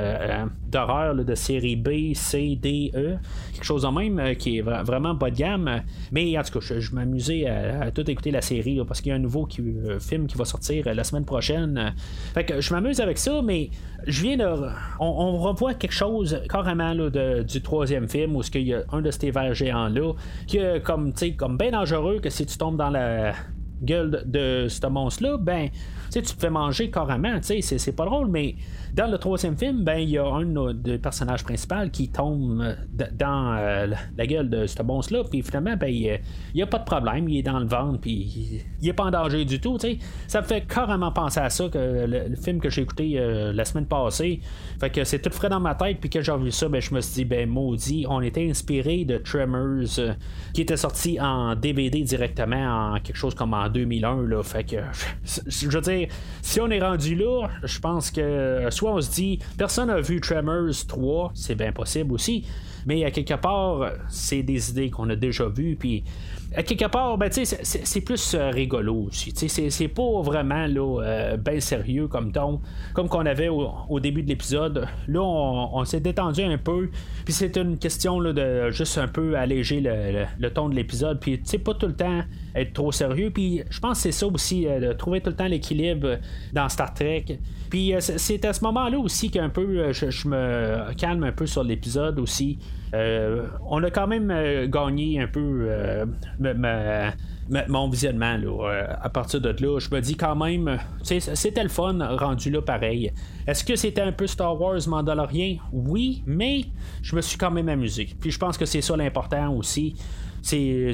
d'horreur 0.69 1.15
de 1.15 1.35
série 1.35 1.77
B, 1.77 2.15
C, 2.15 2.59
D, 2.61 2.93
E, 2.95 3.17
quelque 3.53 3.65
chose 3.65 3.85
en 3.85 3.93
même 3.93 4.35
qui 4.37 4.59
est 4.59 4.63
vraiment 4.63 5.13
bas 5.13 5.31
de 5.31 5.37
gamme. 5.37 5.83
Mais 6.13 6.39
en 6.39 6.43
tout 6.43 6.61
cas, 6.61 6.75
je, 6.79 6.95
m'amusais 6.95 7.47
à 7.47 7.91
tout 7.91 8.09
écouter 8.11 8.31
la 8.31 8.41
série 8.41 8.70
parce 8.87 9.01
qu'il 9.01 9.11
y 9.11 9.13
a 9.13 9.17
un 9.17 9.21
nouveau 9.21 9.49
euh, 9.59 9.99
film 9.99 10.27
qui 10.27 10.37
va 10.37 10.45
sortir 10.45 10.87
euh, 10.87 10.95
la 10.95 11.05
semaine 11.05 11.25
prochaine. 11.25 11.95
Fait 12.35 12.45
que 12.45 12.61
je 12.61 12.73
m'amuse 12.73 13.01
avec 13.01 13.19
ça, 13.19 13.43
mais 13.43 13.71
je 14.07 14.23
viens 14.23 14.37
de. 14.37 14.47
On, 14.99 15.39
revoit 15.39 15.75
quelque 15.75 15.93
chose 15.93 16.43
carrément 16.49 16.95
du 16.95 17.63
troisième 17.63 18.09
film 18.09 18.37
où 18.37 18.43
il 18.55 18.63
y 18.63 18.75
a 18.75 18.83
un 18.93 19.01
de 19.01 19.11
ces 19.11 19.31
vers 19.31 19.55
géants-là 19.55 20.13
qui 20.47 20.59
est 20.59 20.83
comme, 20.83 21.13
comme 21.37 21.57
bien 21.57 21.71
dangereux 21.71 22.21
que 22.21 22.31
si 22.31 22.45
tu 22.45 22.59
tombes 22.59 22.77
dans 22.77 22.91
la 22.91 23.33
gueule 23.83 24.11
de, 24.11 24.65
de 24.65 24.69
ce 24.69 24.87
monstre-là, 24.87 25.39
ben, 25.39 25.71
tu 26.11 26.23
te 26.23 26.41
fais 26.41 26.51
manger 26.51 26.91
carrément, 26.91 27.39
c'est 27.43 27.97
pas 27.97 28.05
drôle, 28.05 28.29
mais 28.29 28.57
dans 28.95 29.07
le 29.07 29.19
troisième 29.19 29.57
film, 29.57 29.85
ben 29.85 29.99
il 29.99 30.11
y 30.11 30.19
a 30.19 30.27
un 30.27 30.75
des 30.75 30.99
personnages 30.99 31.45
principaux 31.45 31.89
qui 31.93 32.09
tombe 32.09 32.61
euh, 32.61 32.75
dans 33.13 33.57
euh, 33.57 33.87
la 34.17 34.27
gueule 34.27 34.51
de 34.51 34.67
ce 34.67 34.83
monstre-là, 34.83 35.23
puis 35.31 35.43
finalement, 35.43 35.77
ben 35.77 35.89
il 35.89 36.21
n'y 36.55 36.63
a 36.63 36.67
pas 36.67 36.79
de 36.79 36.85
problème, 36.85 37.29
il 37.29 37.39
est 37.39 37.43
dans 37.43 37.61
le 37.61 37.67
ventre, 37.67 38.01
puis 38.01 38.65
il 38.81 38.89
est 38.89 38.93
pas 38.93 39.05
en 39.05 39.11
danger 39.11 39.45
du 39.45 39.61
tout. 39.61 39.79
sais 39.79 39.99
Ça 40.27 40.41
me 40.41 40.47
fait 40.47 40.63
carrément 40.63 41.13
penser 41.13 41.41
à 41.41 41.51
ça 41.51 41.69
que 41.69 41.79
le, 41.79 42.35
film 42.37 42.61
que 42.61 42.71
j'ai 42.71 42.83
écouté 42.83 43.15
euh, 43.17 43.53
la 43.53 43.65
semaine 43.65 43.87
passée. 43.87 44.41
Fait 44.81 44.91
que 44.91 45.05
c'est 45.05 45.21
tout 45.21 45.31
frais 45.31 45.49
dans 45.49 45.61
ma 45.61 45.75
tête, 45.75 45.99
puis 46.01 46.11
que 46.11 46.21
j'ai 46.21 46.37
vu 46.37 46.51
ça, 46.51 46.69
ben 46.69 46.81
je 46.81 46.95
me 46.95 47.01
suis 47.01 47.15
dit, 47.15 47.25
ben 47.25 47.49
maudit, 47.49 48.07
on 48.09 48.21
était 48.21 48.49
inspiré 48.49 49.05
de 49.05 49.19
Tremors, 49.19 50.15
qui 50.55 50.63
était 50.63 50.77
sorti 50.77 51.21
en 51.21 51.55
DVD 51.55 52.03
directement 52.03 52.95
en 52.95 53.01
quelque 53.01 53.17
chose 53.17 53.35
comme 53.35 53.55
en 53.55 53.69
2001. 53.69 54.27
Là, 54.27 54.43
fait 54.43 54.65
que 54.65 54.77
je 55.47 55.69
veux 55.69 55.81
dire, 55.81 56.00
si 56.43 56.61
on 56.61 56.69
est 56.71 56.81
rendu 56.81 57.15
là, 57.15 57.49
je 57.63 57.79
pense 57.79 58.11
que 58.11 58.67
soit 58.71 58.93
on 58.93 59.01
se 59.01 59.11
dit, 59.11 59.39
personne 59.59 59.89
n'a 59.89 60.01
vu 60.01 60.21
Tremors 60.21 60.87
3, 60.87 61.33
c'est 61.35 61.55
bien 61.55 61.73
possible 61.73 62.13
aussi, 62.13 62.45
mais 62.87 63.05
à 63.05 63.11
quelque 63.11 63.35
part, 63.35 63.93
c'est 64.09 64.43
des 64.43 64.71
idées 64.71 64.91
qu'on 64.91 65.09
a 65.11 65.17
déjà 65.17 65.47
vues, 65.47 65.77
puis 65.79 66.05
à 66.55 66.63
quelque 66.65 66.87
part, 66.87 67.17
ben, 67.17 67.31
c'est 67.33 68.01
plus 68.01 68.35
euh, 68.35 68.51
rigolo 68.51 69.07
aussi. 69.09 69.33
C'est 69.37 69.89
pas 69.89 70.21
vraiment 70.21 70.67
là, 70.67 71.03
euh, 71.03 71.61
sérieux 71.61 72.09
comme 72.09 72.33
ton, 72.33 72.61
comme 72.93 73.09
qu'on 73.09 73.25
avait 73.25 73.49
au, 73.49 74.01
début 74.01 74.23
de 74.23 74.29
l'épisode. 74.29 74.87
Là, 75.07 75.23
on, 75.23 75.85
s'est 75.85 76.01
détendu 76.01 76.43
un 76.43 76.59
peu, 76.59 76.91
puis 77.25 77.33
c'est 77.33 77.57
une 77.57 77.79
question 77.79 78.19
là, 78.19 78.33
de 78.33 78.71
juste 78.71 78.99
un 78.99 79.07
peu 79.07 79.37
alléger 79.37 79.81
le, 79.81 80.49
ton 80.51 80.69
de 80.69 80.75
l'épisode, 80.75 81.21
puis 81.21 81.39
pas 81.59 81.75
tout 81.75 81.87
le 81.87 81.95
temps 81.95 82.23
être 82.57 82.73
trop 82.73 82.91
sérieux. 82.91 83.31
Puis 83.31 83.63
je 83.71 83.79
pense 83.79 83.99
que 83.99 84.03
c'est 84.03 84.13
ça 84.13 84.27
aussi, 84.27 84.67
euh, 84.67 84.81
de 84.81 84.93
trouver 84.93 85.21
tout 85.21 85.31
le 85.31 85.37
temps 85.37 85.47
l'équilibre 85.47 86.19
dans 86.53 86.69
Star 86.69 86.93
Trek. 86.95 87.39
Puis 87.71 87.95
c'est 87.99 88.45
à 88.45 88.53
ce 88.53 88.65
moment-là 88.65 88.99
aussi 88.99 89.31
qu'un 89.31 89.49
peu 89.49 89.93
je, 89.93 90.29
me 90.29 90.93
calme 90.95 91.25
un 91.25 91.33
peu 91.33 91.47
sur 91.47 91.63
l'épisode 91.63 92.19
aussi. 92.19 92.59
on 92.93 93.83
a 93.83 93.91
quand 93.91 94.09
même 94.09 94.69
gagné 94.69 95.21
un 95.21 95.29
peu 95.29 95.69
mon 97.69 97.89
visionnement 97.89 98.37
euh, 98.43 98.87
à 99.01 99.09
partir 99.09 99.41
de 99.41 99.49
là. 99.49 99.79
Je 99.79 99.95
me 99.95 100.01
dis 100.01 100.17
quand 100.17 100.37
même, 100.37 100.79
c'était 101.03 101.63
le 101.63 101.69
fun 101.69 101.99
rendu 102.17 102.51
là 102.51 102.63
pareil. 102.63 103.13
Est-ce 103.47 103.65
que 103.65 103.77
c'était 103.77 104.03
un 104.03 104.13
peu 104.13 104.27
Star 104.27 104.61
Wars 104.61 104.81
Mandalorian? 104.87 105.57
Oui, 105.73 106.23
mais 106.27 106.65
je 107.03 107.17
me 107.17 107.21
suis 107.21 107.39
quand 107.39 107.51
même 107.51 107.69
amusé. 107.69 108.09
Puis 108.21 108.31
je 108.31 108.39
pense 108.39 108.57
que 108.57 108.67
c'est 108.67 108.81
ça 108.81 108.97
l'important 108.97 109.53
aussi. 109.53 109.97
C'est, 110.43 110.93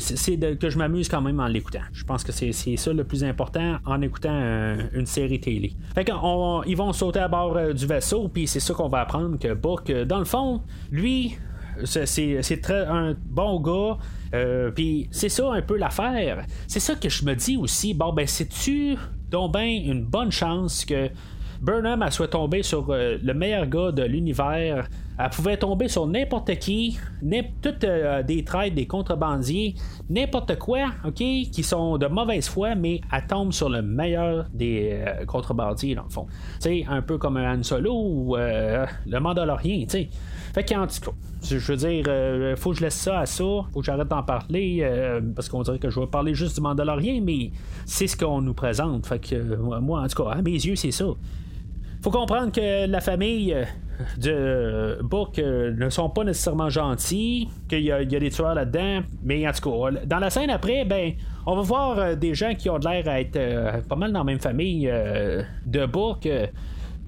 que 0.58 0.70
je 0.70 0.78
m'amuse 0.78 1.08
quand 1.08 1.20
même 1.20 1.40
en 1.40 1.46
l'écoutant. 1.46 1.82
Je 1.92 2.04
pense 2.04 2.24
que 2.24 2.32
c'est, 2.32 2.52
ça 2.52 2.92
le 2.92 3.04
plus 3.04 3.24
important 3.24 3.76
en 3.84 4.02
écoutant 4.02 4.76
une 4.92 5.06
série 5.06 5.40
télé. 5.40 5.72
Fait 5.94 6.10
ils 6.66 6.76
vont 6.76 6.92
sauter 6.92 7.20
à 7.20 7.28
bord 7.28 7.58
du 7.74 7.86
vaisseau, 7.86 8.28
puis 8.28 8.46
c'est 8.46 8.60
ça 8.60 8.74
qu'on 8.74 8.88
va 8.88 9.00
apprendre 9.00 9.38
que 9.38 9.54
Book, 9.54 9.90
dans 9.90 10.18
le 10.18 10.24
fond, 10.24 10.62
lui, 10.90 11.36
c'est 11.84 12.60
très 12.62 12.86
un 12.86 13.14
bon 13.26 13.60
gars. 13.60 13.98
Euh, 14.34 14.70
puis 14.70 15.08
c'est 15.10 15.28
ça 15.28 15.52
un 15.52 15.62
peu 15.62 15.76
l'affaire. 15.76 16.44
C'est 16.66 16.80
ça 16.80 16.94
que 16.94 17.08
je 17.08 17.24
me 17.24 17.34
dis 17.34 17.56
aussi. 17.56 17.94
Bon, 17.94 18.12
ben, 18.12 18.26
c'est-tu 18.26 18.96
donc 19.30 19.52
ben 19.52 19.66
une 19.66 20.04
bonne 20.04 20.30
chance 20.30 20.84
que 20.84 21.08
Burnham 21.60 22.02
elle 22.02 22.12
soit 22.12 22.28
tombée 22.28 22.62
sur 22.62 22.90
euh, 22.90 23.18
le 23.22 23.34
meilleur 23.34 23.66
gars 23.66 23.92
de 23.92 24.02
l'univers. 24.02 24.88
Elle 25.18 25.30
pouvait 25.30 25.56
tomber 25.56 25.88
sur 25.88 26.06
n'importe 26.06 26.54
qui, 26.58 26.98
toutes 27.62 27.84
euh, 27.84 28.22
des 28.22 28.44
traites, 28.44 28.74
des 28.74 28.86
contrebandiers, 28.86 29.74
n'importe 30.10 30.58
quoi, 30.58 30.86
ok, 31.04 31.14
qui 31.14 31.62
sont 31.62 31.98
de 31.98 32.06
mauvaise 32.06 32.48
foi, 32.48 32.74
mais 32.74 33.00
elle 33.12 33.26
tombe 33.26 33.52
sur 33.52 33.68
le 33.68 33.82
meilleur 33.82 34.46
des 34.52 35.04
contrebandiers 35.26 35.94
dans 35.94 36.04
le 36.04 36.10
fond. 36.10 36.26
Tu 36.60 36.84
un 36.88 37.02
peu 37.02 37.18
comme 37.18 37.36
Han 37.36 37.62
Solo 37.62 37.92
ou 37.94 38.36
le 38.36 39.18
Mandalorien, 39.18 39.84
tu 39.84 39.90
sais. 39.90 40.08
Fait 40.56 40.64
qu'en 40.64 40.86
tout 40.86 41.00
cas, 41.02 41.10
je 41.42 41.58
veux 41.58 41.76
dire, 41.76 42.04
euh, 42.08 42.56
faut 42.56 42.70
que 42.70 42.78
je 42.78 42.82
laisse 42.82 42.94
ça 42.94 43.20
à 43.20 43.26
ça, 43.26 43.44
faut 43.44 43.80
que 43.80 43.84
j'arrête 43.84 44.08
d'en 44.08 44.22
parler, 44.22 44.78
euh, 44.80 45.20
parce 45.34 45.50
qu'on 45.50 45.60
dirait 45.60 45.78
que 45.78 45.90
je 45.90 46.00
vais 46.00 46.06
parler 46.06 46.34
juste 46.34 46.54
du 46.54 46.62
Mandalorien, 46.62 47.20
mais 47.22 47.50
c'est 47.84 48.06
ce 48.06 48.16
qu'on 48.16 48.40
nous 48.40 48.54
présente. 48.54 49.06
Fait 49.06 49.18
que, 49.18 49.34
euh, 49.34 49.80
moi, 49.80 50.00
en 50.00 50.06
tout 50.08 50.24
cas, 50.24 50.30
à 50.30 50.40
mes 50.40 50.52
yeux, 50.52 50.74
c'est 50.74 50.92
ça. 50.92 51.04
Faut 52.02 52.10
comprendre 52.10 52.52
que 52.52 52.86
la 52.86 53.00
famille 53.00 53.56
de 54.18 54.98
Book 55.02 55.38
ne 55.38 55.88
sont 55.90 56.10
pas 56.10 56.24
nécessairement 56.24 56.68
gentils, 56.68 57.48
qu'il 57.68 57.80
y, 57.80 57.90
a 57.90 58.04
des 58.04 58.30
tueurs 58.30 58.54
là-dedans, 58.54 59.00
mais 59.24 59.46
en 59.48 59.52
tout 59.52 59.70
cas, 59.70 60.00
dans 60.04 60.18
la 60.18 60.30
scène 60.30 60.50
après, 60.50 60.84
ben, 60.84 61.12
on 61.46 61.56
va 61.56 61.62
voir 61.62 62.16
des 62.16 62.34
gens 62.34 62.54
qui 62.54 62.68
ont 62.70 62.78
l'air 62.78 63.08
à 63.08 63.20
être 63.20 63.86
pas 63.88 63.96
mal 63.96 64.12
dans 64.12 64.20
la 64.20 64.24
même 64.24 64.40
famille 64.40 64.92
de 65.66 65.86
Book 65.86 66.28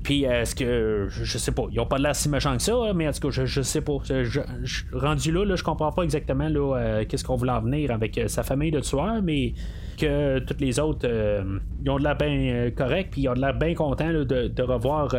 puis 0.03 0.25
est-ce 0.25 0.55
que 0.55 1.07
je, 1.11 1.39
sais 1.39 1.53
pas, 1.53 1.65
ils 1.71 1.79
ont 1.81 1.87
pas 1.87 1.99
l'air 1.99 2.15
si 2.15 2.29
méchants 2.29 2.57
que 2.57 2.63
ça, 2.63 2.75
hein, 2.75 2.93
mais 2.95 3.09
en 3.09 3.13
tout 3.13 3.29
cas, 3.29 3.45
je, 3.45 3.63
sais 3.63 3.81
pas. 3.81 3.99
rendu 4.93 5.33
là, 5.33 5.45
là, 5.45 5.57
je 5.57 5.63
comprends 5.63 5.93
pas 5.93 6.03
exactement 6.03 6.49
là, 6.49 6.77
euh, 6.77 7.05
qu'est-ce 7.07 7.25
qu'on 7.25 7.37
voulait 7.37 7.53
en 7.53 7.61
venir 7.61 7.91
avec 7.91 8.17
euh, 8.17 8.29
sa 8.29 8.43
famille 8.43 8.71
de 8.71 8.81
tueurs, 8.81 9.21
mais 9.23 9.55
que 9.99 10.39
toutes 10.41 10.61
les 10.61 10.79
autres 10.79 11.01
euh, 11.05 11.59
ils 11.83 11.91
ont 11.91 11.99
de 11.99 12.05
l'air 12.05 12.17
bien 12.17 12.71
correct, 12.77 13.11
puis 13.13 13.23
ils 13.23 13.29
ont 13.29 13.35
de 13.35 13.41
l'air 13.41 13.55
bien 13.55 13.75
contents 13.75 14.13
de, 14.13 14.63
revoir 14.63 15.15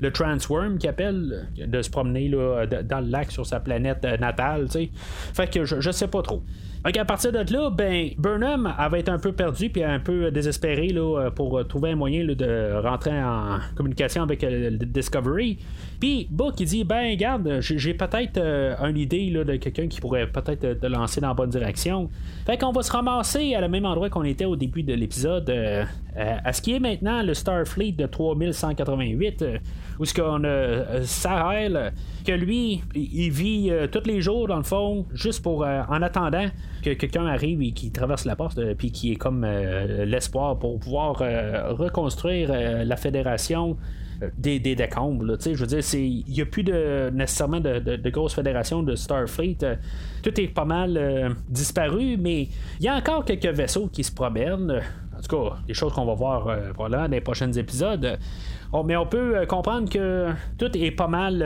le 0.00 0.10
Transworm 0.10 0.78
qui 0.78 0.88
appelle, 0.88 1.48
de 1.56 1.82
se 1.82 1.90
promener 1.90 2.28
là, 2.28 2.66
dans 2.66 3.00
le 3.00 3.08
lac 3.08 3.30
sur 3.30 3.46
sa 3.46 3.60
planète 3.60 4.04
natale, 4.20 4.66
tu 4.66 4.72
sais. 4.72 4.90
Fait 5.34 5.50
que 5.50 5.64
je, 5.64 5.80
je 5.80 5.90
sais 5.90 6.08
pas 6.08 6.22
trop. 6.22 6.42
Donc 6.84 6.96
à 6.96 7.04
partir 7.04 7.30
de 7.30 7.52
là, 7.52 7.70
ben, 7.70 8.10
Burnham 8.16 8.72
avait 8.78 9.00
été 9.00 9.10
un 9.10 9.18
peu 9.18 9.32
perdu 9.32 9.68
puis 9.68 9.84
un 9.84 10.00
peu 10.00 10.30
désespéré 10.30 10.88
là, 10.88 11.30
pour 11.30 11.66
trouver 11.68 11.90
un 11.90 11.96
moyen 11.96 12.24
de 12.24 12.80
rentrer 12.82 13.22
en 13.22 13.58
communication 13.74 14.22
avec 14.22 14.42
euh, 14.44 14.70
Discovery. 14.70 15.58
Puis 16.00 16.26
Book 16.30 16.54
il 16.58 16.66
dit 16.66 16.84
ben 16.84 17.14
garde, 17.16 17.60
j'ai 17.60 17.94
peut-être 17.94 18.38
euh, 18.38 18.74
une 18.88 18.96
idée 18.96 19.30
de 19.30 19.56
quelqu'un 19.56 19.86
qui 19.86 20.00
pourrait 20.00 20.26
peut-être 20.26 20.64
euh, 20.64 20.74
te 20.74 20.86
lancer 20.86 21.20
dans 21.20 21.28
la 21.28 21.34
bonne 21.34 21.50
direction. 21.50 22.08
Fait 22.46 22.58
qu'on 22.58 22.72
va 22.72 22.82
se 22.82 22.90
ramasser 22.90 23.54
à 23.54 23.60
le 23.60 23.68
même 23.68 23.84
endroit 23.84 24.08
qu'on 24.08 24.24
était 24.24 24.46
au 24.46 24.56
début 24.56 24.82
de 24.82 24.94
l'épisode, 24.94 25.50
à 26.16 26.52
ce 26.52 26.62
qui 26.62 26.74
est 26.74 26.80
maintenant 26.80 27.22
le 27.22 27.34
Starfleet 27.34 27.92
de 27.92 28.06
3188, 28.06 29.44
où 29.98 30.04
ce 30.04 30.14
qu'on 30.14 30.42
a 30.44 31.02
Sahel, 31.04 31.92
que 32.26 32.32
lui, 32.32 32.82
il 32.94 33.30
vit 33.30 33.70
tous 33.92 34.06
les 34.06 34.20
jours 34.20 34.48
dans 34.48 34.56
le 34.56 34.62
fond, 34.62 35.06
juste 35.12 35.42
pour 35.42 35.64
en 35.64 36.02
attendant 36.02 36.46
que 36.82 36.90
quelqu'un 36.94 37.26
arrive 37.26 37.62
et 37.62 37.72
qui 37.72 37.90
traverse 37.90 38.24
la 38.24 38.36
porte, 38.36 38.58
euh, 38.58 38.74
puis 38.76 38.90
qui 38.90 39.12
est 39.12 39.16
comme 39.16 39.44
euh, 39.44 40.04
l'espoir 40.04 40.58
pour 40.58 40.78
pouvoir 40.78 41.20
euh, 41.20 41.72
reconstruire 41.72 42.50
la 42.84 42.96
fédération 42.96 43.76
des, 44.36 44.58
des 44.58 44.74
décombres. 44.74 45.36
je 45.40 45.50
veux 45.52 45.66
dire, 45.66 45.80
il 45.94 46.24
n'y 46.28 46.40
a 46.40 46.46
plus 46.46 46.62
de, 46.62 47.10
nécessairement 47.10 47.60
de, 47.60 48.10
grosses 48.10 48.34
fédérations 48.34 48.82
de 48.82 48.94
Starfleet. 48.94 49.58
tout 50.22 50.40
est 50.40 50.48
pas 50.48 50.64
mal 50.64 51.36
disparu, 51.48 52.16
mais 52.18 52.48
il 52.78 52.84
y 52.84 52.88
a 52.88 52.96
encore 52.96 53.24
quelques 53.24 53.46
vaisseaux 53.46 53.88
qui 53.88 54.04
se 54.04 54.12
promènent. 54.12 54.80
En 55.16 55.22
tout 55.22 55.36
cas, 55.36 55.56
des 55.66 55.74
choses 55.74 55.92
qu'on 55.92 56.06
va 56.06 56.14
voir 56.14 56.48
voilà, 56.76 57.08
dans 57.08 57.12
les 57.12 57.20
prochains 57.20 57.52
épisodes. 57.52 58.18
mais 58.84 58.96
on 58.96 59.06
peut 59.06 59.46
comprendre 59.46 59.88
que 59.90 60.28
tout 60.58 60.76
est 60.76 60.90
pas 60.92 61.08
mal 61.08 61.42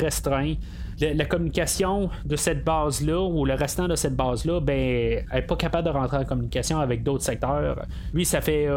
restreint 0.00 0.54
la, 1.00 1.24
communication 1.24 2.10
de 2.24 2.36
cette 2.36 2.64
base-là 2.64 3.20
ou 3.20 3.44
le 3.44 3.54
restant 3.54 3.88
de 3.88 3.94
cette 3.94 4.16
base-là, 4.16 4.60
ben, 4.60 4.74
elle 4.76 5.26
n'est 5.32 5.42
pas 5.42 5.56
capable 5.56 5.86
de 5.86 5.92
rentrer 5.92 6.18
en 6.18 6.24
communication 6.24 6.80
avec 6.80 7.02
d'autres 7.02 7.24
secteurs. 7.24 7.86
Lui, 8.12 8.24
ça 8.24 8.40
fait 8.40 8.68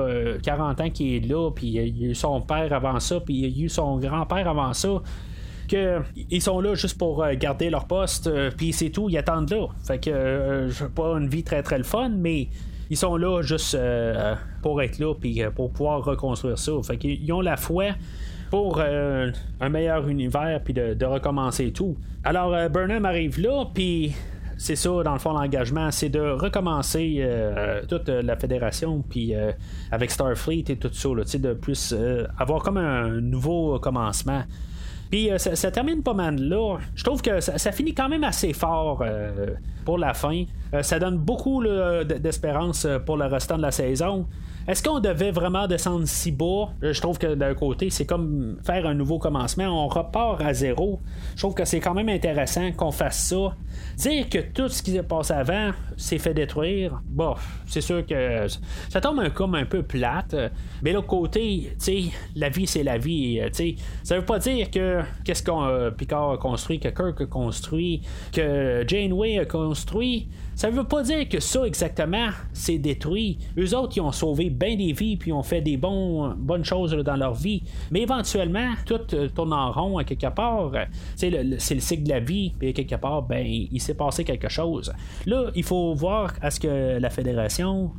40 0.44 0.80
euh, 0.80 0.84
ans 0.84 0.90
qu'il 0.90 1.16
est 1.16 1.28
là, 1.28 1.52
puis 1.52 1.68
il 1.68 1.80
a 1.80 1.84
eu 1.84 2.16
son 2.16 2.42
père 2.42 2.72
avant 2.74 3.00
ça, 3.00 3.20
puis 3.20 3.36
il 3.36 3.46
a 3.46 3.66
eu 3.66 3.70
son 3.70 3.98
grand-père 3.98 4.48
avant 4.48 4.74
ça. 4.74 5.02
Que, 5.68 6.02
ils 6.30 6.42
sont 6.42 6.60
là 6.60 6.76
juste 6.76 6.98
pour 6.98 7.24
euh, 7.24 7.34
garder 7.36 7.70
leur 7.70 7.88
poste, 7.88 8.28
euh, 8.28 8.52
puis 8.56 8.74
c'est 8.74 8.90
tout, 8.90 9.10
ils 9.10 9.18
attendent 9.18 9.50
là. 9.50 9.68
Fait 9.86 10.00
que 10.00 10.68
je 10.70 10.86
pas 10.86 11.18
une 11.18 11.30
vie 11.30 11.44
très 11.44 11.64
très 11.64 11.78
le 11.78 11.84
fun, 11.84 12.10
mais 12.10 12.50
ils 12.90 12.98
sont 12.98 13.16
là 13.16 13.42
juste 13.42 13.78
pour 14.62 14.82
être 14.82 15.00
là, 15.00 15.14
puis 15.16 15.42
pour 15.56 15.72
pouvoir 15.72 16.04
reconstruire 16.04 16.60
ça. 16.60 16.74
Fait 16.84 16.98
qu'ils 16.98 17.32
ont 17.32 17.40
la 17.40 17.56
foi 17.56 17.94
pour 18.52 18.80
euh, 18.80 19.32
un 19.62 19.70
meilleur 19.70 20.08
univers, 20.10 20.60
puis 20.64 20.74
de, 20.74 21.06
recommencer 21.06 21.72
tout. 21.72 21.96
Alors, 22.24 22.54
euh, 22.54 22.68
Burnham 22.68 23.06
arrive 23.06 23.40
là, 23.40 23.66
puis 23.74 24.14
c'est 24.58 24.76
ça, 24.76 24.90
dans 25.04 25.14
le 25.14 25.20
fond, 25.20 25.32
l'engagement, 25.32 25.90
c'est 25.90 26.10
de 26.10 26.20
recommencer 26.20 27.20
euh, 27.22 27.82
toute 27.88 28.10
la 28.10 28.36
fédération, 28.36 29.04
puis 29.10 29.34
avec 29.90 30.12
Starfleet 30.12 30.66
et 30.68 30.76
tout 30.76 30.92
ça, 30.92 31.10
là, 31.10 31.24
de 31.24 31.54
plus 31.54 31.96
avoir 32.38 32.62
comme 32.62 32.78
un 32.78 33.10
nouveau 33.22 33.80
commencement. 33.80 34.44
Puis 35.10 35.30
ça, 35.38 35.72
termine 35.72 36.04
pas 36.04 36.14
mal 36.14 36.36
là. 36.36 36.78
Je 36.96 37.04
trouve 37.04 37.22
que 37.22 37.40
ça, 37.40 37.72
finit 37.72 37.94
quand 37.94 38.08
même 38.08 38.24
assez 38.24 38.54
fort 38.54 39.04
pour 39.84 39.98
la 39.98 40.14
fin. 40.14 40.44
ça 40.82 41.00
donne 41.00 41.18
beaucoup 41.18 41.64
d'espérance 42.06 42.88
pour 43.06 43.18
le 43.18 43.26
restant 43.26 43.58
de 43.58 43.64
la 43.64 43.72
saison. 43.72 44.28
Est-ce 44.72 44.82
qu'on 44.82 45.02
devait 45.02 45.32
vraiment 45.32 45.68
descendre 45.68 46.06
si 46.08 46.32
bas? 46.32 46.70
Euh, 46.82 46.94
je 46.94 47.02
trouve 47.02 47.18
que 47.18 47.36
d'un 47.36 47.54
côté, 47.54 47.90
c'est 47.90 48.06
comme 48.06 48.58
faire 48.64 48.86
un 48.86 48.94
nouveau 48.94 49.20
commencement. 49.20 49.66
On 49.66 49.90
repart 49.90 50.40
à 50.40 50.54
zéro. 50.54 51.02
Je 51.36 51.42
trouve 51.42 51.54
que 51.54 51.66
c'est 51.66 51.82
quand 51.82 51.94
même 51.94 52.08
intéressant 52.08 52.72
qu'on 52.72 52.94
fasse 52.94 53.20
ça. 53.20 53.54
Dire 53.98 54.30
que 54.30 54.40
tout 54.40 54.70
ce 54.70 54.82
qui 54.82 54.92
s'est 54.92 55.04
passé 55.04 55.34
avant 55.34 55.72
s'est 55.98 56.18
fait 56.18 56.34
détruire, 56.34 57.02
bon, 57.06 57.36
c'est 57.68 57.82
sûr 57.82 58.06
que 58.06 58.48
ça 58.90 59.02
tombe 59.02 59.20
un 59.20 59.30
comme 59.30 59.56
un 59.56 59.66
peu 59.66 59.84
plate. 59.84 60.36
Mais 60.82 60.94
l'autre 60.94 61.08
côté, 61.08 61.76
tu 61.84 62.10
la 62.36 62.50
vie 62.50 62.68
c'est 62.68 62.84
la 62.84 62.98
vie. 62.98 63.40
Tu 63.48 63.54
sais, 63.54 63.76
ça 64.04 64.18
veut 64.18 64.26
pas 64.26 64.40
dire 64.40 64.72
que 64.72 65.02
qu'est-ce 65.24 65.44
qu'on 65.44 65.66
euh, 65.66 65.92
Picard 65.92 66.32
a 66.32 66.38
construit, 66.38 66.80
que 66.80 66.90
Kirk 66.90 67.22
a 67.22 67.26
construit, 67.26 68.02
que 68.32 68.84
Janeway 68.88 69.40
a 69.40 69.46
construit. 69.46 70.28
Ça 70.56 70.70
veut 70.70 70.84
pas 70.84 71.02
dire 71.02 71.28
que 71.28 71.40
ça 71.40 71.66
exactement 71.66 72.30
c'est 72.54 72.78
détruit. 72.78 73.40
Eux 73.58 73.76
autres, 73.76 73.94
ils 73.98 74.02
ont 74.02 74.12
sauvé 74.12 74.50
bien 74.50 74.76
des 74.76 74.94
vies 74.94 75.18
puis 75.18 75.32
ont 75.32 75.44
fait 75.44 75.62
des 75.62 75.78
bonnes 75.78 76.64
choses 76.64 76.92
dans 76.92 77.16
leur 77.16 77.34
vie. 77.34 77.64
Mais 77.90 78.02
éventuellement, 78.02 78.74
tout 78.86 79.00
euh, 79.14 79.28
tourne 79.30 79.54
en 79.54 79.72
rond 79.72 79.98
à 79.98 80.04
quelque 80.04 80.28
part. 80.28 80.72
C'est 81.16 81.30
le, 81.30 81.58
cycle 81.58 82.04
de 82.04 82.10
la 82.10 82.20
vie. 82.20 82.54
Puis 82.60 82.74
quelque 82.74 82.96
part, 82.96 83.24
ben, 83.24 83.61
il 83.72 83.82
s'est 83.82 83.94
passé 83.94 84.24
quelque 84.24 84.50
chose. 84.50 84.94
Là, 85.26 85.52
il 85.56 85.64
faut 85.64 85.94
voir 85.94 86.34
à 86.42 86.52
ce 86.52 86.60
que 86.60 87.00
la 87.00 87.10
Fédération 87.10 87.92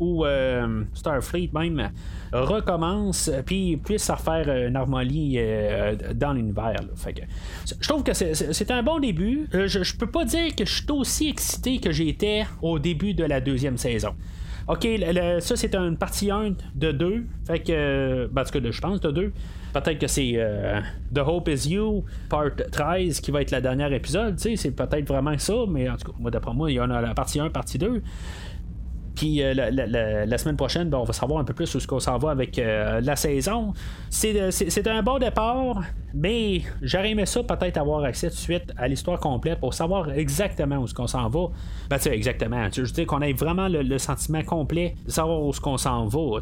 ou 0.00 0.24
euh, 0.24 0.84
Starfleet 0.94 1.50
même 1.52 1.90
recommence 2.32 3.30
puis 3.46 3.76
puisse 3.78 4.08
refaire 4.10 4.48
une 4.48 4.76
harmonie 4.76 5.34
euh, 5.38 5.96
dans 6.14 6.32
l'univers. 6.32 6.76
je 7.80 7.88
trouve 7.88 8.04
que 8.04 8.14
c'est 8.14 8.70
un 8.70 8.82
bon 8.82 9.00
début. 9.00 9.48
je, 9.52 9.66
je 9.66 9.96
peux 9.96 10.10
pas 10.10 10.24
dire 10.24 10.54
que 10.54 10.64
je 10.64 10.74
suis 10.74 10.90
aussi 10.90 11.28
excité 11.28 11.78
que 11.78 11.90
j'étais 11.90 12.46
au 12.62 12.78
début 12.78 13.14
de 13.14 13.24
la 13.24 13.40
deuxième 13.40 13.76
saison. 13.76 14.14
OK, 14.68 14.86
ça 15.40 15.56
c'est 15.56 15.74
une 15.74 15.96
partie 15.96 16.30
1 16.30 16.52
de 16.74 16.92
2. 16.92 17.24
Fait 17.46 17.60
que. 17.60 18.28
Ben, 18.30 18.42
en 18.42 18.44
tout 18.44 18.60
cas, 18.60 18.70
je 18.70 18.80
pense 18.80 19.00
de 19.00 19.10
2. 19.10 19.32
Peut-être 19.72 19.98
que 19.98 20.06
c'est 20.06 20.32
euh, 20.36 20.80
The 21.14 21.18
Hope 21.18 21.48
Is 21.48 21.68
You, 21.68 22.04
part 22.28 22.50
13, 22.70 23.20
qui 23.20 23.30
va 23.30 23.42
être 23.42 23.50
la 23.50 23.60
dernière 23.60 23.92
épisode. 23.92 24.38
C'est 24.38 24.70
peut-être 24.70 25.06
vraiment 25.06 25.36
ça, 25.38 25.54
mais 25.68 25.88
en 25.88 25.96
tout 25.96 26.12
cas, 26.12 26.18
moi 26.18 26.30
d'après 26.30 26.54
moi, 26.54 26.70
il 26.70 26.74
y 26.74 26.80
en 26.80 26.90
a 26.90 27.00
la 27.00 27.14
partie 27.14 27.40
1, 27.40 27.50
partie 27.50 27.78
2. 27.78 28.02
Puis 29.18 29.42
la, 29.42 30.38
semaine 30.38 30.56
prochaine, 30.56 30.90
ben, 30.90 30.98
on 30.98 31.04
va 31.04 31.12
savoir 31.12 31.40
un 31.40 31.44
peu 31.44 31.52
plus 31.52 31.74
où 31.74 31.80
ce 31.80 31.88
qu'on 31.88 31.98
s'en 31.98 32.18
va 32.18 32.30
avec 32.30 32.56
la 32.56 33.16
saison. 33.16 33.72
C'est 34.10 34.86
un 34.86 35.02
bon 35.02 35.18
départ, 35.18 35.82
mais 36.14 36.62
j'aurais 36.82 37.10
aimé 37.10 37.26
ça 37.26 37.42
peut-être 37.42 37.76
avoir 37.76 38.04
accès 38.04 38.28
tout 38.28 38.36
de 38.36 38.40
suite 38.40 38.72
à 38.76 38.86
l'histoire 38.86 39.18
complète 39.18 39.58
pour 39.60 39.74
savoir 39.74 40.12
exactement 40.12 40.76
où 40.78 40.86
ce 40.86 40.94
qu'on 40.94 41.08
s'en 41.08 41.28
va. 41.28 41.48
Ben, 41.90 41.98
tu 41.98 42.08
exactement. 42.08 42.68
Je 42.72 42.82
veux 42.82 42.88
dire 42.88 43.06
qu'on 43.06 43.20
ait 43.20 43.32
vraiment 43.32 43.68
le, 43.68 43.98
sentiment 43.98 44.42
complet 44.42 44.94
de 45.04 45.10
savoir 45.10 45.42
où 45.42 45.52
ce 45.52 45.60
qu'on 45.60 45.76
s'en 45.76 46.06
va. 46.06 46.40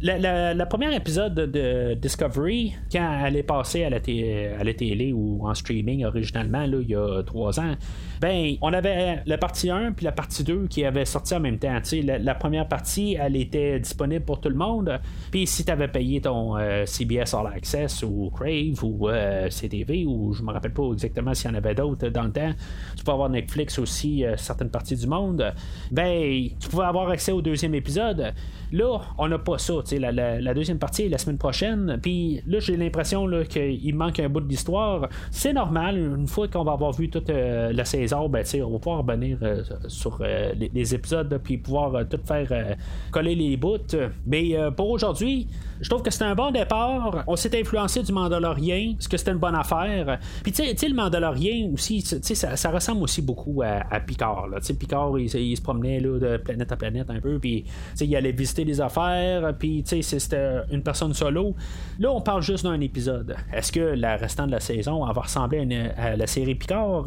La, 0.00 0.54
la, 0.54 0.66
première 0.66 0.94
épisode 0.94 1.34
de 1.34 1.94
Discovery, 1.94 2.74
quand 2.92 3.22
elle 3.26 3.36
est 3.36 3.42
passée 3.42 3.84
à 3.84 3.90
la, 3.90 4.00
télé 4.00 5.12
ou 5.12 5.46
en 5.46 5.54
streaming 5.54 6.04
originalement, 6.04 6.62
il 6.62 6.88
y 6.88 6.94
a 6.94 7.22
trois 7.24 7.58
ans, 7.58 7.74
ben, 8.20 8.54
on 8.62 8.72
avait 8.72 9.22
la 9.26 9.38
partie 9.38 9.70
1 9.70 9.92
puis 9.92 10.04
la 10.04 10.12
partie 10.12 10.44
2 10.44 10.68
qui 10.68 10.84
avait 10.84 11.04
sorti 11.04 11.34
en 11.34 11.40
même 11.40 11.58
temps. 11.58 11.78
La, 12.02 12.34
première 12.34 12.68
partie, 12.68 13.16
elle 13.20 13.36
était 13.36 13.78
disponible 13.78 14.24
pour 14.24 14.40
tout 14.40 14.48
le 14.48 14.54
monde. 14.54 15.00
Puis 15.30 15.46
si 15.46 15.64
tu 15.64 15.70
avais 15.70 15.88
payé 15.88 16.20
ton 16.20 16.56
euh, 16.56 16.84
CBS 16.86 17.34
All 17.34 17.46
Access 17.54 18.02
ou 18.02 18.30
Crave 18.30 18.82
ou 18.82 19.08
euh, 19.08 19.48
CTV 19.48 20.04
ou 20.06 20.32
je 20.32 20.42
me 20.42 20.52
rappelle 20.52 20.72
pas 20.72 20.90
exactement 20.92 21.34
s'il 21.34 21.50
y 21.50 21.54
en 21.54 21.56
avait 21.56 21.74
d'autres 21.74 22.08
dans 22.08 22.24
le 22.24 22.32
temps, 22.32 22.52
tu 22.96 23.04
peux 23.04 23.12
avoir 23.12 23.28
Netflix 23.28 23.78
aussi, 23.78 24.24
euh, 24.24 24.36
certaines 24.36 24.70
parties 24.70 24.96
du 24.96 25.06
monde. 25.06 25.52
Ben, 25.90 26.48
tu 26.60 26.68
pouvais 26.68 26.84
avoir 26.84 27.08
accès 27.10 27.32
au 27.32 27.42
deuxième 27.42 27.74
épisode. 27.74 28.32
Là, 28.72 29.00
on 29.18 29.28
n'a 29.28 29.38
pas 29.38 29.58
ça. 29.58 29.74
La, 29.98 30.54
deuxième 30.54 30.78
partie 30.78 31.02
est 31.02 31.08
la 31.08 31.18
semaine 31.18 31.38
prochaine. 31.38 31.98
Puis 32.02 32.42
là, 32.46 32.58
j'ai 32.60 32.76
l'impression 32.76 33.28
qu'il 33.48 33.94
manque 33.94 34.20
un 34.20 34.28
bout 34.28 34.40
d'histoire. 34.40 35.08
C'est 35.30 35.52
normal. 35.52 35.98
Une 35.98 36.28
fois 36.28 36.48
qu'on 36.48 36.64
va 36.64 36.72
avoir 36.72 36.92
vu 36.92 37.08
toute 37.08 37.28
la 37.28 37.84
saison 37.84 38.16
ben, 38.28 38.44
on 38.64 38.70
va 38.70 38.78
pouvoir 38.78 38.98
revenir 38.98 39.38
euh, 39.42 39.62
sur 39.88 40.18
euh, 40.20 40.52
les, 40.54 40.94
épisodes 40.94 41.40
puis 41.42 41.58
pouvoir 41.58 41.94
euh, 41.94 42.04
tout 42.04 42.20
faire 42.24 42.76
coller 43.10 43.34
les 43.34 43.56
bouts. 43.56 43.78
Mais 44.26 44.54
pour 44.76 44.90
aujourd'hui, 44.90 45.48
je 45.80 45.88
trouve 45.88 46.02
que 46.02 46.10
c'était 46.10 46.24
un 46.24 46.34
bon 46.34 46.50
départ. 46.50 47.24
On 47.26 47.36
s'est 47.36 47.58
influencé 47.58 48.02
du 48.02 48.12
Mandalorien, 48.12 48.94
parce 48.94 49.08
que 49.08 49.16
c'était 49.16 49.32
une 49.32 49.38
bonne 49.38 49.54
affaire. 49.54 50.18
Puis 50.42 50.52
tu 50.52 50.64
sais, 50.64 50.88
le 50.88 50.94
Mandalorien 50.94 51.70
aussi, 51.72 52.00
ça, 52.00 52.56
ça 52.56 52.70
ressemble 52.70 53.02
aussi 53.02 53.22
beaucoup 53.22 53.62
à, 53.62 54.00
Picard. 54.00 54.48
Là. 54.48 54.58
Picard, 54.78 55.18
il, 55.18 55.56
se 55.56 55.62
promenait 55.62 56.00
de 56.00 56.36
planète 56.38 56.72
à 56.72 56.76
planète 56.76 57.10
un 57.10 57.20
peu, 57.20 57.38
puis 57.38 57.64
il 58.00 58.16
allait 58.16 58.32
visiter 58.32 58.55
des 58.64 58.80
affaires, 58.80 59.54
puis 59.58 59.82
c'était 59.84 60.62
une 60.70 60.82
personne 60.82 61.14
solo. 61.14 61.54
Là, 61.98 62.10
on 62.10 62.20
parle 62.20 62.42
juste 62.42 62.64
d'un 62.64 62.80
épisode. 62.80 63.36
Est-ce 63.52 63.72
que 63.72 63.80
la 63.80 64.16
restante 64.16 64.46
de 64.46 64.52
la 64.52 64.60
saison 64.60 65.04
va 65.04 65.22
ressembler 65.22 65.90
à, 65.96 66.16
la 66.16 66.26
série 66.26 66.54
Picard? 66.54 67.04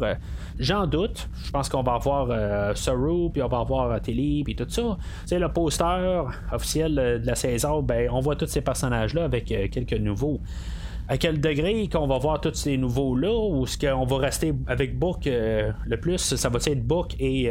J'en 0.58 0.86
doute. 0.86 1.28
Je 1.44 1.50
pense 1.50 1.68
qu'on 1.68 1.82
va 1.82 1.94
avoir 1.94 2.28
euh, 2.30 2.74
puis 3.32 3.42
on 3.42 3.48
va 3.48 3.58
avoir 3.58 3.90
euh, 3.90 3.98
Tilly, 3.98 4.44
puis 4.44 4.54
tout 4.54 4.66
ça. 4.68 4.96
C'est 5.24 5.38
le 5.38 5.48
poster 5.48 6.24
officiel 6.52 6.94
de 6.94 7.26
la 7.26 7.34
saison, 7.34 7.82
ben, 7.82 8.08
on 8.10 8.20
voit 8.20 8.36
tous 8.36 8.46
ces 8.46 8.60
personnages-là 8.60 9.24
avec 9.24 9.50
euh, 9.52 9.68
quelques 9.70 9.94
nouveaux 9.94 10.40
à 11.08 11.18
quel 11.18 11.40
degré 11.40 11.88
qu'on 11.88 12.06
va 12.06 12.18
voir 12.18 12.40
tous 12.40 12.54
ces 12.54 12.76
nouveaux-là, 12.76 13.36
ou 13.36 13.64
est-ce 13.64 13.76
qu'on 13.76 14.04
va 14.04 14.18
rester 14.18 14.54
avec 14.68 14.96
Book 14.96 15.22
le 15.26 15.96
plus, 15.96 16.18
ça 16.18 16.48
va 16.48 16.60
être 16.64 16.86
Book 16.86 17.16
et 17.18 17.50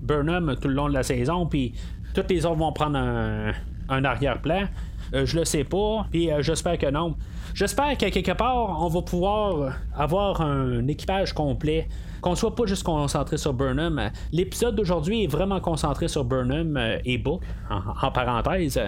Burnham 0.00 0.56
tout 0.58 0.68
le 0.68 0.74
long 0.74 0.88
de 0.88 0.94
la 0.94 1.02
saison, 1.02 1.44
puis 1.44 1.74
tous 2.14 2.24
les 2.28 2.46
autres 2.46 2.56
vont 2.56 2.72
prendre 2.72 2.98
un, 2.98 4.04
arrière-plan. 4.04 4.64
je 5.12 5.36
le 5.36 5.44
sais 5.44 5.64
pas, 5.64 6.06
puis 6.10 6.30
j'espère 6.40 6.78
que 6.78 6.90
non. 6.90 7.16
J'espère 7.54 7.96
qu'à 7.96 8.10
quelque 8.10 8.32
part, 8.32 8.82
on 8.82 8.88
va 8.88 9.02
pouvoir 9.02 9.74
avoir 9.96 10.40
un 10.40 10.86
équipage 10.88 11.32
complet 11.32 11.88
qu'on 12.24 12.34
soit 12.34 12.54
pas 12.54 12.64
juste 12.64 12.84
concentré 12.84 13.36
sur 13.36 13.52
Burnham. 13.52 14.10
L'épisode 14.32 14.74
d'aujourd'hui 14.74 15.24
est 15.24 15.26
vraiment 15.26 15.60
concentré 15.60 16.08
sur 16.08 16.24
Burnham 16.24 16.74
euh, 16.78 16.98
et 17.04 17.18
Book, 17.18 17.42
en 17.70 18.10
parenthèse 18.10 18.80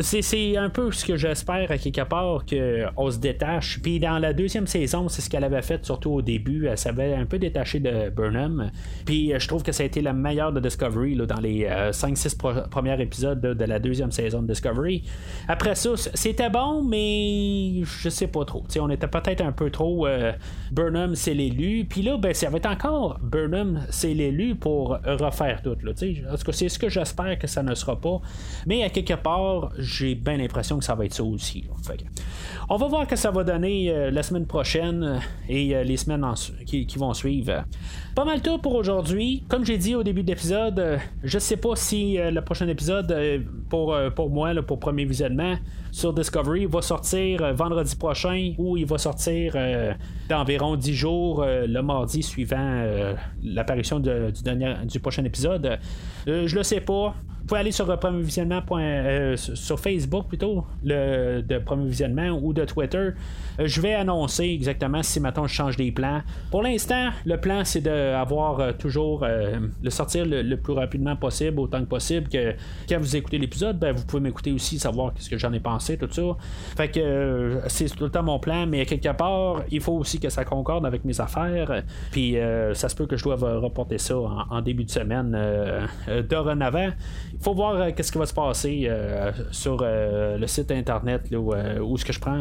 c'est 0.00 0.56
un 0.56 0.70
peu 0.70 0.90
ce 0.92 1.04
que 1.04 1.16
j'espère 1.16 1.70
à 1.70 1.78
quelque 1.78 2.02
part 2.02 2.44
qu'on 2.46 3.10
se 3.10 3.18
détache. 3.18 3.80
Puis 3.82 4.00
dans 4.00 4.18
la 4.18 4.32
deuxième 4.32 4.66
saison, 4.66 5.08
c'est 5.08 5.22
ce 5.22 5.30
qu'elle 5.30 5.44
avait 5.44 5.62
fait 5.62 5.84
surtout 5.84 6.10
au 6.10 6.22
début. 6.22 6.66
Elle 6.66 6.78
s'avait 6.78 7.14
un 7.14 7.26
peu 7.26 7.38
détaché 7.38 7.80
de 7.80 8.10
Burnham. 8.10 8.70
Puis 9.04 9.32
euh, 9.32 9.38
je 9.38 9.48
trouve 9.48 9.62
que 9.62 9.72
ça 9.72 9.82
a 9.82 9.86
été 9.86 10.00
la 10.00 10.12
meilleure 10.12 10.52
de 10.52 10.60
Discovery 10.60 11.16
dans 11.16 11.40
les 11.40 11.66
5-6 11.66 12.36
euh, 12.44 12.66
premiers 12.68 13.00
épisodes 13.00 13.40
de, 13.40 13.64
la 13.64 13.78
deuxième 13.78 14.12
saison 14.12 14.42
de 14.42 14.48
Discovery. 14.48 15.04
Après 15.46 15.74
ça, 15.74 15.90
c'était 16.14 16.50
bon, 16.50 16.82
mais 16.82 17.82
je 17.84 18.08
sais 18.08 18.28
pas 18.28 18.44
trop. 18.44 18.64
on 18.80 18.90
était 18.90 19.06
peut-être 19.06 19.42
un 19.42 19.52
peu 19.52 19.70
trop 19.70 20.06
euh, 20.06 20.32
Burnham, 20.72 21.14
c'est 21.14 21.34
l'élu. 21.34 21.84
Puis 21.88 22.02
là, 22.02 22.16
ben, 22.16 22.34
ça 22.34 22.50
va 22.50 22.58
être 22.58 22.70
encore 22.70 23.18
Burnham, 23.22 23.82
c'est 23.90 24.14
l'élu 24.14 24.54
pour 24.54 24.98
refaire 25.04 25.62
tout. 25.62 25.76
Là, 25.82 25.92
en 25.92 26.36
tout 26.36 26.44
cas, 26.44 26.52
c'est 26.52 26.68
ce 26.68 26.78
que 26.78 26.88
j'espère 26.88 27.38
que 27.38 27.46
ça 27.46 27.62
ne 27.62 27.74
sera 27.74 28.00
pas. 28.00 28.20
Mais 28.66 28.82
à 28.82 28.90
quelque 28.90 29.14
part, 29.14 29.67
j'ai 29.76 30.14
bien 30.14 30.36
l'impression 30.36 30.78
que 30.78 30.84
ça 30.84 30.94
va 30.94 31.04
être 31.04 31.14
ça 31.14 31.22
aussi. 31.22 31.64
on 32.68 32.76
va 32.76 32.86
voir 32.88 33.06
que 33.06 33.16
ça 33.16 33.30
va 33.30 33.44
donner 33.44 33.90
euh, 33.90 34.10
la 34.10 34.22
semaine 34.22 34.46
prochaine 34.46 35.02
euh, 35.02 35.18
et 35.48 35.74
euh, 35.74 35.82
les 35.82 35.96
semaines 35.96 36.24
qui, 36.66 36.86
vont 36.96 37.14
suivre. 37.14 37.64
Pas 38.14 38.24
mal 38.24 38.42
tout 38.42 38.58
pour 38.58 38.74
aujourd'hui. 38.74 39.44
Comme 39.48 39.64
j'ai 39.64 39.78
dit 39.78 39.94
au 39.94 40.02
début 40.02 40.22
de 40.22 40.28
l'épisode, 40.28 40.98
je 41.22 41.38
sais 41.38 41.56
pas 41.56 41.76
si 41.76 42.16
le 42.16 42.40
prochain 42.40 42.66
épisode 42.66 43.14
pour, 43.68 43.96
pour 44.16 44.30
moi, 44.30 44.52
pour 44.66 44.80
premier 44.80 45.04
visionnement 45.04 45.54
sur 45.92 46.12
Discovery, 46.12 46.66
va 46.66 46.82
sortir 46.82 47.54
vendredi 47.54 47.94
prochain 47.94 48.54
ou 48.58 48.76
il 48.76 48.86
va 48.86 48.98
sortir 48.98 49.54
d'environ 50.28 50.74
10 50.74 50.94
jours 50.94 51.44
le 51.46 51.80
mardi 51.80 52.24
suivant 52.24 52.84
l'apparition 53.44 54.00
du, 54.00 55.00
prochain 55.00 55.24
épisode. 55.24 55.78
je 56.26 56.52
le 56.52 56.62
sais 56.64 56.80
pas 56.80 57.14
pouvez 57.48 57.60
aller 57.60 57.72
sur 57.72 57.88
euh, 57.90 59.36
sur 59.36 59.80
Facebook 59.80 60.28
plutôt, 60.28 60.64
le, 60.84 61.40
de 61.40 61.58
Premier 61.58 61.88
Visionnement 61.88 62.38
ou 62.40 62.52
de 62.52 62.64
Twitter. 62.64 62.98
Euh, 62.98 63.12
je 63.66 63.80
vais 63.80 63.94
annoncer 63.94 64.44
exactement 64.44 65.02
si 65.02 65.18
maintenant 65.18 65.46
je 65.46 65.54
change 65.54 65.76
des 65.76 65.90
plans. 65.90 66.20
Pour 66.50 66.62
l'instant, 66.62 67.08
le 67.24 67.38
plan 67.38 67.64
c'est 67.64 67.80
d'avoir 67.80 68.60
euh, 68.60 68.72
toujours 68.72 69.24
le 69.24 69.90
sortir 69.90 70.26
le, 70.26 70.56
plus 70.56 70.74
rapidement 70.74 71.16
possible, 71.16 71.58
autant 71.60 71.80
que 71.80 71.86
possible. 71.86 72.28
Que 72.28 72.54
quand 72.88 72.98
vous 72.98 73.16
écoutez 73.16 73.38
l'épisode, 73.38 73.78
ben, 73.78 73.92
vous 73.92 74.04
pouvez 74.04 74.22
m'écouter 74.22 74.52
aussi, 74.52 74.78
savoir 74.78 75.12
ce 75.18 75.30
que 75.30 75.38
j'en 75.38 75.52
ai 75.52 75.60
pensé, 75.60 75.96
tout 75.96 76.10
ça. 76.10 76.22
Fait 76.76 76.90
que 76.90 77.60
c'est 77.68 77.86
tout 77.88 78.04
le 78.04 78.10
temps 78.10 78.22
mon 78.22 78.38
plan, 78.38 78.66
mais 78.66 78.84
quelque 78.84 79.12
part, 79.16 79.62
il 79.70 79.80
faut 79.80 79.94
aussi 79.94 80.20
que 80.20 80.28
ça 80.28 80.44
concorde 80.44 80.84
avec 80.84 81.04
mes 81.04 81.18
affaires. 81.20 81.82
Puis 82.10 82.36
ça 82.74 82.88
se 82.88 82.94
peut 82.94 83.06
que 83.06 83.16
je 83.16 83.24
doive 83.24 83.42
reporter 83.42 83.98
ça 83.98 84.16
en, 84.18 84.60
début 84.60 84.84
de 84.84 84.90
semaine 84.90 85.36
dorénavant 86.28 86.90
faut 87.40 87.54
voir 87.54 87.74
euh, 87.74 87.90
qu'est-ce 87.94 88.12
qui 88.12 88.18
va 88.18 88.26
se 88.26 88.34
passer 88.34 88.86
euh, 88.88 89.32
sur 89.50 89.78
euh, 89.80 90.38
le 90.38 90.46
site 90.46 90.70
internet 90.70 91.32
où, 91.32 91.96
ce 91.96 92.04
que 92.04 92.12
je 92.12 92.20
prends 92.20 92.40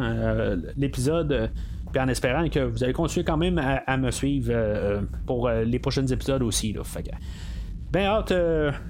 l'épisode. 0.75 1.51
Puis 1.91 2.01
en 2.01 2.07
espérant 2.09 2.49
que 2.49 2.59
vous 2.59 2.83
allez 2.83 2.93
continuer 2.93 3.23
quand 3.23 3.37
même 3.37 3.57
à, 3.57 3.97
me 3.97 4.11
suivre 4.11 4.53
pour 5.25 5.49
les 5.49 5.79
prochains 5.79 6.05
épisodes 6.05 6.43
aussi. 6.43 6.73
Là. 6.73 6.83
Fait 6.83 7.09
ben 7.91 8.05
hâte 8.05 8.33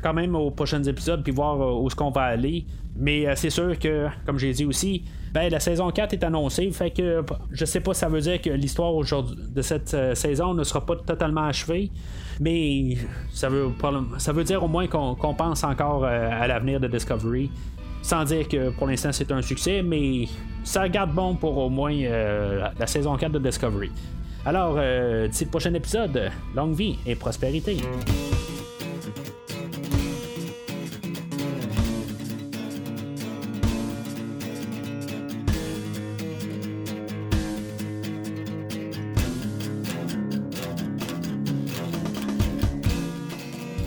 quand 0.02 0.14
même 0.14 0.36
aux 0.36 0.52
prochains 0.52 0.84
épisodes 0.84 1.24
puis 1.24 1.32
voir 1.32 1.82
où 1.82 1.88
est-ce 1.88 1.96
qu'on 1.96 2.12
va 2.12 2.24
aller. 2.24 2.66
Mais 3.00 3.28
c'est 3.36 3.52
sûr 3.52 3.78
que, 3.78 4.08
comme 4.26 4.40
j'ai 4.40 4.54
dit 4.54 4.66
aussi, 4.66 5.04
ben, 5.32 5.52
la 5.52 5.60
saison 5.60 5.92
4 5.92 6.14
est 6.14 6.24
annoncée. 6.24 6.72
Fait 6.72 6.90
que 6.90 7.24
je 7.52 7.66
sais 7.66 7.80
pas 7.80 7.94
ça 7.94 8.10
veut 8.10 8.22
dire 8.22 8.42
que 8.42 8.50
l'histoire 8.50 8.94
de 8.96 9.62
cette 9.62 10.16
saison 10.16 10.56
ne 10.56 10.64
sera 10.64 10.86
pas 10.86 10.96
totalement 10.96 11.46
achevée. 11.46 11.92
Mais 12.40 12.98
ça 13.32 13.50
veut, 13.50 13.70
ça 14.18 14.32
veut 14.32 14.44
dire 14.44 14.64
au 14.64 14.68
moins 14.68 14.88
qu'on 14.88 15.34
pense 15.34 15.64
encore 15.64 16.04
euh, 16.06 16.30
à 16.32 16.48
l'avenir 16.48 16.80
de 16.80 16.88
Discovery. 16.88 17.50
Sans 18.02 18.24
dire 18.24 18.48
que 18.48 18.70
pour 18.70 18.88
l'instant 18.88 19.12
c'est 19.12 19.32
un 19.32 19.42
succès, 19.42 19.82
mais 19.82 20.26
ça 20.64 20.88
garde 20.88 21.12
bon 21.12 21.36
pour 21.36 21.58
au 21.58 21.70
moins 21.70 21.94
euh, 21.94 22.68
la 22.78 22.88
saison 22.88 23.16
4 23.18 23.32
de 23.32 23.40
Discovery. 23.40 23.92
Alors, 24.46 24.76
euh, 24.78 25.28
d'ici 25.28 25.44
le 25.44 25.50
prochain 25.50 25.74
épisode, 25.74 26.32
longue 26.56 26.74
vie 26.74 26.98
et 27.06 27.16
prospérité. 27.16 27.78